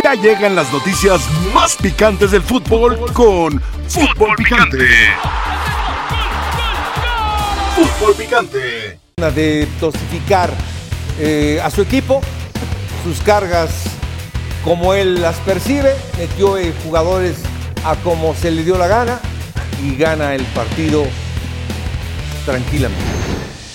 Ya 0.00 0.14
llegan 0.14 0.54
las 0.54 0.72
noticias 0.72 1.20
más 1.52 1.76
picantes 1.76 2.30
del 2.30 2.42
fútbol 2.42 2.98
con 3.12 3.60
Fútbol 3.88 4.36
Picante. 4.36 4.86
Fútbol 7.74 8.14
Picante. 8.14 8.98
De 9.16 9.68
dosificar 9.80 10.52
eh, 11.18 11.60
a 11.62 11.70
su 11.70 11.82
equipo, 11.82 12.20
sus 13.04 13.20
cargas 13.20 13.70
como 14.64 14.94
él 14.94 15.20
las 15.20 15.36
percibe, 15.38 15.94
metió 16.18 16.56
eh, 16.56 16.72
jugadores 16.84 17.36
a 17.84 17.96
como 17.96 18.34
se 18.34 18.50
le 18.50 18.64
dio 18.64 18.78
la 18.78 18.86
gana 18.86 19.20
y 19.82 19.96
gana 19.96 20.34
el 20.34 20.44
partido 20.46 21.04
tranquilamente. 22.46 23.04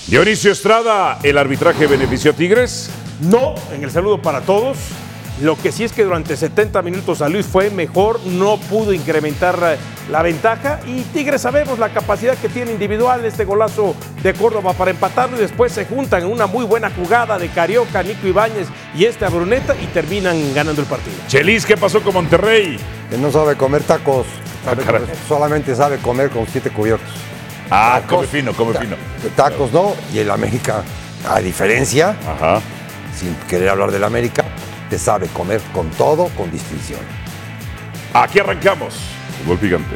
Dionisio 0.07 0.52
Estrada, 0.52 1.20
¿el 1.23 1.38
arbitraje 1.38 1.86
benefició 1.86 2.31
a 2.31 2.34
Tigres? 2.34 2.89
No, 3.21 3.55
en 3.73 3.84
el 3.84 3.91
saludo 3.91 4.21
para 4.21 4.41
todos. 4.41 4.77
Lo 5.41 5.55
que 5.55 5.71
sí 5.71 5.83
es 5.83 5.91
que 5.93 6.04
durante 6.04 6.35
70 6.35 6.81
minutos 6.81 7.21
a 7.21 7.29
Luis 7.29 7.46
fue 7.46 7.69
mejor, 7.69 8.19
no 8.25 8.57
pudo 8.57 8.91
incrementar 8.91 9.77
la 10.10 10.21
ventaja 10.23 10.79
y 10.87 11.01
Tigres 11.01 11.41
sabemos 11.43 11.77
la 11.77 11.89
capacidad 11.89 12.36
que 12.37 12.50
tiene 12.50 12.71
individual 12.71 13.23
este 13.23 13.46
golazo 13.46 13.96
de 14.23 14.33
Córdoba 14.33 14.73
para 14.73 14.89
empatarlo 14.89 15.37
y 15.37 15.41
después 15.41 15.71
se 15.71 15.86
juntan 15.86 16.23
en 16.23 16.32
una 16.32 16.47
muy 16.47 16.65
buena 16.65 16.89
jugada 16.89 17.37
de 17.37 17.50
Carioca, 17.50 18.01
Nico 18.01 18.25
Ibáñez 18.25 18.68
y 18.96 19.05
este 19.05 19.25
a 19.25 19.29
Bruneta 19.29 19.75
y 19.79 19.86
terminan 19.87 20.54
ganando 20.55 20.82
el 20.82 20.87
partido. 20.87 21.15
Chelis, 21.27 21.65
¿qué 21.68 21.77
pasó 21.77 22.01
con 22.01 22.15
Monterrey? 22.15 22.79
Que 23.10 23.18
no 23.18 23.32
sabe 23.32 23.55
comer 23.55 23.83
tacos, 23.83 24.25
Ah, 24.65 24.74
solamente 25.29 25.74
sabe 25.75 25.97
comer 25.99 26.29
con 26.29 26.46
siete 26.47 26.69
cubiertos. 26.71 27.07
Ah, 27.69 27.99
Tacos. 28.01 28.15
come 28.18 28.27
fino, 28.27 28.54
come 28.54 28.74
fino. 28.77 28.96
Tacos 29.35 29.71
no, 29.71 29.93
y 30.13 30.19
el 30.19 30.29
América, 30.32 30.83
a 31.29 31.39
diferencia, 31.39 32.17
Ajá. 32.27 32.59
sin 33.17 33.33
querer 33.47 33.69
hablar 33.69 33.91
del 33.91 34.03
América, 34.03 34.44
te 34.89 34.97
sabe 34.97 35.27
comer 35.27 35.61
con 35.73 35.89
todo, 35.91 36.30
con 36.38 36.52
distinción. 36.52 37.02
Aquí 38.14 38.39
arrancamos. 38.39 38.94
Fútbol 39.43 39.57
picante. 39.59 39.95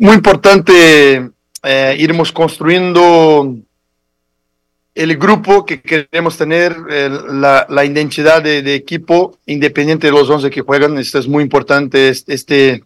muy 0.00 0.14
importante 0.14 1.30
eh, 1.62 1.96
irmos 1.98 2.32
construyendo 2.32 3.54
el 4.94 5.16
grupo 5.16 5.64
que 5.64 5.80
queremos 5.80 6.36
tener, 6.36 6.76
la, 7.30 7.66
la 7.68 7.84
identidad 7.84 8.42
de, 8.42 8.62
de 8.62 8.74
equipo, 8.74 9.38
independiente 9.46 10.08
de 10.08 10.12
los 10.12 10.28
11 10.28 10.50
que 10.50 10.60
juegan. 10.62 10.98
Esto 10.98 11.18
es 11.18 11.28
muy 11.28 11.42
importante. 11.42 12.08
es- 12.08 12.24
Este, 12.26 12.84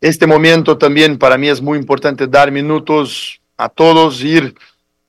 este 0.00 0.26
momento 0.26 0.76
también 0.76 1.18
para 1.18 1.38
mí 1.38 1.48
es 1.48 1.62
muy 1.62 1.78
importante 1.78 2.26
dar 2.26 2.50
minutos 2.50 3.40
a 3.56 3.68
todos, 3.68 4.22
ir 4.22 4.54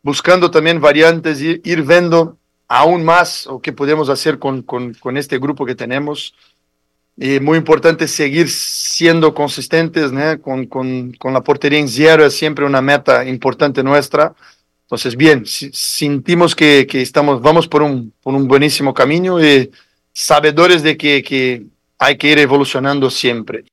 buscando 0.04 0.52
también 0.52 0.80
variantes, 0.80 1.42
ir, 1.42 1.62
ir 1.66 1.82
viendo 1.82 2.38
aún 2.68 3.04
más 3.04 3.48
o 3.48 3.60
qué 3.62 3.74
podemos 3.74 4.08
hacer 4.10 4.38
con, 4.40 4.62
con, 4.62 4.94
con 4.94 5.18
este 5.18 5.38
grupo 5.40 5.66
que 5.66 5.76
tenemos. 5.76 6.34
Y 7.18 7.40
muy 7.40 7.58
importante 7.58 8.08
seguir 8.08 8.50
siendo 8.50 9.34
consistentes, 9.34 10.12
¿no? 10.12 10.40
con, 10.42 10.66
con, 10.68 11.14
con 11.14 11.34
la 11.34 11.42
portería 11.42 11.80
en 11.80 11.88
cero, 11.88 12.26
es 12.26 12.36
siempre 12.38 12.66
una 12.66 12.82
meta 12.82 13.26
importante 13.26 13.82
nuestra. 13.84 14.36
Entonces, 14.86 15.16
bien, 15.16 15.46
si- 15.46 15.72
sentimos 15.74 16.56
que, 16.56 16.86
que 16.88 17.02
estamos, 17.02 17.42
vamos 17.42 17.68
por 17.68 17.82
un, 17.82 18.14
por 18.22 18.34
un 18.36 18.48
buenísimo 18.48 18.94
camino 18.94 19.44
y 19.44 19.72
sabedores 20.14 20.84
de 20.84 20.96
que, 20.96 21.24
que 21.24 21.64
hay 21.98 22.18
que 22.18 22.32
ir 22.32 22.38
evolucionando 22.40 23.10
siempre. 23.10 23.66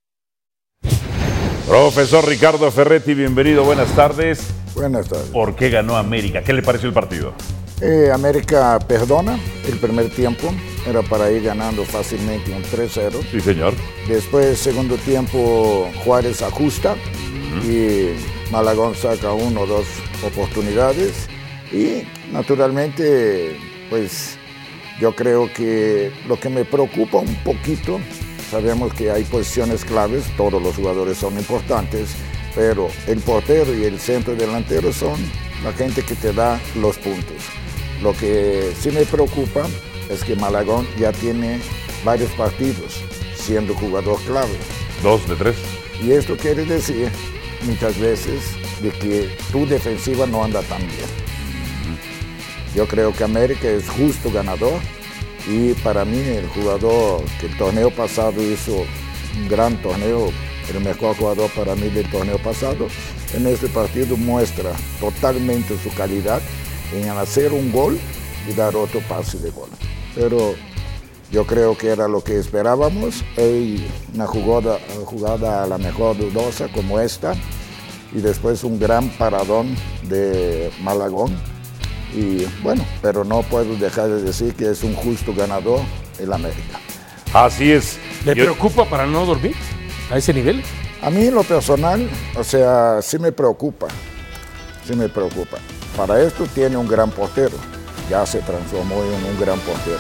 Profesor 1.69 2.27
Ricardo 2.27 2.71
Ferretti, 2.71 3.15
bienvenido, 3.15 3.62
buenas 3.65 3.95
tardes. 3.95 4.49
Buenas 4.75 5.09
tardes. 5.09 5.28
¿Por 5.28 5.55
qué 5.55 5.69
ganó 5.71 5.97
América? 5.97 6.43
¿Qué 6.43 6.53
le 6.53 6.62
pareció 6.62 6.89
el 6.89 6.95
partido? 6.95 7.34
Eh, 7.83 8.11
América 8.12 8.78
perdona 8.87 9.39
el 9.67 9.77
primer 9.78 10.09
tiempo, 10.11 10.53
era 10.87 11.03
para 11.03 11.31
ir 11.31 11.43
ganando 11.43 11.84
fácilmente 11.84 12.53
un 12.53 12.62
3-0. 12.62 13.12
Sí, 13.31 13.41
señor. 13.41 13.75
Después, 14.09 14.59
segundo 14.59 14.97
tiempo, 14.97 15.91
Juárez 16.05 16.43
ajusta 16.43 16.97
y 17.69 18.11
Malagón 18.51 18.95
saca 18.95 19.33
uno 19.33 19.62
o 19.62 19.67
dos 19.67 19.87
oportunidades. 20.22 21.28
Y 21.72 22.03
naturalmente, 22.33 23.56
pues 23.91 24.38
yo 25.00 25.15
creo 25.15 25.53
que 25.53 26.12
lo 26.28 26.38
que 26.38 26.49
me 26.49 26.65
preocupa 26.65 27.19
un 27.19 27.34
poquito, 27.44 27.99
sabemos 28.50 28.93
que 28.94 29.10
hay 29.10 29.25
posiciones 29.25 29.84
claves, 29.84 30.25
todos 30.37 30.62
los 30.62 30.77
jugadores 30.77 31.19
son 31.19 31.37
importantes, 31.38 32.15
pero 32.55 32.88
el 33.06 33.19
portero 33.21 33.75
y 33.75 33.84
el 33.84 33.99
centro 33.99 34.34
delantero 34.34 34.93
son 34.93 35.19
la 35.65 35.72
gente 35.72 36.03
que 36.03 36.15
te 36.15 36.33
da 36.33 36.60
los 36.77 36.99
puntos. 36.99 37.37
Lo 38.03 38.12
que 38.12 38.72
sí 38.78 38.91
me 38.91 39.04
preocupa 39.04 39.66
es 40.10 40.25
que 40.25 40.37
Malagón 40.37 40.87
ya 40.99 41.12
tiene 41.12 41.60
varios 42.04 42.31
partidos 42.33 43.03
siendo 43.34 43.75
jugador 43.75 44.21
clave. 44.22 44.56
Dos 45.03 45.27
de 45.28 45.37
tres. 45.37 45.56
Y 46.03 46.12
esto 46.12 46.37
quiere 46.37 46.65
decir 46.65 47.10
muchas 47.65 47.99
veces 47.99 48.43
de 48.82 48.91
que 48.91 49.37
tu 49.50 49.66
defensiva 49.66 50.26
no 50.26 50.44
anda 50.44 50.60
tan 50.62 50.81
bien. 50.81 51.09
Yo 52.75 52.87
creo 52.87 53.12
que 53.12 53.25
América 53.25 53.69
es 53.69 53.88
justo 53.88 54.31
ganador 54.31 54.81
y 55.48 55.72
para 55.75 56.04
mí 56.04 56.19
el 56.19 56.48
jugador 56.48 57.22
que 57.41 57.47
el 57.47 57.56
torneo 57.56 57.91
pasado 57.91 58.42
hizo 58.42 58.84
un 59.37 59.48
gran 59.48 59.81
torneo, 59.82 60.31
el 60.72 60.81
mejor 60.81 61.16
jugador 61.16 61.50
para 61.50 61.75
mí 61.75 61.88
del 61.88 62.10
torneo 62.10 62.38
pasado, 62.38 62.88
en 63.34 63.47
este 63.47 63.69
partido 63.69 64.16
muestra 64.16 64.72
totalmente 65.00 65.76
su 65.78 65.92
calidad 65.94 66.41
en 66.94 67.09
hacer 67.10 67.53
un 67.53 67.72
gol 67.72 67.98
y 68.48 68.53
dar 68.54 68.76
otro 68.76 69.00
pase 69.09 69.38
de 69.38 69.50
gol. 69.50 69.69
Pero 70.15 70.54
yo 71.31 71.47
creo 71.47 71.76
que 71.76 71.88
era 71.88 72.09
lo 72.09 72.22
que 72.22 72.38
esperábamos. 72.38 73.25
Hay 73.38 73.91
una 74.15 74.26
jugada, 74.26 74.78
jugada 75.04 75.65
a 75.65 75.66
la 75.66 75.78
mejor 75.78 76.16
dudosa 76.19 76.69
como 76.69 77.00
esta 77.00 77.34
y 78.15 78.21
después 78.21 78.65
un 78.65 78.78
gran 78.78 79.09
paradón 79.11 79.75
de 80.09 80.71
Malagón. 80.83 81.34
Y 82.15 82.45
bueno, 82.62 82.84
pero 83.00 83.25
no 83.25 83.43
puedo 83.43 83.75
dejar 83.77 84.09
de 84.09 84.23
decir 84.23 84.55
que 84.55 84.71
es 84.71 84.83
un 84.83 84.95
justo 84.95 85.33
ganador 85.34 85.81
el 86.19 86.33
América. 86.33 86.78
Así 87.33 87.72
es. 87.72 87.99
¿Le 88.27 88.34
Yo- 88.34 88.45
preocupa 88.45 88.84
para 88.84 89.06
no 89.06 89.25
dormir 89.25 89.55
a 90.11 90.19
ese 90.19 90.34
nivel? 90.34 90.62
A 91.03 91.11
mí 91.11 91.27
en 91.27 91.34
lo 91.34 91.43
personal, 91.43 92.09
o 92.39 92.45
sea, 92.45 93.01
sí 93.03 93.19
me 93.19 93.33
preocupa, 93.33 93.89
sí 94.87 94.95
me 94.95 95.09
preocupa. 95.09 95.56
Para 95.97 96.21
esto 96.22 96.45
tiene 96.55 96.77
un 96.77 96.87
gran 96.87 97.11
portero, 97.11 97.56
ya 98.11 98.25
se 98.27 98.39
transformó 98.41 99.03
en 99.03 99.25
un 99.34 99.41
gran 99.41 99.59
portero. 99.61 99.99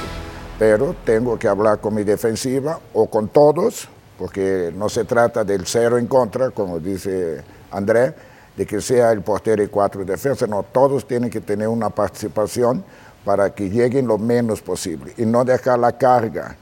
Pero 0.58 0.94
tengo 1.04 1.38
que 1.38 1.48
hablar 1.48 1.80
con 1.80 1.94
mi 1.94 2.04
defensiva 2.04 2.78
o 2.92 3.08
con 3.08 3.28
todos, 3.28 3.88
porque 4.18 4.70
no 4.76 4.88
se 4.88 5.04
trata 5.04 5.42
del 5.42 5.66
cero 5.66 5.98
en 5.98 6.06
contra, 6.06 6.50
como 6.50 6.78
dice 6.78 7.42
André, 7.72 8.14
de 8.56 8.66
que 8.66 8.80
sea 8.80 9.12
el 9.12 9.22
portero 9.22 9.62
y 9.62 9.68
cuatro 9.68 10.04
defensas, 10.04 10.48
no, 10.48 10.62
todos 10.62 11.06
tienen 11.06 11.30
que 11.30 11.40
tener 11.40 11.68
una 11.68 11.90
participación 11.90 12.84
para 13.24 13.54
que 13.54 13.70
lleguen 13.70 14.06
lo 14.06 14.18
menos 14.18 14.60
posible 14.60 15.12
y 15.16 15.24
no 15.24 15.44
dejar 15.44 15.78
la 15.78 15.96
carga 15.96 16.56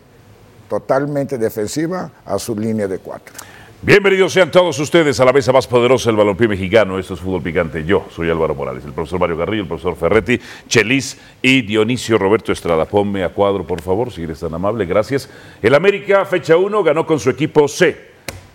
totalmente 0.69 1.37
defensiva 1.37 2.10
a 2.25 2.38
su 2.38 2.56
línea 2.56 2.87
de 2.87 2.98
cuatro. 2.98 3.34
Bienvenidos 3.82 4.34
sean 4.34 4.50
todos 4.50 4.78
ustedes 4.78 5.19
a 5.21 5.25
la 5.25 5.32
mesa 5.32 5.53
más 5.53 5.66
poderosa 5.66 6.10
del 6.10 6.16
balompié 6.16 6.47
mexicano. 6.47 6.98
Esto 6.98 7.15
es 7.15 7.21
Fútbol 7.21 7.42
Picante. 7.42 7.82
Yo 7.82 8.04
soy 8.15 8.28
Álvaro 8.28 8.54
Morales, 8.54 8.84
el 8.84 8.92
profesor 8.92 9.19
Mario 9.19 9.38
Garrillo, 9.38 9.62
el 9.62 9.69
profesor 9.69 9.97
Ferretti, 9.97 10.38
Chelis 10.69 11.16
y 11.41 11.62
Dionisio 11.62 12.19
Roberto 12.19 12.53
Estrada. 12.53 12.84
Ponme 12.84 13.25
a 13.25 13.31
cuadro, 13.31 13.66
por 13.66 13.80
favor, 13.80 14.12
si 14.12 14.24
eres 14.24 14.39
tan 14.39 14.53
amable. 14.53 14.84
Gracias. 14.84 15.30
El 15.62 15.74
América, 15.74 16.27
fecha 16.27 16.59
1, 16.59 16.83
ganó 16.84 17.07
con 17.07 17.18
su 17.18 17.30
equipo 17.30 17.66
C. 17.68 18.09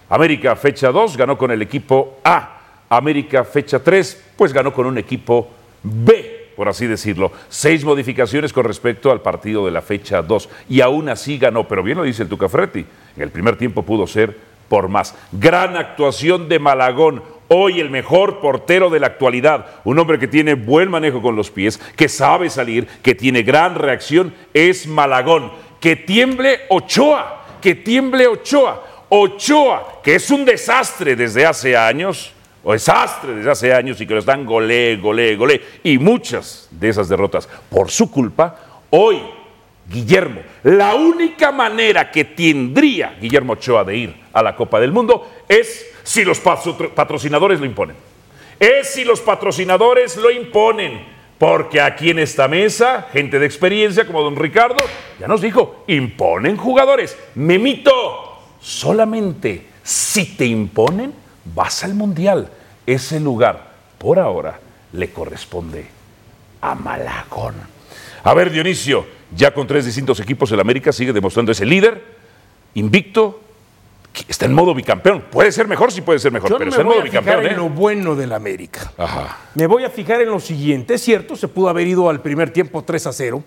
América, 0.10 0.56
fecha 0.56 0.92
2, 0.92 1.18
ganó 1.18 1.38
con 1.38 1.52
el 1.52 1.62
equipo 1.62 2.20
A. 2.24 2.52
América, 2.90 3.44
fecha 3.44 3.80
3, 3.80 4.34
pues 4.36 4.54
ganó 4.54 4.72
con 4.72 4.86
un 4.86 4.98
equipo 4.98 5.50
B, 5.82 6.52
por 6.56 6.70
así 6.70 6.86
decirlo. 6.86 7.32
Seis 7.50 7.84
modificaciones 7.84 8.54
con 8.54 8.66
respecto 8.66 9.12
al 9.12 9.22
partido 9.22 9.66
de 9.66 9.72
la 9.72 9.82
fecha 9.82 10.22
2. 10.22 10.50
Y 10.70 10.82
aún 10.82 11.10
así 11.10 11.38
ganó, 11.38 11.68
pero 11.68 11.84
bien 11.84 11.98
lo 11.98 12.04
dice 12.04 12.24
el 12.24 12.30
Tuca 12.30 12.48
Ferretti. 12.48 12.86
En 13.16 13.24
el 13.24 13.32
primer 13.32 13.58
tiempo 13.58 13.84
pudo 13.84 14.06
ser 14.06 14.38
por 14.70 14.88
más. 14.88 15.16
Gran 15.32 15.76
actuación 15.78 16.48
de 16.50 16.60
Malagón. 16.60 17.24
Hoy 17.48 17.80
el 17.80 17.92
mejor 17.92 18.40
portero 18.40 18.90
de 18.90 19.00
la 19.00 19.08
actualidad, 19.08 19.68
un 19.84 20.00
hombre 20.00 20.18
que 20.18 20.28
tiene 20.28 20.56
buen 20.56 20.90
manejo 20.90 21.22
con 21.22 21.36
los 21.36 21.52
pies, 21.52 21.80
que 21.96 22.10
sabe 22.10 22.50
salir, 22.50 22.88
que 23.04 23.14
tiene 23.14 23.44
gran 23.44 23.76
reacción, 23.76 24.34
es 24.54 24.88
Malagón. 24.88 25.52
Que 25.80 25.96
tiemble 25.96 26.62
Ochoa, 26.70 27.46
que 27.62 27.76
tiemble 27.76 28.26
Ochoa. 28.26 28.84
Ochoa, 29.22 30.02
que 30.04 30.16
es 30.16 30.30
un 30.30 30.44
desastre 30.46 31.16
desde 31.16 31.46
hace 31.46 31.76
años, 31.78 32.32
o 32.64 32.74
desastre 32.74 33.36
desde 33.36 33.52
hace 33.52 33.74
años 33.74 34.02
y 34.02 34.08
que 34.08 34.14
lo 34.14 34.20
están 34.20 34.46
golé, 34.46 34.98
golé, 34.98 35.36
golé, 35.36 35.62
y 35.84 35.98
muchas 35.98 36.68
de 36.72 36.90
esas 36.90 37.08
derrotas 37.08 37.48
por 37.70 37.90
su 37.92 38.12
culpa, 38.12 38.56
hoy 38.90 39.22
Guillermo, 39.88 40.42
la 40.64 40.96
única 40.96 41.52
manera 41.52 42.10
que 42.12 42.26
tendría 42.26 43.16
Guillermo 43.22 43.54
Ochoa 43.54 43.84
de 43.84 43.96
ir 43.96 44.16
a 44.34 44.42
la 44.42 44.56
Copa 44.56 44.80
del 44.80 44.92
Mundo 44.92 45.30
es 45.48 45.86
si 46.04 46.26
los 46.26 46.40
patro- 46.40 46.90
patrocinadores 46.94 47.60
lo 47.60 47.66
imponen. 47.66 47.96
Es 48.60 48.90
si 48.90 49.04
los 49.04 49.22
patrocinadores 49.22 50.18
lo 50.18 50.32
imponen. 50.32 51.14
Porque 51.38 51.82
aquí 51.82 52.12
en 52.12 52.20
esta 52.20 52.48
mesa, 52.48 53.08
gente 53.12 53.40
de 53.40 53.46
experiencia 53.46 54.08
como 54.08 54.22
don 54.24 54.38
Ricardo, 54.38 54.78
ya 55.20 55.28
nos 55.28 55.42
dijo, 55.42 55.84
imponen 55.88 56.56
jugadores. 56.56 57.18
Memito, 57.36 58.35
solamente 58.66 59.68
si 59.84 60.26
te 60.26 60.46
imponen, 60.46 61.14
vas 61.54 61.84
al 61.84 61.94
Mundial. 61.94 62.50
Ese 62.88 63.20
lugar, 63.20 63.72
por 64.00 64.18
ahora, 64.18 64.60
le 64.94 65.12
corresponde 65.12 65.86
a 66.62 66.74
Malagón. 66.74 67.54
A 68.24 68.34
ver, 68.34 68.50
Dionisio, 68.50 69.06
ya 69.36 69.54
con 69.54 69.68
tres 69.68 69.86
distintos 69.86 70.20
equipos, 70.20 70.52
el 70.52 70.60
América 70.60 70.92
sigue 70.92 71.14
demostrando 71.14 71.52
ese 71.52 71.66
líder, 71.66 72.04
invicto, 72.74 73.42
que 74.12 74.26
está 74.28 74.46
en 74.46 74.54
modo 74.54 74.74
bicampeón. 74.74 75.26
Puede 75.30 75.52
ser 75.52 75.68
mejor, 75.68 75.92
sí 75.92 76.02
puede 76.02 76.18
ser 76.18 76.32
mejor, 76.32 76.50
Yo 76.50 76.58
pero 76.58 76.72
no 76.72 76.76
está 76.76 76.84
me 76.84 76.90
en 76.90 76.96
modo 76.96 77.02
voy 77.02 77.08
a 77.08 77.12
fijar 77.12 77.24
bicampeón, 77.24 77.46
en 77.46 77.52
¿eh? 77.52 77.58
lo 77.58 77.70
bueno 77.70 78.16
del 78.16 78.34
América. 78.34 78.92
Ajá. 78.98 79.38
Me 79.54 79.68
voy 79.68 79.84
a 79.84 79.92
fijar 79.92 80.22
en 80.22 80.30
lo 80.30 80.40
siguiente. 80.40 80.96
Es 80.96 81.04
cierto, 81.04 81.36
se 81.36 81.48
pudo 81.48 81.70
haber 81.70 81.86
ido 81.86 82.10
al 82.10 82.22
primer 82.22 82.50
tiempo 82.52 82.84
3 82.84 83.08
a 83.08 83.14
0, 83.14 83.44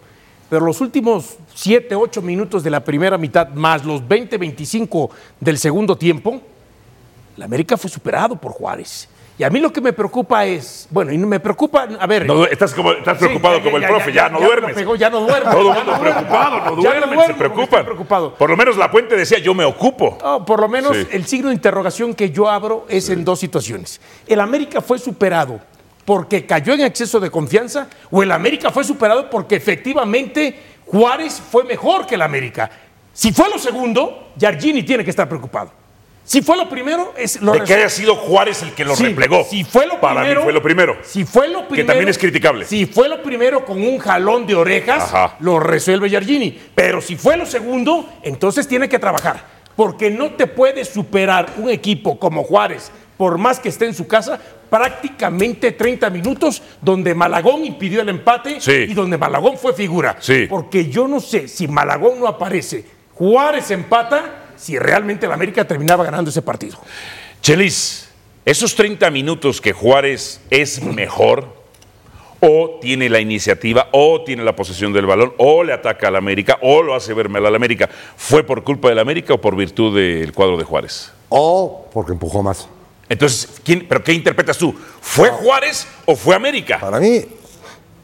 pero 0.48 0.64
los 0.64 0.80
últimos 0.80 1.36
7, 1.54 1.94
8 1.94 2.22
minutos 2.22 2.62
de 2.62 2.70
la 2.70 2.80
primera 2.84 3.18
mitad, 3.18 3.48
más 3.48 3.84
los 3.84 4.06
20, 4.06 4.38
25 4.38 5.10
del 5.40 5.58
segundo 5.58 5.96
tiempo, 5.96 6.40
la 7.36 7.44
América 7.44 7.76
fue 7.76 7.90
superado 7.90 8.36
por 8.36 8.52
Juárez. 8.52 9.08
Y 9.38 9.44
a 9.44 9.50
mí 9.50 9.60
lo 9.60 9.72
que 9.72 9.80
me 9.80 9.92
preocupa 9.92 10.44
es, 10.44 10.88
bueno, 10.90 11.12
y 11.12 11.18
me 11.18 11.38
preocupa, 11.38 11.86
a 12.00 12.06
ver. 12.08 12.26
No, 12.26 12.44
estás, 12.44 12.74
como, 12.74 12.90
estás 12.90 13.18
Sí, 13.18 13.24
preocupado 13.26 13.58
ya, 13.58 13.62
como 13.62 13.76
el 13.76 13.84
profe, 13.84 14.12
ya, 14.12 14.24
ya, 14.24 14.28
no 14.30 14.40
duermes. 14.40 14.74
pegó, 14.74 14.96
ya 14.96 15.10
no 15.10 15.20
duermo, 15.20 15.50
Todo 15.52 15.70
el 15.70 15.76
mundo 15.78 16.00
preocupado, 16.00 16.58
no 16.64 16.82
duermen, 16.82 17.20
se 17.26 17.34
preocupan. 17.34 17.84
preocupado. 17.84 18.34
Por 18.34 18.50
lo 18.50 18.56
menos 18.56 18.76
la 18.76 18.90
puente 18.90 19.14
decía, 19.16 19.38
yo 19.38 19.54
me 19.54 19.64
ocupo. 19.64 20.18
No, 20.20 20.44
por 20.44 20.58
lo 20.60 20.68
menos 20.68 20.96
Sí. 20.96 21.06
el 21.12 21.24
signo 21.26 21.48
de 21.50 21.54
interrogación 21.54 22.14
que 22.14 22.30
yo 22.32 22.48
abro 22.48 22.84
es 22.88 23.10
en 23.10 23.24
dos 23.24 23.38
situaciones. 23.38 24.00
¿El 24.26 24.40
América 24.40 24.80
fue 24.80 24.98
superado 24.98 25.60
porque 26.08 26.46
cayó 26.46 26.72
en 26.72 26.80
exceso 26.80 27.20
de 27.20 27.30
confianza 27.30 27.86
o 28.10 28.22
el 28.22 28.32
América 28.32 28.70
fue 28.70 28.82
superado 28.82 29.28
porque 29.28 29.56
efectivamente 29.56 30.58
Juárez 30.86 31.38
fue 31.50 31.64
mejor 31.64 32.06
que 32.06 32.14
el 32.14 32.22
América? 32.22 32.70
Si 33.12 33.30
fue 33.30 33.50
lo 33.50 33.58
segundo, 33.58 34.30
Yargini 34.36 34.84
tiene 34.84 35.04
que 35.04 35.10
estar 35.10 35.28
preocupado. 35.28 35.70
Si 36.24 36.40
fue 36.40 36.56
lo 36.56 36.66
primero, 36.66 37.12
es 37.14 37.42
lo 37.42 37.52
de 37.52 37.60
que 37.62 37.74
haya 37.74 37.90
sido 37.90 38.14
Juárez 38.16 38.62
el 38.62 38.72
que 38.72 38.86
lo 38.86 38.96
Sí, 38.96 39.04
replegó. 39.04 39.44
Si 39.44 39.64
fue 39.64 39.86
lo 39.86 40.00
Para 40.00 40.20
primero, 40.22 40.40
mí 40.40 40.44
fue 40.44 40.52
lo 40.54 40.62
primero. 40.62 40.96
Si 41.02 41.26
fue 41.26 41.46
lo 41.48 41.68
primero. 41.68 41.88
también 41.88 42.08
es 42.08 42.16
criticable. 42.16 42.64
Si 42.64 42.86
fue 42.86 43.06
lo 43.10 43.22
primero 43.22 43.66
con 43.66 43.82
un 43.82 43.98
jalón 43.98 44.46
de 44.46 44.54
orejas, 44.54 45.12
Ajá. 45.12 45.36
lo 45.40 45.60
resuelve 45.60 46.08
Yargini. 46.08 46.58
Pero 46.74 47.02
si 47.02 47.16
fue 47.16 47.36
lo 47.36 47.44
segundo, 47.44 48.08
entonces 48.22 48.66
tiene 48.66 48.88
que 48.88 48.98
trabajar. 48.98 49.44
Porque 49.76 50.10
no 50.10 50.30
te 50.30 50.46
puede 50.46 50.86
superar 50.86 51.52
un 51.58 51.68
equipo 51.68 52.18
como 52.18 52.44
Juárez, 52.44 52.90
por 53.18 53.36
más 53.36 53.60
que 53.60 53.68
esté 53.68 53.84
en 53.84 53.94
su 53.94 54.06
casa, 54.06 54.40
prácticamente 54.70 55.72
30 55.72 56.08
minutos, 56.08 56.62
donde 56.80 57.14
Malagón 57.14 57.64
impidió 57.66 58.00
el 58.00 58.08
empate 58.08 58.60
Sí. 58.60 58.86
y 58.88 58.94
donde 58.94 59.18
Malagón 59.18 59.58
fue 59.58 59.74
figura. 59.74 60.16
Sí. 60.20 60.46
Porque 60.48 60.88
yo 60.88 61.06
no 61.06 61.20
sé 61.20 61.48
si 61.48 61.68
Malagón 61.68 62.20
no 62.20 62.26
aparece, 62.26 62.84
Juárez 63.14 63.70
empata, 63.72 64.46
si 64.56 64.78
realmente 64.78 65.26
el 65.26 65.32
América 65.32 65.66
terminaba 65.66 66.04
ganando 66.04 66.30
ese 66.30 66.40
partido. 66.42 66.78
Chelis, 67.42 68.08
esos 68.44 68.74
30 68.74 69.10
minutos 69.10 69.60
que 69.60 69.72
Juárez 69.72 70.40
es 70.48 70.82
mejor, 70.82 71.58
o 72.40 72.78
tiene 72.80 73.08
la 73.08 73.18
iniciativa, 73.18 73.88
o 73.90 74.22
tiene 74.22 74.44
la 74.44 74.54
posesión 74.54 74.92
del 74.92 75.06
balón, 75.06 75.32
o 75.38 75.64
le 75.64 75.72
ataca 75.72 76.06
al 76.06 76.14
América, 76.16 76.56
o 76.62 76.82
lo 76.82 76.94
hace 76.94 77.12
ver 77.12 77.28
mal 77.28 77.44
al 77.44 77.54
América, 77.56 77.88
¿fue 78.16 78.44
por 78.44 78.62
culpa 78.62 78.88
del 78.88 79.00
América 79.00 79.34
o 79.34 79.40
por 79.40 79.56
virtud 79.56 79.96
del 79.96 80.32
cuadro 80.32 80.56
de 80.56 80.62
Juárez? 80.62 81.12
O 81.30 81.88
porque 81.92 82.12
empujó 82.12 82.42
más. 82.44 82.68
Entonces, 83.08 83.48
¿quién, 83.64 83.86
¿pero 83.88 84.02
qué 84.04 84.12
interpretas 84.12 84.58
tú? 84.58 84.74
¿Fue 85.00 85.30
Juárez 85.30 85.86
o 86.06 86.14
fue 86.14 86.34
América? 86.34 86.78
Para 86.80 87.00
mí 87.00 87.24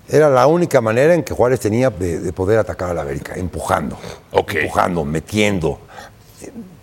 era 0.09 0.29
la 0.31 0.47
única 0.47 0.81
manera 0.81 1.15
en 1.15 1.23
que 1.23 1.35
Juárez 1.35 1.61
tenía 1.61 1.91
de, 1.91 2.21
de 2.21 2.33
poder 2.33 2.59
atacar 2.59 2.91
a 2.91 2.95
la 2.95 3.03
América, 3.03 3.35
empujando. 3.37 3.99
Empujando, 4.33 5.05
metiendo, 5.05 5.79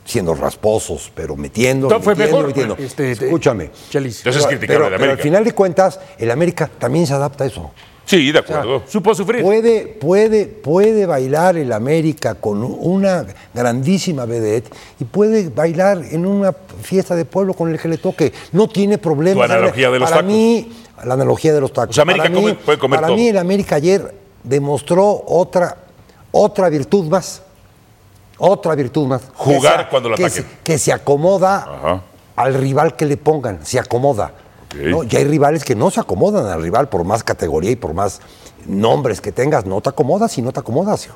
siendo 0.05 0.33
rasposos, 0.35 1.11
pero 1.15 1.35
metiendo, 1.35 1.87
fue 2.01 2.15
metiendo, 2.15 2.37
mejor, 2.37 2.47
metiendo. 2.47 2.75
este, 2.77 3.11
este, 3.11 3.25
Escúchame. 3.25 3.71
Chelis. 3.89 4.17
Entonces 4.19 4.41
es 4.41 4.47
Pero- 4.47 4.59
criticable 4.59 4.85
pero- 4.85 4.89
de 4.91 4.97
pero 4.99 5.11
al 5.13 5.17
final 5.19 5.43
de 5.43 5.53
cuentas, 5.53 5.99
el 6.17 6.31
América 6.31 6.69
también 6.79 7.07
se 7.07 7.13
adapta 7.13 7.43
a 7.43 7.47
eso. 7.47 7.71
Sí, 8.11 8.31
de 8.31 8.39
acuerdo. 8.39 8.83
Supo 8.87 9.15
sufrir. 9.15 9.41
Puede, 9.41 9.87
puede, 9.87 10.45
puede 10.45 11.05
bailar 11.05 11.55
el 11.55 11.71
América 11.71 12.35
con 12.35 12.61
una 12.61 13.25
grandísima 13.53 14.25
vedette 14.25 14.69
y 14.99 15.05
puede 15.05 15.47
bailar 15.47 16.01
en 16.11 16.25
una 16.25 16.51
fiesta 16.81 17.15
de 17.15 17.23
pueblo 17.23 17.53
con 17.53 17.71
el 17.71 17.79
que 17.79 17.87
le 17.87 17.97
toque. 17.97 18.33
No 18.51 18.67
tiene 18.67 18.97
problema. 18.97 19.47
Tu 19.47 19.53
analogía 19.53 19.89
de 19.89 19.99
los 19.99 20.09
Para 20.09 20.21
tacos. 20.21 20.33
mí, 20.35 20.71
la 21.05 21.13
analogía 21.13 21.53
de 21.53 21.61
los 21.61 21.71
tacos. 21.71 21.91
O 21.91 21.93
sea, 21.93 22.01
América 22.01 22.23
para 22.25 22.35
mí, 22.35 22.41
come- 22.41 22.55
puede 22.55 22.77
comer 22.77 22.97
Para 22.97 23.07
todo. 23.07 23.15
mí, 23.17 23.27
el 23.29 23.37
América 23.37 23.75
ayer 23.77 24.13
demostró 24.43 25.23
otra, 25.27 25.77
otra 26.31 26.67
virtud 26.67 27.05
más. 27.07 27.41
Otra 28.37 28.75
virtud 28.75 29.07
más. 29.07 29.21
Jugar 29.35 29.85
Que 29.85 29.89
cuando 29.89 30.09
lo 30.09 30.17
que 30.17 30.29
se- 30.29 30.45
que 30.63 30.77
se 30.77 30.91
acomoda 30.91 31.57
Ajá. 31.63 32.01
al 32.35 32.55
rival 32.55 32.95
que 32.97 33.05
le 33.05 33.15
pongan, 33.15 33.65
se 33.65 33.79
acomoda. 33.79 34.33
Ok. 34.73 34.77
¿no? 34.81 35.03
Y 35.03 35.15
hay 35.15 35.23
rivales 35.25 35.63
que 35.63 35.75
no 35.75 35.91
se 35.91 35.99
acomodan 35.99 36.45
al 36.45 36.61
rival 36.61 36.89
por 36.89 37.03
más 37.03 37.23
categoría 37.23 37.71
y 37.71 37.75
por 37.75 37.93
más 37.93 38.21
nombres 38.65 39.21
que 39.21 39.31
tengas. 39.31 39.65
No 39.65 39.81
te 39.81 39.89
acomodas 39.89 40.37
y 40.37 40.41
no 40.41 40.51
te 40.51 40.59
acomodas. 40.59 41.09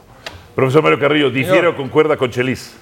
Profesor 0.56 0.84
Mario 0.84 1.00
Carrillo, 1.00 1.30
¿difiere 1.30 1.68
o 1.68 1.75
concuerda 1.75 2.18
con 2.18 2.31
Chelis? 2.31 2.74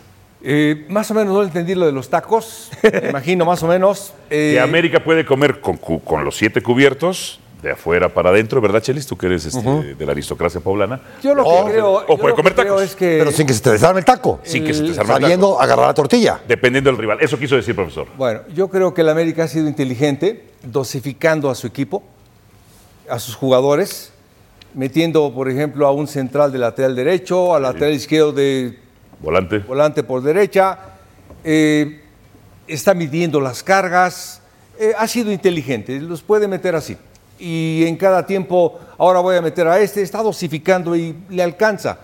Eh, 0.46 0.86
más 0.90 1.10
o 1.10 1.14
menos 1.14 1.34
no 1.34 1.42
entendí 1.42 1.74
lo 1.74 1.86
de 1.86 1.94
los 1.94 2.10
tacos, 2.10 2.70
me 2.84 3.10
imagino 3.10 3.46
más 3.46 3.64
o 3.64 3.68
menos. 3.68 4.14
Eh, 4.30 4.52
Que 4.56 4.60
América 4.60 5.02
puede 5.04 5.26
comer 5.26 5.62
con 5.62 6.26
los 6.26 6.36
siete 6.36 6.62
cubiertos, 6.62 7.40
de 7.64 7.72
afuera 7.72 8.10
para 8.14 8.30
adentro, 8.30 8.60
¿verdad, 8.60 8.82
Chelis? 8.82 9.08
Tú 9.08 9.18
que 9.18 9.26
eres 9.28 9.46
este, 9.46 9.96
de 9.96 10.06
la 10.06 10.12
aristocracia 10.12 10.60
poblana. 10.60 11.00
yo 11.24 11.34
lo 11.34 11.44
que 11.44 11.50
O- 11.50 11.66
creo, 11.66 11.94
o 11.94 12.18
puede 12.18 12.34
que 12.36 12.42
comer 12.42 12.54
tacos. 12.54 12.82
es 12.82 12.94
que 12.96 13.16
Pero 13.20 13.32
sin 13.32 13.48
que 13.48 13.54
se 13.54 13.62
te 13.62 13.72
desarme 13.72 14.00
el 14.02 14.06
taco. 14.06 14.42
Sin 14.44 14.66
que 14.66 14.74
se 14.74 14.82
te 14.84 14.90
desarme 14.90 15.14
el 15.16 15.22
Sabiendo 15.22 15.52
taco. 15.52 15.62
agarrar 15.62 15.88
la 15.88 15.94
tortilla. 15.94 16.42
Dependiendo 16.46 16.90
del 16.90 17.00
rival. 17.00 17.20
Eso 17.22 17.40
quiso 17.40 17.56
decir, 17.56 17.74
profesor. 17.74 18.08
Bueno, 18.18 18.42
yo 18.54 18.68
creo 18.68 18.94
que 18.94 19.00
el 19.02 19.08
América 19.10 19.46
ha 19.46 19.48
sido 19.48 19.68
inteligente, 19.70 20.50
dosificando 20.64 21.50
a 21.50 21.56
su 21.56 21.66
equipo, 21.66 22.04
a 23.10 23.18
sus 23.18 23.36
jugadores, 23.36 24.12
metiendo, 24.74 25.34
por 25.34 25.50
ejemplo, 25.50 25.88
a 25.88 25.92
un 25.94 26.08
central 26.08 26.52
de 26.52 26.58
lateral 26.60 26.96
derecho, 26.98 27.56
al 27.56 27.62
lateral 27.64 27.94
izquierdo 27.94 28.34
de 28.34 28.78
Volante. 29.22 29.60
volante 29.60 30.04
por 30.04 30.22
derecha, 30.22 30.80
eh, 31.46 32.02
está 32.68 32.94
midiendo 32.94 33.40
las 33.40 33.64
cargas, 33.64 34.42
eh, 34.78 34.92
ha 34.98 35.08
sido 35.08 35.32
inteligente, 35.32 35.98
los 36.02 36.22
puede 36.22 36.48
meter 36.50 36.76
así. 36.76 36.98
Y 37.40 37.86
en 37.88 37.96
cada 37.98 38.26
tiempo, 38.26 38.80
ahora 38.98 39.20
voy 39.20 39.36
a 39.36 39.42
meter 39.42 39.68
a 39.68 39.80
este, 39.80 40.02
está 40.02 40.22
dosificando 40.22 40.96
y 40.96 41.16
le 41.30 41.44
alcanza. 41.44 42.00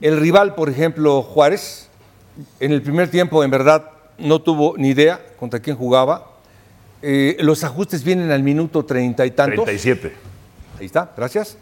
El 0.00 0.18
rival, 0.18 0.54
por 0.54 0.68
ejemplo, 0.68 1.22
Juárez, 1.22 1.88
en 2.58 2.72
el 2.72 2.82
primer 2.82 3.10
tiempo, 3.10 3.44
en 3.44 3.50
verdad, 3.50 3.90
no 4.18 4.40
tuvo 4.40 4.74
ni 4.76 4.88
idea 4.88 5.20
contra 5.38 5.60
quién 5.60 5.76
jugaba. 5.76 6.26
Eh, 7.02 7.36
los 7.40 7.64
ajustes 7.64 8.04
vienen 8.04 8.30
al 8.30 8.42
minuto 8.42 8.84
treinta 8.84 9.24
y 9.26 9.30
tantos. 9.30 9.64
37. 9.64 10.12
Ahí 10.78 10.86
está, 10.86 11.12
gracias. 11.16 11.56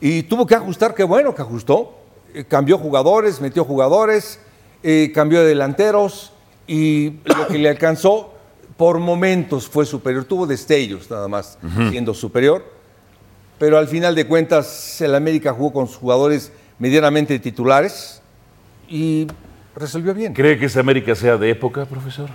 Y 0.00 0.22
tuvo 0.24 0.46
que 0.46 0.54
ajustar, 0.54 0.94
qué 0.94 1.04
bueno 1.04 1.34
que 1.34 1.42
ajustó. 1.42 1.98
Eh, 2.34 2.44
cambió 2.44 2.78
jugadores, 2.78 3.40
metió 3.40 3.64
jugadores, 3.64 4.40
eh, 4.82 5.10
cambió 5.14 5.40
de 5.40 5.46
delanteros 5.48 6.32
y 6.66 7.14
lo 7.24 7.46
que 7.48 7.58
le 7.58 7.68
alcanzó 7.68 8.34
por 8.76 8.98
momentos 8.98 9.68
fue 9.68 9.86
superior. 9.86 10.24
Tuvo 10.24 10.46
destellos 10.46 11.10
nada 11.10 11.28
más 11.28 11.58
siendo 11.90 12.14
superior. 12.14 12.64
Pero 13.58 13.78
al 13.78 13.88
final 13.88 14.14
de 14.14 14.26
cuentas, 14.26 15.00
el 15.00 15.14
América 15.14 15.52
jugó 15.52 15.72
con 15.72 15.86
sus 15.86 15.96
jugadores 15.96 16.52
medianamente 16.78 17.38
titulares 17.38 18.20
y 18.88 19.26
resolvió 19.74 20.12
bien. 20.12 20.34
¿Cree 20.34 20.58
que 20.58 20.66
esa 20.66 20.80
América 20.80 21.14
sea 21.14 21.38
de 21.38 21.50
época, 21.50 21.86
profesor? 21.86 22.28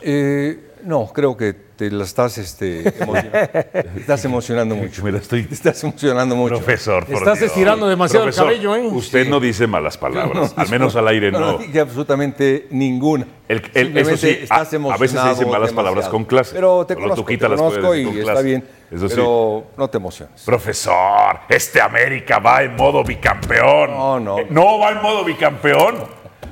Eh, 0.00 0.67
no, 0.84 1.06
creo 1.12 1.36
que 1.36 1.52
te 1.78 1.90
la 1.92 2.02
estás, 2.04 2.38
este, 2.38 2.88
emocionando. 3.00 3.48
Te 3.72 4.00
estás 4.00 4.24
emocionando 4.24 4.74
mucho. 4.74 5.04
Mira, 5.04 5.18
estoy... 5.18 5.44
Te 5.44 5.54
estás 5.54 5.82
emocionando 5.84 6.34
mucho. 6.34 6.56
Profesor, 6.56 7.06
por 7.06 7.14
Estás 7.18 7.38
Dios. 7.38 7.50
estirando 7.50 7.88
demasiado 7.88 8.26
el 8.26 8.34
cabello, 8.34 8.74
¿eh? 8.74 8.88
Usted 8.88 9.28
no 9.28 9.38
dice 9.38 9.66
malas 9.68 9.96
palabras, 9.96 10.54
al 10.56 10.68
menos 10.70 10.96
al 10.96 11.06
aire 11.06 11.30
No, 11.30 11.38
no. 11.38 11.52
no 11.52 11.58
dije 11.58 11.78
absolutamente 11.80 12.66
ninguna. 12.70 13.26
El- 13.46 13.62
el- 13.74 13.96
eso 13.96 14.16
sí, 14.16 14.38
estás 14.42 14.74
a- 14.74 14.76
a 14.76 14.96
veces 14.96 15.20
se 15.20 15.28
dicen 15.28 15.48
malas 15.50 15.72
palabras 15.72 16.08
con 16.08 16.24
clase. 16.24 16.54
Pero 16.54 16.84
te 16.84 16.96
conozco, 16.96 17.14
tú 17.16 17.24
te 17.24 17.34
quítalas, 17.34 17.60
conozco 17.60 17.80
puedes, 17.86 18.02
y 18.02 18.06
con 18.06 18.18
está 18.18 18.40
bien. 18.42 18.64
Eso 18.90 19.08
sí. 19.08 19.14
pero 19.14 19.64
no 19.76 19.88
te 19.88 19.98
emociones. 19.98 20.42
Profesor, 20.42 21.38
este 21.48 21.80
América 21.80 22.40
va 22.40 22.62
en 22.64 22.74
modo 22.74 23.04
bicampeón. 23.04 23.90
No, 23.92 24.18
no. 24.18 24.36
¿No 24.50 24.78
va 24.80 24.90
en 24.90 25.00
modo 25.02 25.24
bicampeón? 25.24 25.94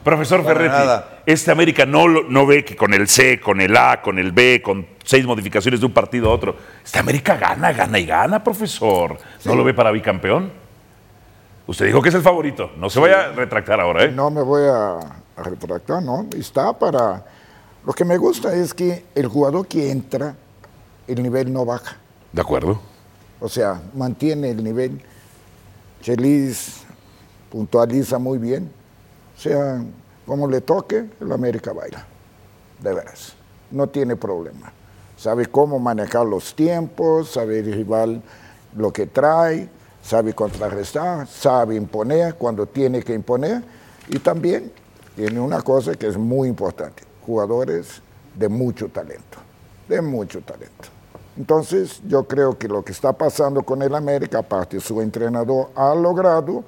Profesor 0.05 0.43
Para 0.45 0.55
Ferretti, 0.55 0.77
nada. 0.77 1.16
Este 1.27 1.51
América 1.51 1.85
no, 1.85 2.07
no 2.07 2.47
ve 2.47 2.65
que 2.65 2.77
con 2.77 2.95
el 2.95 3.09
C, 3.09 3.41
con 3.41 3.61
el 3.61 3.77
A, 3.77 4.01
con 4.01 4.19
el 4.19 4.33
B, 4.33 4.63
con 4.63 4.87
seis 5.05 5.27
modificaciones 5.27 5.81
de 5.81 5.87
un 5.87 5.93
partido 5.93 6.31
a 6.31 6.35
otro. 6.35 6.57
Este 6.85 7.01
América 7.01 7.37
gana, 7.37 7.73
gana 7.73 7.99
y 7.99 8.07
gana, 8.07 8.43
profesor. 8.43 9.19
¿No 9.45 9.57
lo 9.57 9.65
ve 9.65 9.75
para 9.75 9.91
bicampeón? 9.91 10.53
Usted 11.67 11.87
dijo 11.87 12.01
que 12.01 12.11
es 12.11 12.15
el 12.15 12.23
favorito. 12.23 12.71
No 12.79 12.89
se 12.89 13.01
vaya 13.01 13.27
a 13.27 13.33
retractar 13.33 13.81
ahora, 13.81 14.05
¿eh? 14.05 14.13
No 14.13 14.31
me 14.31 14.41
voy 14.41 14.63
a, 14.69 14.99
a 14.99 15.43
retractar, 15.43 16.03
¿no? 16.03 16.27
Está 16.39 16.73
para... 16.73 17.25
Lo 17.85 17.93
que 17.93 18.05
me 18.05 18.17
gusta 18.17 18.55
es 18.55 18.73
que 18.73 19.05
el 19.15 19.27
jugador 19.27 19.67
que 19.67 19.91
entra, 19.91 20.37
el 21.09 21.23
nivel 21.23 21.53
no 21.53 21.65
baja. 21.65 21.97
De 22.33 22.41
acuerdo. 22.41 22.81
O 23.41 23.49
sea, 23.49 23.81
mantiene 23.95 24.51
el 24.51 24.63
nivel. 24.63 25.01
Chelis 26.03 26.85
puntualiza 27.51 28.19
muy 28.19 28.39
bien. 28.39 28.71
O 29.37 29.41
sea, 29.41 29.83
como 30.27 30.49
le 30.49 30.61
toque, 30.61 31.07
el 31.21 31.33
América 31.33 31.73
baila. 31.73 32.07
De 32.81 32.93
veras. 32.93 33.33
No 33.71 33.89
tiene 33.89 34.17
problema. 34.17 34.73
Sabe 35.17 35.47
cómo 35.47 35.79
manejar 35.79 36.27
los 36.27 36.55
tiempos, 36.55 37.31
sabe 37.31 37.61
el 37.61 37.73
rival 37.73 38.23
lo 38.77 38.93
que 38.93 39.07
trae, 39.07 39.69
sabe 40.03 40.35
contrarrestar, 40.35 41.27
sabe 41.27 41.75
imponer 41.75 42.35
cuando 42.35 42.67
tiene 42.67 43.03
que 43.03 43.15
imponer. 43.15 43.63
Y 44.09 44.19
también 44.19 44.71
tiene 45.15 45.41
una 45.41 45.63
cosa 45.63 45.95
que 45.95 46.07
es 46.07 46.19
muy 46.19 46.49
importante. 46.49 47.03
Jugadores 47.25 48.03
de 48.35 48.49
mucho 48.49 48.89
talento. 48.89 49.39
De 49.89 50.03
mucho 50.03 50.43
talento. 50.43 50.89
Entonces, 51.37 52.01
yo 52.07 52.25
creo 52.25 52.57
que 52.59 52.69
lo 52.69 52.85
que 52.85 52.93
está 52.93 53.13
pasando 53.13 53.63
con 53.63 53.83
el 53.83 53.95
América, 53.95 54.39
aparte 54.39 54.81
su 54.81 55.01
entrenador 55.01 55.71
ha 55.75 55.95
logrado 55.95 56.65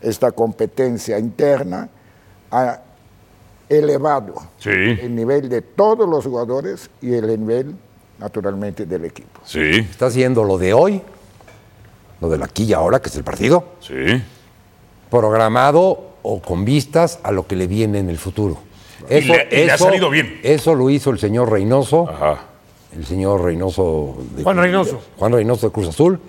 esta 0.00 0.30
competencia 0.32 1.18
interna, 1.18 1.88
ha 2.50 2.80
elevado 3.68 4.34
Sí. 4.58 4.70
el 4.70 5.14
nivel 5.14 5.48
de 5.48 5.62
todos 5.62 6.08
los 6.08 6.24
jugadores 6.24 6.90
y 7.00 7.14
el 7.14 7.26
nivel, 7.40 7.74
naturalmente, 8.18 8.84
del 8.86 9.04
equipo. 9.04 9.40
Sí, 9.44 9.60
Está 9.60 10.06
haciendo 10.06 10.42
lo 10.44 10.58
de 10.58 10.72
hoy, 10.74 11.00
lo 12.20 12.28
del 12.28 12.42
aquí 12.42 12.64
y 12.64 12.72
ahora, 12.72 13.00
que 13.00 13.08
es 13.08 13.16
el 13.16 13.24
partido, 13.24 13.64
sí. 13.80 13.94
programado 15.10 16.10
o 16.22 16.40
con 16.40 16.64
vistas 16.64 17.18
a 17.22 17.32
lo 17.32 17.46
que 17.46 17.56
le 17.56 17.66
viene 17.66 17.98
en 17.98 18.10
el 18.10 18.18
futuro. 18.18 18.58
Y 19.08 19.20
le- 19.22 19.48
y 19.50 19.64
le 19.64 19.72
ha 19.72 19.78
salido 19.78 20.10
bien. 20.10 20.40
Eso 20.42 20.74
lo 20.74 20.90
hizo 20.90 21.10
el 21.10 21.18
señor 21.18 21.50
Reynoso, 21.50 22.08
Ajá. 22.08 22.38
el 22.96 23.04
señor 23.06 23.42
Reynoso. 23.42 24.16
de- 24.36 24.42
Juan 24.42 24.58
Reynoso. 24.58 25.00
Juan 25.18 25.32
Reynoso 25.32 25.66
de 25.68 25.72
Cruz 25.72 25.88
Azul. 25.88 26.20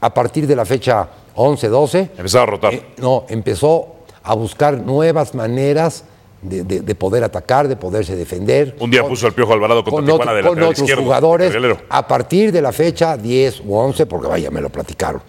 A 0.00 0.12
partir 0.14 0.46
de 0.46 0.56
la 0.56 0.64
fecha 0.64 1.08
11-12, 1.34 2.10
Empezaba 2.16 2.44
a 2.44 2.46
rotar. 2.46 2.74
eh, 2.74 2.86
no, 2.98 3.24
empezó 3.28 3.91
a 4.24 4.34
buscar 4.34 4.78
nuevas 4.78 5.34
maneras 5.34 6.04
de, 6.42 6.64
de- 6.64 6.80
de 6.80 6.94
poder 6.94 7.22
atacar, 7.24 7.68
de 7.68 7.76
poderse 7.76 8.16
defender. 8.16 8.76
Un 8.80 8.90
día 8.90 9.06
puso 9.06 9.26
al 9.26 9.32
Piojo 9.32 9.52
Alvarado 9.52 9.84
contra 9.84 9.96
con, 9.96 10.04
Tijuana 10.06 10.22
otro- 10.32 10.34
de 10.36 10.42
con 10.42 10.50
lateral 10.50 10.68
otros 10.70 10.78
izquierdo, 10.80 11.02
jugadores 11.04 11.56
a 11.88 12.08
partir 12.08 12.50
de 12.52 12.62
la 12.62 12.72
fecha 12.72 13.16
10 13.16 13.62
u 13.64 13.74
11, 13.76 14.06
porque 14.06 14.28
vaya, 14.28 14.50
me 14.50 14.60
lo 14.60 14.68
platicaron. 14.70 15.22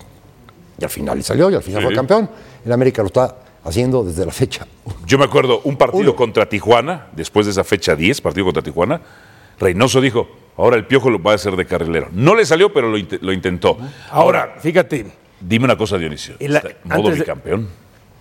Y 0.80 0.84
al 0.84 0.90
final 0.90 1.18
le 1.18 1.24
salió 1.24 1.50
y 1.52 1.56
al 1.56 1.62
final 1.64 1.82
Sí. 1.82 1.86
fue 1.88 1.96
campeón. 1.96 2.30
El 2.66 2.72
América 2.72 3.02
lo 3.04 3.08
está 3.08 3.36
haciendo 3.64 4.04
desde 4.04 4.26
la 4.26 4.32
fecha. 4.32 4.66
Yo 5.06 5.18
me 5.18 5.26
acuerdo 5.26 5.62
un 5.66 5.78
partido 5.78 6.02
Uno. 6.02 6.16
contra 6.16 6.48
Tijuana, 6.50 7.08
después 7.16 7.46
de 7.46 7.52
esa 7.52 7.64
fecha 7.64 7.96
10, 7.96 8.20
partido 8.22 8.46
contra 8.46 8.64
Tijuana, 8.64 9.00
Reynoso 9.60 10.02
dijo, 10.02 10.28
ahora 10.58 10.76
el 10.78 10.86
Piojo 10.88 11.10
lo 11.12 11.22
va 11.22 11.34
a 11.34 11.36
hacer 11.36 11.56
de 11.56 11.66
carrilero. 11.66 12.08
No 12.12 12.34
le 12.36 12.44
salió, 12.46 12.74
pero 12.74 12.90
lo, 12.90 12.98
int- 12.98 13.20
lo 13.22 13.32
intentó. 13.32 13.78
Ahora, 14.12 14.56
fíjate, 14.60 15.06
Dime 15.46 15.66
una 15.66 15.78
cosa, 15.78 15.98
Dionisio. 15.98 16.36
La- 16.40 16.62
modo 16.86 17.10
antes 17.10 17.20
de- 17.20 17.26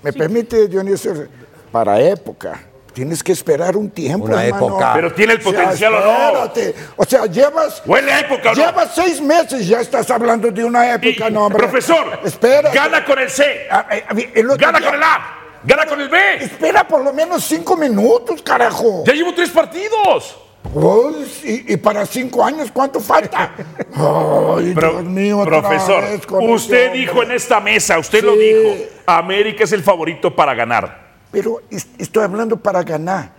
¿Me 0.03 0.13
permite, 0.13 0.69
Dionisio? 0.69 1.27
Para 1.71 2.01
época. 2.01 2.61
Tienes 2.93 3.23
que 3.23 3.33
esperar 3.33 3.75
un 3.75 3.89
tiempo, 3.89 4.27
Una 4.27 4.45
hermano. 4.45 4.67
época. 4.67 4.93
Pero 4.95 5.15
tiene 5.15 5.33
el 5.33 5.39
O 5.39 5.43
sea, 5.43 5.53
potencial 5.53 5.95
o 5.95 6.01
no. 6.01 6.13
espérate. 6.13 6.75
O 6.97 7.05
sea, 7.05 7.25
llevas... 7.27 7.83
¿Huele 7.87 8.13
a 8.13 8.21
época 8.21 8.51
o 8.53 8.55
no? 8.55 8.67
Llevas 8.67 8.95
seis 8.95 9.19
meses 9.23 9.67
ya 9.67 9.81
estás 9.81 10.11
hablando 10.11 10.51
de 10.51 10.63
una 10.63 10.93
época, 10.95 11.31
Y- 11.31 11.33
no, 11.33 11.47
hombre. 11.47 11.59
profesor, 11.67 12.21
Espera. 12.23 12.71
gana 12.71 13.03
con 13.03 13.19
el 13.19 13.31
C, 13.31 13.67
A- 13.71 13.79
a- 13.79 14.11
a 14.11 14.15
mí, 14.15 14.27
el 14.35 14.51
otro 14.51 14.67
gana 14.67 14.79
día- 14.79 14.89
con 14.89 14.97
el 14.97 15.03
A, 15.03 15.39
gana 15.65 15.87
con 15.87 16.01
el 16.03 16.09
B. 16.11 16.19
Espera 16.45 16.87
por 16.87 17.03
lo 17.03 17.15
menos 17.15 17.43
cinco 17.45 17.77
minutos, 17.79 18.43
carajo. 18.43 19.05
Ya 19.07 19.15
llevo 19.15 19.33
tres 19.35 19.49
partidos. 19.49 20.37
Uy, 20.75 21.27
y, 21.45 21.73
y 21.73 21.77
para 21.77 22.07
cinco 22.07 22.45
años, 22.45 22.71
¿cuánto 22.73 23.01
falta? 23.01 23.53
Ay, 23.95 24.73
Dios 24.75 25.05
mío, 25.05 25.43
profesor, 25.45 26.03
vez 26.05 26.21
usted 26.31 26.93
dijo 26.93 27.23
en 27.23 27.33
esta 27.33 27.61
mesa, 27.61 27.99
usted 27.99 28.21
Sí. 28.21 28.25
lo 28.27 28.37
dijo, 28.37 28.85
América 29.07 29.65
es 29.65 29.73
el 29.73 29.83
favorito 29.83 30.35
para 30.35 30.55
ganar. 30.55 31.13
Pero 31.31 31.61
es- 31.71 31.89
estoy 31.99 32.25
hablando 32.25 32.57
para 32.57 32.83
ganar. 32.83 33.31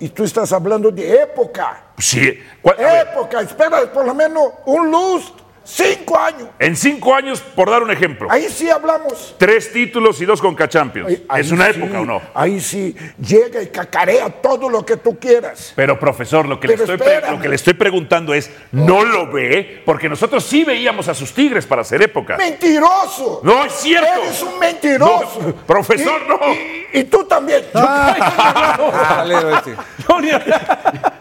Y 0.00 0.08
tú 0.08 0.24
estás 0.24 0.52
hablando 0.52 0.90
de 0.90 1.22
época. 1.22 1.82
Sí. 1.98 2.38
¿cuál- 2.62 2.76
Época, 2.80 3.40
espera 3.42 3.82
por 3.92 4.04
lo 4.06 4.14
menos 4.14 4.44
un 4.66 4.90
luz, 4.90 5.32
cinco 5.70 6.18
años. 6.18 6.48
en 6.58 6.76
cinco 6.76 7.14
años, 7.14 7.40
por 7.40 7.70
dar 7.70 7.82
un 7.82 7.90
ejemplo, 7.90 8.28
Ahí 8.30 8.48
sí 8.48 8.68
hablamos. 8.68 9.34
tres 9.38 9.72
títulos 9.72 10.20
y 10.20 10.24
dos 10.24 10.40
Conca 10.40 10.68
Champions. 10.68 11.08
Ahí- 11.08 11.26
ahí 11.28 11.40
¿Es 11.42 11.52
una 11.52 11.72
sí, 11.72 11.78
época 11.80 12.00
o 12.00 12.04
no? 12.04 12.20
Ahí 12.34 12.60
sí, 12.60 12.94
llega 13.18 13.62
y 13.62 13.68
cacarea 13.68 14.28
todo 14.30 14.68
lo 14.68 14.84
que 14.84 14.96
tú 14.96 15.18
quieras. 15.18 15.72
Pero 15.76 15.98
profesor, 15.98 16.46
lo 16.46 16.58
que, 16.58 16.68
le 16.68 16.74
estoy, 16.74 16.96
pre- 16.98 17.14
espérame. 17.14 17.36
lo 17.36 17.42
que 17.42 17.48
le 17.48 17.56
estoy 17.56 17.74
preguntando 17.74 18.34
es, 18.34 18.50
¿no 18.72 19.04
lo 19.04 19.30
ve? 19.30 19.82
Porque 19.84 20.08
nosotros 20.08 20.44
sí 20.44 20.64
veíamos 20.64 21.08
a 21.08 21.14
sus 21.14 21.32
tigres 21.32 21.66
para 21.66 21.82
hacer 21.82 22.02
época. 22.02 22.36
¡Mentiroso! 22.36 23.40
No 23.42 23.64
es 23.64 23.72
cierto. 23.74 24.08
Eres 24.24 24.42
un 24.42 24.58
mentiroso. 24.58 25.40
No, 25.42 25.54
profesor, 25.66 26.20
Y- 26.24 26.28
no. 26.28 26.38
Y, 26.52 27.00
y 27.00 27.04
tú 27.04 27.24
también. 27.24 27.64
Salero 27.72 29.50
este. 29.56 29.76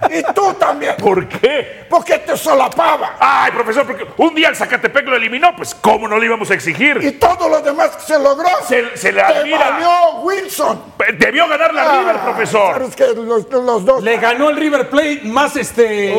y 0.10 0.34
tú 0.34 0.54
también. 0.54 0.96
¿Por 0.98 1.28
qué? 1.28 1.86
Porque 1.90 2.18
te 2.20 2.36
solapaba. 2.38 3.18
Ay, 3.20 3.52
profesor, 3.52 3.86
porque 3.86 4.06
un 4.18 4.34
día 4.40 4.50
el 4.50 4.56
Zacatepec 4.56 5.08
lo 5.08 5.16
eliminó, 5.16 5.56
pues 5.56 5.76
¿cómo 5.76 6.08
no 6.08 6.18
le 6.18 6.26
íbamos 6.26 6.50
a 6.52 6.54
exigir? 6.54 7.00
Y 7.02 7.12
todo 7.14 7.48
lo 7.50 7.62
demás 7.62 7.92
que 7.96 8.02
se 8.14 8.20
logró. 8.20 8.48
Se- 8.68 8.96
se 8.98 9.12
le 9.12 9.22
admira. 9.22 9.70
valió 9.72 9.90
Wilson. 10.22 10.84
Debió 11.18 11.48
ganar 11.48 11.74
la 11.74 12.00
River, 12.00 12.16
Ah, 12.20 12.24
profesor. 12.26 12.74
Sabes 12.74 12.96
que 12.96 13.08
los, 13.16 13.50
los 13.52 13.86
dos. 13.86 14.02
le 14.04 14.18
ganó 14.18 14.50
el 14.50 14.58
River 14.58 14.90
Plate 14.90 15.22
más 15.26 15.56
este. 15.56 16.14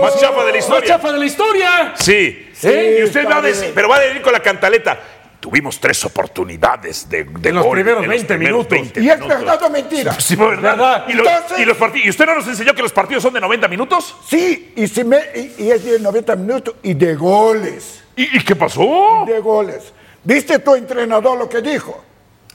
Más 0.00 0.18
chafa 0.18 0.40
de 0.44 0.46
la 0.46 0.52
más 0.52 0.56
historia. 0.64 0.88
chafa 0.88 1.12
de 1.12 1.18
la 1.18 1.24
historia. 1.26 1.92
Sí, 1.96 2.48
Sí, 2.54 2.68
y 3.00 3.02
usted 3.02 3.26
va 3.28 3.38
a 3.38 3.42
decir, 3.42 3.72
pero 3.74 3.88
va 3.88 3.96
a 3.96 4.00
decir 4.00 4.22
con 4.22 4.32
la 4.32 4.40
cantaleta. 4.40 4.98
Tuvimos 5.42 5.80
tres 5.80 6.04
oportunidades 6.04 7.08
de, 7.08 7.24
de 7.24 7.48
En 7.48 7.56
los 7.56 7.64
gol 7.64 7.74
primeros 7.74 8.04
en 8.04 8.10
20 8.10 8.38
minutos. 8.38 8.68
20 8.70 9.00
¿Y 9.00 9.08
es 9.10 9.16
minutos. 9.18 9.38
verdad 9.40 9.62
o 9.64 9.70
mentira? 9.70 10.12
Sí, 10.20 10.36
verdad. 10.36 10.62
¿Verdad? 10.76 11.04
¿Y, 11.08 11.12
los, 11.14 11.26
Entonces- 11.26 11.58
y 11.58 11.64
los 11.64 11.76
partidos- 11.76 12.06
¿Y 12.06 12.10
usted 12.10 12.26
no 12.26 12.34
nos 12.36 12.46
enseñó 12.46 12.72
que 12.76 12.82
los 12.82 12.92
partidos 12.92 13.24
son 13.24 13.34
de 13.34 13.40
90 13.40 13.66
minutos? 13.66 14.14
Sí, 14.28 14.72
y, 14.76 14.86
si 14.86 15.02
me, 15.02 15.18
y, 15.34 15.64
y 15.64 15.70
es 15.72 15.84
de 15.84 15.98
90 15.98 16.36
minutos 16.36 16.76
y 16.84 16.94
de 16.94 17.16
goles. 17.16 18.04
¿Y, 18.14 18.36
y 18.38 18.44
qué 18.44 18.54
pasó? 18.54 19.24
De 19.26 19.40
goles. 19.40 19.92
¿Viste 20.22 20.60
tu 20.60 20.76
entrenador 20.76 21.36
lo 21.36 21.48
que 21.48 21.60
dijo? 21.60 22.04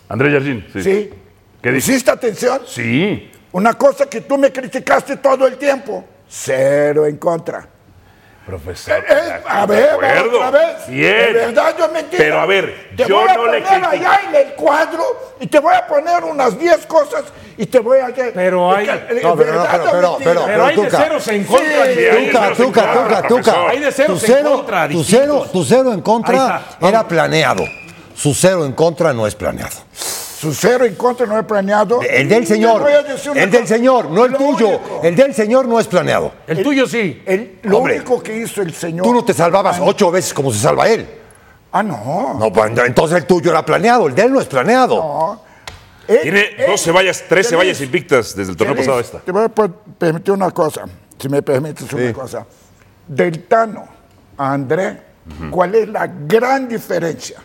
André 0.08 0.32
Jardín, 0.32 0.65
sí. 0.72 0.82
Sí. 0.82 1.10
¿Qué 1.62 1.72
dice? 1.74 1.91
¿Hiciste 1.91 2.12
atención? 2.12 2.62
Sí. 2.65 3.29
Una 3.51 3.74
cosa 3.74 4.10
que 4.10 4.22
tú 4.22 4.38
me 4.38 4.50
criticaste 4.53 5.17
todo 5.17 5.46
el 5.46 5.58
tiempo. 5.58 6.06
Cero 6.29 7.06
en 7.06 7.17
contra. 7.17 7.67
Profesor. 8.48 9.04
Eh, 9.08 9.42
a 9.46 9.66
ver, 9.66 9.89
acuerdo. 9.89 10.38
otra 10.38 10.51
vez. 10.51 10.88
Bien. 10.88 11.34
De 11.34 11.34
verdad 11.34 11.75
yo 11.77 11.89
mentira. 11.89 12.18
Pero 12.18 12.39
a 12.39 12.46
ver, 12.46 12.89
te 12.96 13.06
yo 13.06 13.20
voy 13.20 13.27
a 13.30 13.34
no 13.36 13.46
le 13.46 13.60
poner 13.62 13.63
critico. 13.63 13.88
allá 13.89 14.20
en 14.30 14.36
el 14.36 14.54
cuadro 14.54 15.04
y 15.42 15.48
te 15.48 15.60
voy 15.60 15.75
a 15.75 15.86
poner 15.86 16.24
unas 16.24 16.58
10 16.58 16.86
cosas 16.86 17.25
y 17.58 17.66
te 17.66 17.80
voy 17.80 18.00
a 18.00 18.08
Pero 18.34 18.74
hay- 18.74 18.88
Eh, 18.88 19.20
No, 19.22 19.36
pero 19.36 19.54
no, 19.54 19.62
¿verdad 19.63 19.80
pero- 19.84 19.92
pero- 19.92 20.18
pero- 20.24 20.46
Pero 20.46 20.66
hay 20.66 20.75
de 20.77 20.89
ceros 20.89 21.27
en 21.27 21.44
contra. 21.44 21.86
Sí, 21.86 22.00
Tuca, 22.10 22.48
en 22.48 22.56
tuca, 22.56 22.94
contra, 22.94 23.22
tuca, 23.22 23.27
tuca. 23.27 23.70
Hay 23.70 23.80
de 23.80 23.92
ceros 23.92 24.20
tu 24.20 24.25
en 24.25 24.32
cero, 24.38 24.51
contra, 24.56 24.88
tu 24.89 25.04
cero, 25.04 25.48
tu 25.51 25.63
cero 25.66 25.94
en 25.94 26.01
contra 26.01 26.62
era 26.82 27.06
planeado. 27.08 27.66
Su 28.16 28.34
cero 28.34 28.66
en 28.66 28.72
contra 28.72 29.12
no 29.13 29.27
es 29.27 29.36
planeado. 29.36 29.75
Su 30.39 30.53
cero 30.53 30.86
en 30.86 30.94
contra 30.96 31.25
no 31.25 31.38
he 31.38 31.44
planeado. 31.44 32.00
El 32.03 32.29
del 32.29 32.46
señor. 32.46 32.86
El 33.36 33.50
del 33.50 33.67
señor, 33.67 34.12
no 34.12 34.25
el 34.25 34.34
Lo 34.34 34.38
tuyo. 34.38 34.67
único- 34.67 35.01
El 35.03 35.15
del 35.15 35.34
señor 35.34 35.67
no 35.67 35.79
es 35.79 35.88
planeado. 35.88 36.32
El 36.46 36.62
tuyo 36.62 36.86
sí. 36.86 37.24
el- 37.25 37.60
lo 37.63 37.77
Hombre. 37.79 37.96
único 37.96 38.22
que 38.22 38.38
hizo 38.38 38.62
el 38.62 38.72
señor. 38.74 39.03
Tú 39.03 39.13
no 39.13 39.25
te 39.25 39.34
salvabas 39.34 39.79
ocho 39.82 40.12
veces 40.12 40.34
como 40.34 40.51
se 40.53 40.60
salva 40.60 40.88
él. 40.89 41.08
Ah, 41.72 41.82
no. 41.82 42.36
No, 42.39 42.53
pues, 42.53 42.72
entonces 42.86 43.17
el 43.17 43.25
tuyo 43.25 43.50
era 43.51 43.65
planeado, 43.65 44.08
el 44.08 44.13
de 44.15 44.22
él 44.24 44.32
no 44.34 44.39
es 44.39 44.46
planeado. 44.48 44.96
no. 44.98 45.41
Él- 46.08 46.20
Tiene 46.22 46.39
él- 46.58 46.65
dos 46.67 46.82
ceballas, 46.82 47.17
tres 47.27 47.48
Chelis, 47.48 47.50
ceballas 47.50 47.82
invictas 47.82 48.34
desde 48.36 48.51
el 48.51 48.58
torneo 48.58 48.77
pasado 48.77 49.00
esta. 49.00 49.20
Te 49.20 49.32
voy 49.32 49.44
a 49.44 49.50
per- 49.50 49.72
permitir 49.98 50.34
una 50.34 50.51
cosa, 50.51 50.86
si 51.20 51.27
me 51.27 51.41
permites 51.41 51.91
una 51.91 52.13
cosa. 52.13 52.46
Del 53.08 53.44
Tano 53.44 53.86
a 54.38 54.53
André, 54.53 55.01
¿cuál 55.51 55.75
es 55.75 55.89
la 55.89 56.08
gran 56.08 56.70
diferencia? 56.70 57.39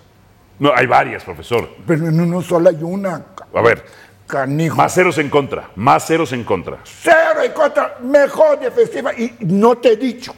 No, 0.62 0.70
hay 0.72 0.86
varias, 0.86 1.24
profesor. 1.24 1.68
Pero 1.84 2.06
en 2.06 2.20
uno 2.20 2.40
solo 2.40 2.68
hay 2.68 2.80
una. 2.80 3.20
A 3.52 3.60
ver, 3.62 3.84
Canijo. 4.28 4.76
más 4.76 4.94
ceros 4.94 5.18
en 5.18 5.28
contra, 5.28 5.70
más 5.74 6.06
ceros 6.06 6.32
en 6.32 6.44
contra. 6.44 6.78
Cero 6.84 7.42
en 7.44 7.50
contra, 7.50 7.96
mejor 8.00 8.60
defensiva. 8.60 9.12
Y 9.12 9.34
no 9.40 9.78
te 9.78 9.94
he 9.94 9.96
dicho, 9.96 10.32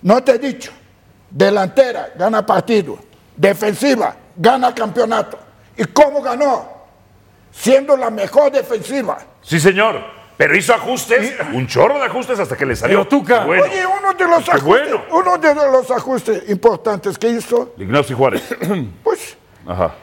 no 0.00 0.24
te 0.24 0.32
he 0.32 0.38
dicho. 0.38 0.72
Delantera, 1.28 2.08
gana 2.16 2.46
partido. 2.46 2.98
Defensiva, 3.36 4.16
gana 4.34 4.74
campeonato. 4.74 5.38
¿Y 5.76 5.84
cómo 5.84 6.22
ganó? 6.22 6.66
Siendo 7.52 7.98
la 7.98 8.08
mejor 8.08 8.50
defensiva. 8.50 9.18
Sí, 9.42 9.60
señor. 9.60 10.00
Pero 10.36 10.56
hizo 10.56 10.74
ajustes, 10.74 11.32
un 11.52 11.66
chorro 11.68 11.98
de 11.98 12.06
ajustes 12.06 12.38
hasta 12.40 12.56
que 12.56 12.66
le 12.66 12.74
salió. 12.74 12.98
Pero 12.98 13.08
Tuca. 13.08 13.44
Bueno, 13.44 13.62
Oye, 13.64 13.82
uno 13.86 14.12
de 14.14 14.24
los 14.24 14.48
ajustes, 14.48 14.62
bueno. 14.64 15.02
uno 15.12 15.38
de 15.38 15.54
los 15.54 15.90
ajustes 15.90 16.50
importantes 16.50 17.16
que 17.18 17.28
hizo, 17.28 17.72
Ignacio 17.78 18.16
Juárez. 18.16 18.42
pues 19.04 19.36
Ajá. 19.66 19.94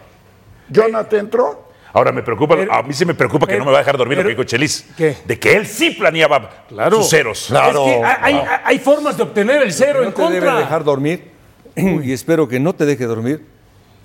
Jonathan 0.69 1.19
entró. 1.19 1.69
Ahora 1.93 2.13
me 2.13 2.23
preocupa, 2.23 2.55
Pero- 2.55 2.73
a 2.73 2.81
mí 2.83 2.93
sí 2.93 3.03
me 3.05 3.13
preocupa 3.13 3.45
que 3.45 3.51
pero- 3.53 3.59
no 3.59 3.65
me 3.65 3.71
va 3.73 3.79
a 3.79 3.81
dejar 3.81 3.97
dormir 3.97 4.17
lo 4.17 4.23
pero- 4.23 4.29
que 4.29 4.35
dijo 4.41 4.47
Chelis. 4.47 4.85
¿Qué? 4.95 5.17
De 5.25 5.37
que 5.37 5.53
él 5.57 5.67
sí 5.67 5.91
planeaba 5.91 6.49
Claro. 6.69 6.97
sus 6.97 7.09
ceros. 7.09 7.45
Claro. 7.49 7.85
Es 7.85 7.91
que 7.97 8.03
hay, 8.05 8.33
hay- 8.35 8.43
hay 8.63 8.79
formas 8.79 9.17
de 9.17 9.23
obtener 9.23 9.61
el 9.61 9.73
cero 9.73 9.99
no 10.01 10.07
en 10.07 10.13
te 10.13 10.21
debe 10.21 10.39
contra. 10.39 10.55
dejar 10.59 10.83
dormir, 10.85 11.31
y 11.75 12.13
espero 12.13 12.47
que 12.47 12.59
no 12.61 12.73
te 12.73 12.85
deje 12.85 13.03
dormir, 13.05 13.45